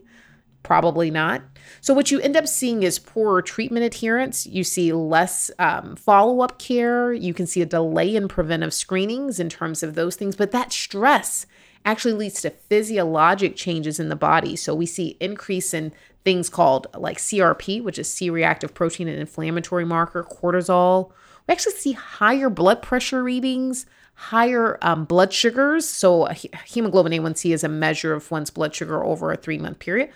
Probably 0.63 1.11
not. 1.11 1.43
So, 1.79 1.93
what 1.93 2.09
you 2.09 2.21
end 2.21 2.35
up 2.35 2.47
seeing 2.47 2.81
is 2.81 2.97
poorer 2.97 3.43
treatment 3.43 3.85
adherence. 3.85 4.47
You 4.47 4.63
see 4.63 4.91
less 4.91 5.51
um, 5.59 5.95
follow 5.95 6.41
up 6.41 6.57
care. 6.57 7.13
You 7.13 7.35
can 7.35 7.45
see 7.45 7.61
a 7.61 7.67
delay 7.67 8.15
in 8.15 8.27
preventive 8.27 8.73
screenings 8.73 9.39
in 9.39 9.47
terms 9.47 9.83
of 9.83 9.93
those 9.93 10.15
things. 10.15 10.35
But 10.35 10.49
that 10.53 10.73
stress 10.73 11.45
actually 11.85 12.13
leads 12.13 12.41
to 12.41 12.49
physiologic 12.49 13.55
changes 13.55 13.99
in 13.99 14.09
the 14.09 14.15
body. 14.15 14.55
So, 14.55 14.73
we 14.73 14.87
see 14.87 15.17
increase 15.19 15.71
in 15.71 15.93
things 16.23 16.49
called 16.49 16.87
like 16.97 17.17
CRP, 17.17 17.83
which 17.83 17.99
is 17.99 18.09
C 18.09 18.29
reactive 18.29 18.73
protein 18.73 19.07
and 19.07 19.19
inflammatory 19.19 19.85
marker, 19.85 20.23
cortisol. 20.23 21.11
We 21.47 21.51
actually 21.51 21.73
see 21.73 21.91
higher 21.93 22.49
blood 22.49 22.81
pressure 22.81 23.23
readings, 23.23 23.85
higher 24.15 24.77
um, 24.81 25.05
blood 25.05 25.33
sugars. 25.33 25.87
So, 25.87 26.25
hemoglobin 26.65 27.11
A1C 27.11 27.53
is 27.53 27.63
a 27.63 27.69
measure 27.69 28.13
of 28.13 28.29
one's 28.31 28.49
blood 28.49 28.73
sugar 28.73 29.03
over 29.03 29.31
a 29.31 29.37
three 29.37 29.57
month 29.57 29.79
period. 29.79 30.09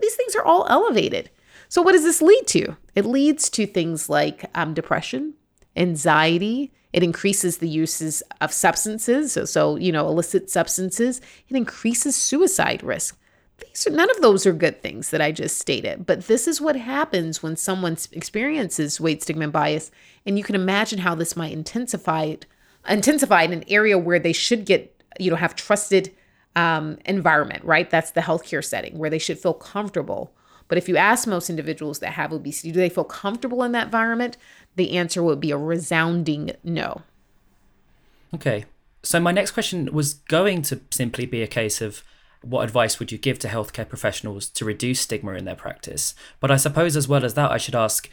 These 0.00 0.14
things 0.14 0.36
are 0.36 0.44
all 0.44 0.66
elevated. 0.68 1.30
So, 1.68 1.82
what 1.82 1.92
does 1.92 2.04
this 2.04 2.22
lead 2.22 2.46
to? 2.48 2.76
It 2.94 3.04
leads 3.04 3.50
to 3.50 3.66
things 3.66 4.08
like 4.08 4.44
um, 4.54 4.74
depression, 4.74 5.34
anxiety. 5.76 6.72
It 6.92 7.04
increases 7.04 7.58
the 7.58 7.68
uses 7.68 8.20
of 8.40 8.52
substances, 8.52 9.32
so, 9.32 9.44
so 9.44 9.76
you 9.76 9.92
know, 9.92 10.08
illicit 10.08 10.50
substances. 10.50 11.20
It 11.48 11.56
increases 11.56 12.16
suicide 12.16 12.82
risk 12.82 13.16
these 13.60 13.86
are 13.86 13.90
none 13.90 14.10
of 14.10 14.20
those 14.20 14.46
are 14.46 14.52
good 14.52 14.82
things 14.82 15.10
that 15.10 15.20
I 15.20 15.32
just 15.32 15.58
stated. 15.58 16.06
But 16.06 16.26
this 16.26 16.48
is 16.48 16.60
what 16.60 16.76
happens 16.76 17.42
when 17.42 17.56
someone 17.56 17.96
experiences 18.12 19.00
weight 19.00 19.22
stigma 19.22 19.44
and 19.44 19.52
bias, 19.52 19.90
and 20.26 20.38
you 20.38 20.44
can 20.44 20.54
imagine 20.54 21.00
how 21.00 21.14
this 21.14 21.36
might 21.36 21.52
intensify 21.52 22.34
intensify 22.88 23.42
in 23.42 23.52
an 23.52 23.64
area 23.68 23.98
where 23.98 24.18
they 24.18 24.32
should 24.32 24.64
get, 24.64 25.02
you 25.18 25.30
know, 25.30 25.36
have 25.36 25.54
trusted 25.54 26.14
um, 26.56 26.98
environment, 27.04 27.64
right? 27.64 27.90
That's 27.90 28.12
the 28.12 28.22
healthcare 28.22 28.64
setting 28.64 28.98
where 28.98 29.10
they 29.10 29.18
should 29.18 29.38
feel 29.38 29.54
comfortable. 29.54 30.32
But 30.68 30.78
if 30.78 30.88
you 30.88 30.96
ask 30.96 31.26
most 31.26 31.50
individuals 31.50 31.98
that 31.98 32.12
have 32.12 32.32
obesity, 32.32 32.72
do 32.72 32.78
they 32.78 32.88
feel 32.88 33.04
comfortable 33.04 33.62
in 33.64 33.72
that 33.72 33.86
environment? 33.86 34.36
The 34.76 34.96
answer 34.96 35.22
would 35.22 35.40
be 35.40 35.50
a 35.50 35.58
resounding 35.58 36.52
no. 36.62 37.02
Okay. 38.32 38.64
So 39.02 39.18
my 39.18 39.32
next 39.32 39.50
question 39.52 39.92
was 39.92 40.14
going 40.14 40.62
to 40.62 40.80
simply 40.90 41.26
be 41.26 41.42
a 41.42 41.48
case 41.48 41.80
of 41.80 42.04
what 42.42 42.62
advice 42.64 42.98
would 42.98 43.12
you 43.12 43.18
give 43.18 43.38
to 43.40 43.48
healthcare 43.48 43.88
professionals 43.88 44.48
to 44.48 44.64
reduce 44.64 45.00
stigma 45.00 45.32
in 45.34 45.44
their 45.44 45.56
practice? 45.56 46.14
But 46.38 46.50
I 46.50 46.56
suppose, 46.56 46.96
as 46.96 47.08
well 47.08 47.24
as 47.24 47.34
that, 47.34 47.50
I 47.50 47.58
should 47.58 47.74
ask 47.74 48.08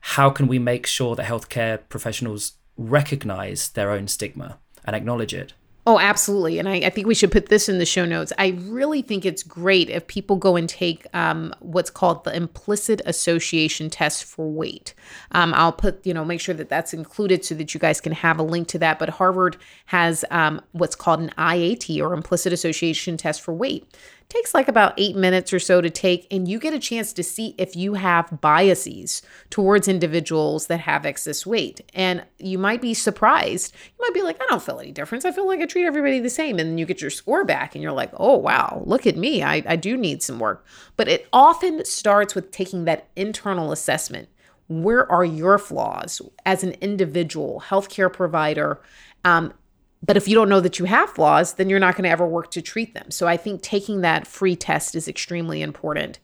how 0.00 0.30
can 0.30 0.46
we 0.46 0.58
make 0.58 0.86
sure 0.86 1.16
that 1.16 1.26
healthcare 1.26 1.80
professionals 1.88 2.52
recognize 2.76 3.70
their 3.70 3.90
own 3.90 4.08
stigma 4.08 4.58
and 4.84 4.94
acknowledge 4.94 5.34
it? 5.34 5.52
Oh, 5.88 5.98
absolutely. 5.98 6.58
And 6.58 6.68
I, 6.68 6.74
I, 6.74 6.90
think 6.90 7.06
we 7.06 7.14
should 7.14 7.32
put 7.32 7.48
this 7.48 7.66
in 7.66 7.78
the 7.78 7.86
show 7.86 8.04
notes. 8.04 8.30
I 8.36 8.48
really 8.60 9.00
think 9.00 9.24
it's 9.24 9.42
great 9.42 9.88
if 9.88 10.06
people 10.06 10.36
go 10.36 10.54
and 10.54 10.68
take 10.68 11.06
um, 11.14 11.54
what's 11.60 11.88
called 11.88 12.24
the 12.24 12.36
implicit 12.36 13.00
association 13.06 13.88
test 13.88 14.26
for 14.26 14.50
weight. 14.50 14.92
Um, 15.32 15.54
I'll 15.54 15.72
put, 15.72 16.04
you 16.04 16.12
know, 16.12 16.26
make 16.26 16.42
sure 16.42 16.54
that 16.56 16.68
that's 16.68 16.92
included 16.92 17.42
so 17.42 17.54
that 17.54 17.72
you 17.72 17.80
guys 17.80 18.02
can 18.02 18.12
have 18.12 18.38
a 18.38 18.42
link 18.42 18.68
to 18.68 18.78
that. 18.80 18.98
But 18.98 19.08
Harvard 19.08 19.56
has 19.86 20.26
um, 20.30 20.60
what's 20.72 20.94
called 20.94 21.20
an 21.20 21.30
IAT 21.38 21.98
or 22.02 22.12
implicit 22.12 22.52
association 22.52 23.16
test 23.16 23.40
for 23.40 23.54
weight 23.54 23.90
takes 24.28 24.52
like 24.52 24.68
about 24.68 24.92
eight 24.98 25.16
minutes 25.16 25.52
or 25.52 25.58
so 25.58 25.80
to 25.80 25.88
take, 25.88 26.26
and 26.30 26.46
you 26.46 26.58
get 26.58 26.74
a 26.74 26.78
chance 26.78 27.14
to 27.14 27.22
see 27.22 27.54
if 27.56 27.74
you 27.74 27.94
have 27.94 28.40
biases 28.42 29.22
towards 29.48 29.88
individuals 29.88 30.66
that 30.66 30.80
have 30.80 31.06
excess 31.06 31.46
weight. 31.46 31.80
And 31.94 32.24
you 32.38 32.58
might 32.58 32.82
be 32.82 32.92
surprised. 32.92 33.74
You 33.86 34.04
might 34.04 34.14
be 34.14 34.22
like, 34.22 34.40
I 34.40 34.46
don't 34.50 34.62
feel 34.62 34.80
any 34.80 34.92
difference. 34.92 35.24
I 35.24 35.32
feel 35.32 35.46
like 35.46 35.60
I 35.60 35.66
treat 35.66 35.86
everybody 35.86 36.20
the 36.20 36.28
same. 36.28 36.58
And 36.58 36.78
you 36.78 36.84
get 36.84 37.00
your 37.00 37.10
score 37.10 37.44
back, 37.44 37.74
and 37.74 37.82
you're 37.82 37.92
like, 37.92 38.10
oh, 38.14 38.36
wow, 38.36 38.82
look 38.84 39.06
at 39.06 39.16
me. 39.16 39.42
I, 39.42 39.62
I 39.66 39.76
do 39.76 39.96
need 39.96 40.22
some 40.22 40.38
work. 40.38 40.66
But 40.96 41.08
it 41.08 41.26
often 41.32 41.84
starts 41.86 42.34
with 42.34 42.50
taking 42.50 42.84
that 42.84 43.08
internal 43.16 43.72
assessment. 43.72 44.28
Where 44.68 45.10
are 45.10 45.24
your 45.24 45.56
flaws 45.56 46.20
as 46.44 46.62
an 46.62 46.72
individual, 46.82 47.62
healthcare 47.68 48.12
provider? 48.12 48.82
Um, 49.24 49.54
but 50.02 50.16
if 50.16 50.28
you 50.28 50.34
don't 50.34 50.48
know 50.48 50.60
that 50.60 50.78
you 50.78 50.84
have 50.84 51.10
flaws, 51.10 51.54
then 51.54 51.68
you're 51.68 51.80
not 51.80 51.96
going 51.96 52.04
to 52.04 52.10
ever 52.10 52.26
work 52.26 52.50
to 52.52 52.62
treat 52.62 52.94
them. 52.94 53.10
So 53.10 53.26
I 53.26 53.36
think 53.36 53.62
taking 53.62 54.00
that 54.02 54.26
free 54.26 54.56
test 54.56 54.94
is 54.94 55.08
extremely 55.08 55.60
important. 55.60 56.18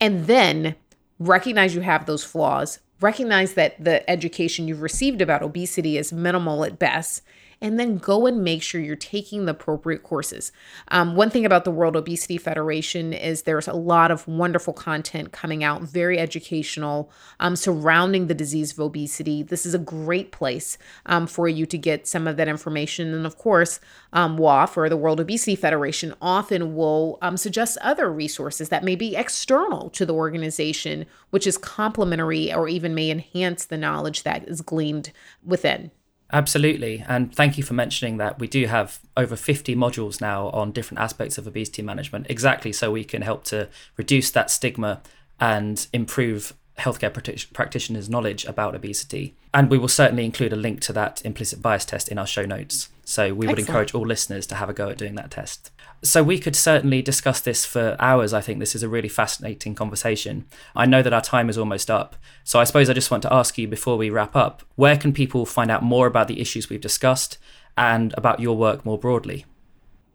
And 0.00 0.26
then 0.26 0.76
recognize 1.18 1.74
you 1.74 1.80
have 1.80 2.06
those 2.06 2.22
flaws, 2.22 2.78
recognize 3.00 3.54
that 3.54 3.82
the 3.82 4.08
education 4.08 4.68
you've 4.68 4.82
received 4.82 5.20
about 5.20 5.42
obesity 5.42 5.98
is 5.98 6.12
minimal 6.12 6.64
at 6.64 6.78
best, 6.78 7.22
and 7.60 7.78
then 7.78 7.98
go 7.98 8.26
and 8.26 8.44
make 8.44 8.62
sure 8.62 8.80
you're 8.80 8.96
taking 8.96 9.44
the 9.44 9.52
appropriate 9.52 10.02
courses. 10.02 10.52
Um, 10.88 11.16
one 11.16 11.30
thing 11.30 11.44
about 11.44 11.64
the 11.64 11.70
World 11.70 11.96
Obesity 11.96 12.38
Federation 12.38 13.12
is 13.12 13.42
there's 13.42 13.66
a 13.66 13.72
lot 13.72 14.10
of 14.10 14.26
wonderful 14.28 14.72
content 14.72 15.32
coming 15.32 15.64
out, 15.64 15.82
very 15.82 16.18
educational, 16.18 17.10
um, 17.40 17.56
surrounding 17.56 18.26
the 18.26 18.34
disease 18.34 18.72
of 18.72 18.80
obesity. 18.80 19.42
This 19.42 19.66
is 19.66 19.74
a 19.74 19.78
great 19.78 20.30
place 20.30 20.78
um, 21.06 21.26
for 21.26 21.48
you 21.48 21.66
to 21.66 21.78
get 21.78 22.06
some 22.06 22.26
of 22.26 22.36
that 22.36 22.48
information. 22.48 23.12
And 23.12 23.26
of 23.26 23.36
course, 23.38 23.80
um, 24.12 24.38
WOF 24.38 24.76
or 24.76 24.88
the 24.88 24.96
World 24.96 25.20
Obesity 25.20 25.56
Federation 25.56 26.14
often 26.22 26.76
will 26.76 27.18
um, 27.22 27.36
suggest 27.36 27.76
other 27.80 28.10
resources 28.12 28.68
that 28.68 28.84
may 28.84 28.94
be 28.94 29.16
external 29.16 29.90
to 29.90 30.06
the 30.06 30.14
organization, 30.14 31.06
which 31.30 31.46
is 31.46 31.58
complementary 31.58 32.52
or 32.52 32.68
even 32.68 32.94
may 32.94 33.10
enhance 33.10 33.64
the 33.64 33.76
knowledge 33.76 34.22
that 34.22 34.48
is 34.48 34.60
gleaned 34.60 35.12
within. 35.44 35.90
Absolutely. 36.32 37.04
And 37.08 37.34
thank 37.34 37.56
you 37.56 37.64
for 37.64 37.74
mentioning 37.74 38.18
that. 38.18 38.38
We 38.38 38.48
do 38.48 38.66
have 38.66 39.00
over 39.16 39.34
50 39.34 39.74
modules 39.74 40.20
now 40.20 40.48
on 40.48 40.72
different 40.72 41.00
aspects 41.00 41.38
of 41.38 41.46
obesity 41.46 41.82
management, 41.82 42.26
exactly 42.28 42.72
so 42.72 42.90
we 42.90 43.04
can 43.04 43.22
help 43.22 43.44
to 43.44 43.68
reduce 43.96 44.30
that 44.32 44.50
stigma 44.50 45.00
and 45.40 45.86
improve 45.92 46.54
healthcare 46.78 47.12
practitioners' 47.52 48.08
knowledge 48.08 48.44
about 48.44 48.74
obesity. 48.74 49.34
And 49.52 49.70
we 49.70 49.78
will 49.78 49.88
certainly 49.88 50.24
include 50.24 50.52
a 50.52 50.56
link 50.56 50.80
to 50.82 50.92
that 50.92 51.24
implicit 51.24 51.62
bias 51.62 51.84
test 51.84 52.08
in 52.08 52.18
our 52.18 52.26
show 52.26 52.44
notes. 52.44 52.88
So 53.04 53.28
we 53.28 53.46
would 53.46 53.58
Excellent. 53.58 53.68
encourage 53.68 53.94
all 53.94 54.06
listeners 54.06 54.46
to 54.48 54.54
have 54.56 54.68
a 54.68 54.74
go 54.74 54.90
at 54.90 54.98
doing 54.98 55.14
that 55.14 55.30
test. 55.30 55.70
So 56.02 56.22
we 56.22 56.38
could 56.38 56.54
certainly 56.54 57.02
discuss 57.02 57.40
this 57.40 57.64
for 57.64 57.96
hours. 57.98 58.32
I 58.32 58.40
think 58.40 58.60
this 58.60 58.74
is 58.74 58.82
a 58.82 58.88
really 58.88 59.08
fascinating 59.08 59.74
conversation. 59.74 60.46
I 60.76 60.86
know 60.86 61.02
that 61.02 61.12
our 61.12 61.20
time 61.20 61.48
is 61.48 61.58
almost 61.58 61.90
up. 61.90 62.14
So 62.44 62.60
I 62.60 62.64
suppose 62.64 62.88
I 62.88 62.92
just 62.92 63.10
want 63.10 63.22
to 63.24 63.32
ask 63.32 63.58
you 63.58 63.66
before 63.66 63.96
we 63.96 64.10
wrap 64.10 64.36
up 64.36 64.62
where 64.76 64.96
can 64.96 65.12
people 65.12 65.44
find 65.44 65.70
out 65.70 65.82
more 65.82 66.06
about 66.06 66.28
the 66.28 66.40
issues 66.40 66.70
we've 66.70 66.80
discussed 66.80 67.38
and 67.76 68.14
about 68.16 68.40
your 68.40 68.56
work 68.56 68.84
more 68.84 68.98
broadly? 68.98 69.44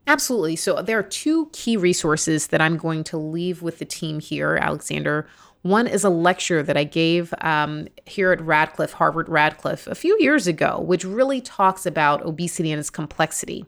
Absolutely. 0.07 0.55
So 0.55 0.81
there 0.81 0.99
are 0.99 1.03
two 1.03 1.49
key 1.53 1.77
resources 1.77 2.47
that 2.47 2.61
I'm 2.61 2.77
going 2.77 3.03
to 3.05 3.17
leave 3.17 3.61
with 3.61 3.79
the 3.79 3.85
team 3.85 4.19
here, 4.19 4.55
Alexander. 4.55 5.27
One 5.63 5.87
is 5.87 6.03
a 6.03 6.09
lecture 6.09 6.61
that 6.61 6.75
I 6.75 6.83
gave 6.83 7.33
um, 7.39 7.87
here 8.05 8.33
at 8.33 8.41
Radcliffe, 8.41 8.91
Harvard 8.91 9.29
Radcliffe, 9.29 9.87
a 9.87 9.95
few 9.95 10.17
years 10.19 10.45
ago, 10.45 10.81
which 10.81 11.05
really 11.05 11.39
talks 11.39 11.85
about 11.85 12.21
obesity 12.23 12.71
and 12.71 12.79
its 12.79 12.89
complexity. 12.89 13.65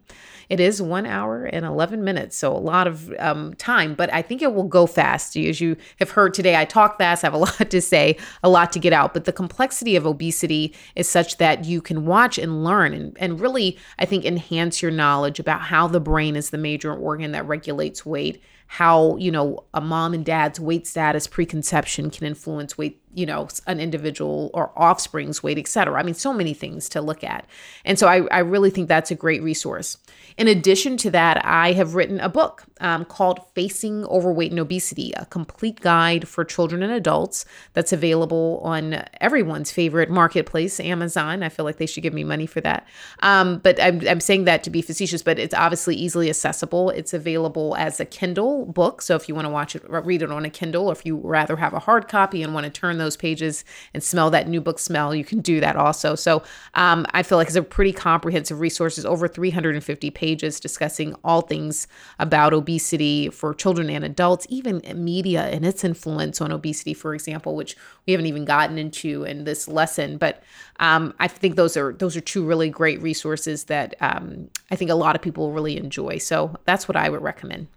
It 0.49 0.59
is 0.59 0.81
one 0.81 1.05
hour 1.05 1.45
and 1.45 1.65
11 1.65 2.03
minutes, 2.03 2.37
so 2.37 2.55
a 2.55 2.57
lot 2.57 2.87
of 2.87 3.13
um, 3.19 3.53
time, 3.55 3.95
but 3.95 4.13
I 4.13 4.21
think 4.21 4.41
it 4.41 4.53
will 4.53 4.63
go 4.67 4.85
fast. 4.85 5.35
As 5.35 5.61
you 5.61 5.77
have 5.99 6.11
heard 6.11 6.33
today, 6.33 6.55
I 6.55 6.65
talk 6.65 6.97
fast, 6.97 7.23
I 7.23 7.27
have 7.27 7.33
a 7.33 7.37
lot 7.45 7.69
to 7.69 7.81
say, 7.81 8.17
a 8.43 8.49
lot 8.49 8.71
to 8.73 8.79
get 8.79 8.93
out, 8.93 9.13
but 9.13 9.25
the 9.25 9.33
complexity 9.33 9.95
of 9.95 10.05
obesity 10.05 10.73
is 10.95 11.09
such 11.09 11.37
that 11.37 11.65
you 11.65 11.81
can 11.81 12.05
watch 12.05 12.37
and 12.37 12.63
learn 12.63 12.93
and, 12.93 13.17
and 13.19 13.39
really, 13.39 13.77
I 13.99 14.05
think, 14.05 14.25
enhance 14.25 14.81
your 14.81 14.91
knowledge 14.91 15.39
about 15.39 15.61
how 15.61 15.87
the 15.87 15.99
brain 15.99 16.35
is 16.35 16.49
the 16.49 16.57
major 16.57 16.93
organ 16.93 17.31
that 17.31 17.47
regulates 17.47 18.05
weight 18.05 18.41
how 18.67 19.15
you 19.17 19.31
know 19.31 19.63
a 19.73 19.81
mom 19.81 20.13
and 20.13 20.25
dad's 20.25 20.59
weight 20.59 20.87
status 20.87 21.27
preconception 21.27 22.09
can 22.09 22.25
influence 22.25 22.77
weight 22.77 22.99
you 23.15 23.25
know 23.25 23.47
an 23.65 23.79
individual 23.79 24.51
or 24.53 24.71
offspring's 24.75 25.41
weight 25.41 25.57
etc 25.57 25.99
i 25.99 26.03
mean 26.03 26.13
so 26.13 26.33
many 26.33 26.53
things 26.53 26.89
to 26.89 27.01
look 27.01 27.23
at. 27.23 27.45
And 27.83 27.97
so 27.97 28.07
I, 28.07 28.27
I 28.31 28.39
really 28.39 28.69
think 28.69 28.87
that's 28.87 29.11
a 29.11 29.15
great 29.15 29.41
resource. 29.41 29.97
In 30.37 30.47
addition 30.47 30.97
to 30.97 31.11
that 31.11 31.43
i 31.45 31.71
have 31.71 31.95
written 31.95 32.19
a 32.19 32.29
book 32.29 32.63
um, 32.81 33.05
called 33.05 33.39
facing 33.53 34.05
overweight 34.05 34.51
and 34.51 34.59
obesity 34.59 35.13
a 35.15 35.25
complete 35.25 35.79
guide 35.79 36.27
for 36.27 36.43
children 36.43 36.83
and 36.83 36.91
adults 36.91 37.45
that's 37.73 37.93
available 37.93 38.59
on 38.63 39.03
everyone's 39.21 39.71
favorite 39.71 40.09
marketplace 40.09 40.79
amazon. 40.79 41.43
I 41.43 41.49
feel 41.49 41.65
like 41.65 41.77
they 41.77 41.85
should 41.85 42.03
give 42.03 42.13
me 42.13 42.23
money 42.23 42.45
for 42.45 42.61
that. 42.61 42.85
Um, 43.21 43.59
but 43.59 43.81
I'm, 43.81 44.01
I'm 44.07 44.19
saying 44.19 44.43
that 44.45 44.63
to 44.63 44.69
be 44.69 44.81
facetious 44.81 45.21
but 45.21 45.39
it's 45.39 45.53
obviously 45.53 45.95
easily 45.95 46.29
accessible. 46.29 46.89
It's 46.89 47.13
available 47.13 47.75
as 47.77 47.99
a 47.99 48.05
kindle 48.05 48.65
book. 48.65 49.01
So 49.01 49.15
if 49.15 49.29
you 49.29 49.35
want 49.35 49.45
to 49.45 49.51
watch 49.51 49.75
it 49.75 49.83
read 49.89 50.21
it 50.21 50.31
on 50.31 50.43
a 50.43 50.49
kindle 50.49 50.87
or 50.87 50.91
if 50.91 51.05
you 51.05 51.17
rather 51.17 51.55
have 51.55 51.73
a 51.73 51.79
hard 51.79 52.07
copy 52.07 52.43
and 52.43 52.53
want 52.53 52.65
to 52.65 52.69
turn 52.69 52.97
those 52.97 53.15
pages 53.15 53.63
and 53.93 54.03
smell 54.03 54.29
that 54.31 54.47
new 54.47 54.59
book 54.59 54.79
smell, 54.79 55.15
you 55.15 55.23
can 55.23 55.39
do 55.39 55.59
that 55.61 55.75
also. 55.75 56.15
So 56.15 56.43
um, 56.73 57.05
I 57.11 57.23
feel 57.23 57.37
like 57.37 57.47
it's 57.47 57.55
a 57.55 57.63
pretty 57.63 57.93
comprehensive 57.93 58.59
resources, 58.59 59.05
over 59.05 59.27
350 59.27 60.09
pages 60.11 60.59
discussing 60.59 61.15
all 61.23 61.41
things 61.41 61.87
about 62.19 62.53
obesity 62.65 63.29
for 63.29 63.53
children 63.53 63.89
and 63.89 64.03
adults, 64.03 64.47
even 64.49 64.81
media 64.95 65.43
and 65.43 65.65
its 65.65 65.83
influence 65.83 66.41
on 66.41 66.51
obesity, 66.51 66.93
for 66.95 67.13
example, 67.13 67.55
which 67.55 67.75
we 68.05 68.13
haven't 68.13 68.25
even 68.25 68.43
gotten 68.43 68.77
into 68.77 69.23
in 69.23 69.43
this 69.43 69.67
lesson. 69.67 70.17
But 70.17 70.41
um, 70.79 71.13
I 71.19 71.27
think 71.27 71.55
those 71.55 71.77
are 71.77 71.93
those 71.93 72.17
are 72.17 72.21
two 72.21 72.43
really 72.43 72.69
great 72.69 73.01
resources 73.01 73.65
that 73.65 73.95
um, 74.01 74.49
I 74.71 74.75
think 74.75 74.89
a 74.89 74.95
lot 74.95 75.15
of 75.15 75.21
people 75.21 75.51
really 75.51 75.77
enjoy. 75.77 76.17
So 76.17 76.55
that's 76.65 76.87
what 76.87 76.95
I 76.95 77.09
would 77.09 77.21
recommend. 77.21 77.67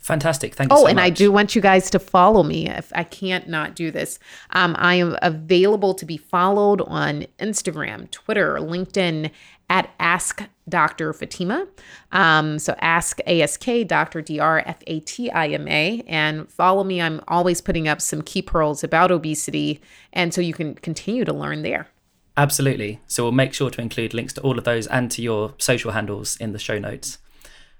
Fantastic. 0.00 0.54
Thank 0.54 0.72
you 0.72 0.78
oh, 0.78 0.82
so 0.82 0.86
and 0.86 0.96
much. 0.96 1.04
I 1.04 1.10
do 1.10 1.30
want 1.30 1.54
you 1.54 1.60
guys 1.60 1.90
to 1.90 1.98
follow 1.98 2.42
me. 2.42 2.68
If 2.68 2.90
I 2.94 3.04
can't 3.04 3.48
not 3.48 3.76
do 3.76 3.90
this, 3.90 4.18
um, 4.50 4.74
I 4.78 4.94
am 4.94 5.16
available 5.20 5.92
to 5.94 6.06
be 6.06 6.16
followed 6.16 6.80
on 6.80 7.26
Instagram, 7.38 8.10
Twitter, 8.10 8.56
LinkedIn 8.56 9.30
at 9.68 9.90
Ask 10.00 10.42
Dr. 10.68 11.12
Fatima. 11.12 11.66
Um, 12.12 12.58
so 12.58 12.74
ask 12.80 13.20
ASK 13.26 13.86
Dr. 13.86 14.22
Dr. 14.22 14.62
F 14.66 14.82
A 14.86 15.00
T 15.00 15.30
I 15.30 15.48
M 15.48 15.68
A 15.68 16.02
and 16.06 16.50
follow 16.50 16.82
me. 16.82 17.00
I'm 17.00 17.20
always 17.28 17.60
putting 17.60 17.86
up 17.86 18.00
some 18.00 18.22
key 18.22 18.42
pearls 18.42 18.82
about 18.82 19.12
obesity. 19.12 19.80
And 20.12 20.32
so 20.32 20.40
you 20.40 20.54
can 20.54 20.74
continue 20.76 21.24
to 21.24 21.32
learn 21.32 21.62
there. 21.62 21.88
Absolutely. 22.36 23.00
So 23.06 23.24
we'll 23.24 23.32
make 23.32 23.52
sure 23.52 23.70
to 23.70 23.80
include 23.80 24.14
links 24.14 24.32
to 24.34 24.40
all 24.40 24.56
of 24.56 24.64
those 24.64 24.86
and 24.86 25.10
to 25.10 25.20
your 25.22 25.54
social 25.58 25.92
handles 25.92 26.36
in 26.36 26.52
the 26.52 26.58
show 26.58 26.78
notes. 26.78 27.18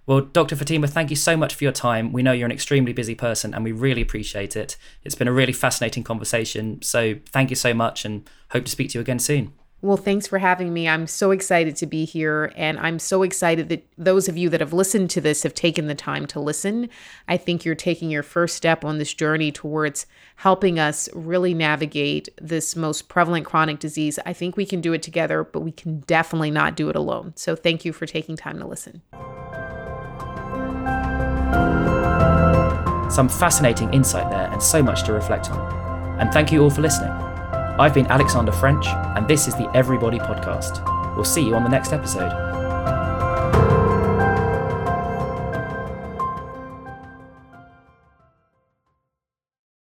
Well, 0.07 0.23
Dr. 0.23 0.57
Fatima, 0.57 0.89
thank 0.89 1.11
you 1.11 1.17
so 1.17 1.37
much 1.37 1.55
for 1.55 1.65
your 1.65 1.73
time. 1.73 2.13
We 2.13 2.23
know 2.23 2.33
you're 2.33 2.47
an 2.47 2.53
extremely 2.53 2.93
busy 2.93 3.15
person 3.15 3.55
and 3.55 3.63
we 3.63 3.73
really 3.73 4.03
appreciate 4.03 4.57
it. 4.57 4.77
It's 5.05 5.15
been 5.15 5.29
a 5.29 5.33
really 5.33 5.53
fascinating 5.53 6.03
conversation. 6.03 6.83
So 6.83 7.17
thank 7.31 7.51
you 7.51 7.57
so 7.57 7.75
much 7.75 8.05
and 8.05 8.29
hope 8.51 8.65
to 8.65 8.71
speak 8.71 8.91
to 8.91 8.99
you 8.99 9.03
again 9.03 9.19
soon. 9.19 9.53
Well, 9.83 9.97
thanks 9.97 10.27
for 10.27 10.39
having 10.39 10.75
me. 10.75 10.87
I'm 10.89 11.07
so 11.07 11.31
excited 11.31 11.75
to 11.77 11.87
be 11.87 12.05
here. 12.05 12.53
And 12.55 12.79
I'm 12.79 12.99
so 12.99 13.23
excited 13.23 13.71
that 13.71 13.87
those 13.97 14.29
of 14.29 14.37
you 14.37 14.51
that 14.51 14.61
have 14.61 14.75
listened 14.75 15.09
to 15.11 15.23
this 15.23 15.43
have 15.43 15.55
taken 15.55 15.87
the 15.87 15.95
time 15.95 16.27
to 16.29 16.41
listen. 16.41 16.91
I 17.29 17.39
think 17.39 17.65
you're 17.65 17.75
taking 17.75 18.11
your 18.11 18.23
first 18.23 18.57
step 18.57 18.85
on 18.85 18.99
this 18.99 19.15
journey 19.15 19.51
towards 19.51 20.07
helping 20.37 20.79
us 20.79 21.09
really 21.15 21.55
navigate 21.55 22.29
this 22.41 22.77
most 22.77 23.09
prevalent 23.09 23.47
chronic 23.47 23.79
disease. 23.79 24.19
I 24.27 24.35
think 24.35 24.57
we 24.57 24.67
can 24.67 24.83
do 24.83 24.93
it 24.93 25.03
together, 25.03 25.45
but 25.45 25.61
we 25.61 25.73
can 25.73 26.01
definitely 26.01 26.51
not 26.51 26.77
do 26.77 26.91
it 26.91 26.97
alone. 26.97 27.33
So 27.37 27.57
thank 27.57 27.85
you 27.87 27.95
for 27.95 28.05
taking 28.05 28.37
time 28.37 28.59
to 28.59 28.67
listen. 28.67 29.01
Some 33.11 33.29
fascinating 33.29 33.93
insight 33.93 34.31
there 34.31 34.49
and 34.53 34.63
so 34.63 34.83
much 34.83 35.05
to 35.05 35.13
reflect 35.13 35.51
on. 35.51 36.19
And 36.21 36.33
thank 36.33 36.53
you 36.53 36.63
all 36.63 36.71
for 36.71 36.81
listening. 36.81 37.11
I've 37.11 37.95
been 37.95 38.07
Alexander 38.07 38.53
French, 38.53 38.87
and 38.87 39.27
this 39.27 39.49
is 39.49 39.55
the 39.55 39.71
Everybody 39.75 40.19
Podcast. 40.19 40.85
We'll 41.17 41.25
see 41.25 41.43
you 41.43 41.55
on 41.55 41.65
the 41.65 41.71
next 41.71 41.93
episode. 41.93 42.60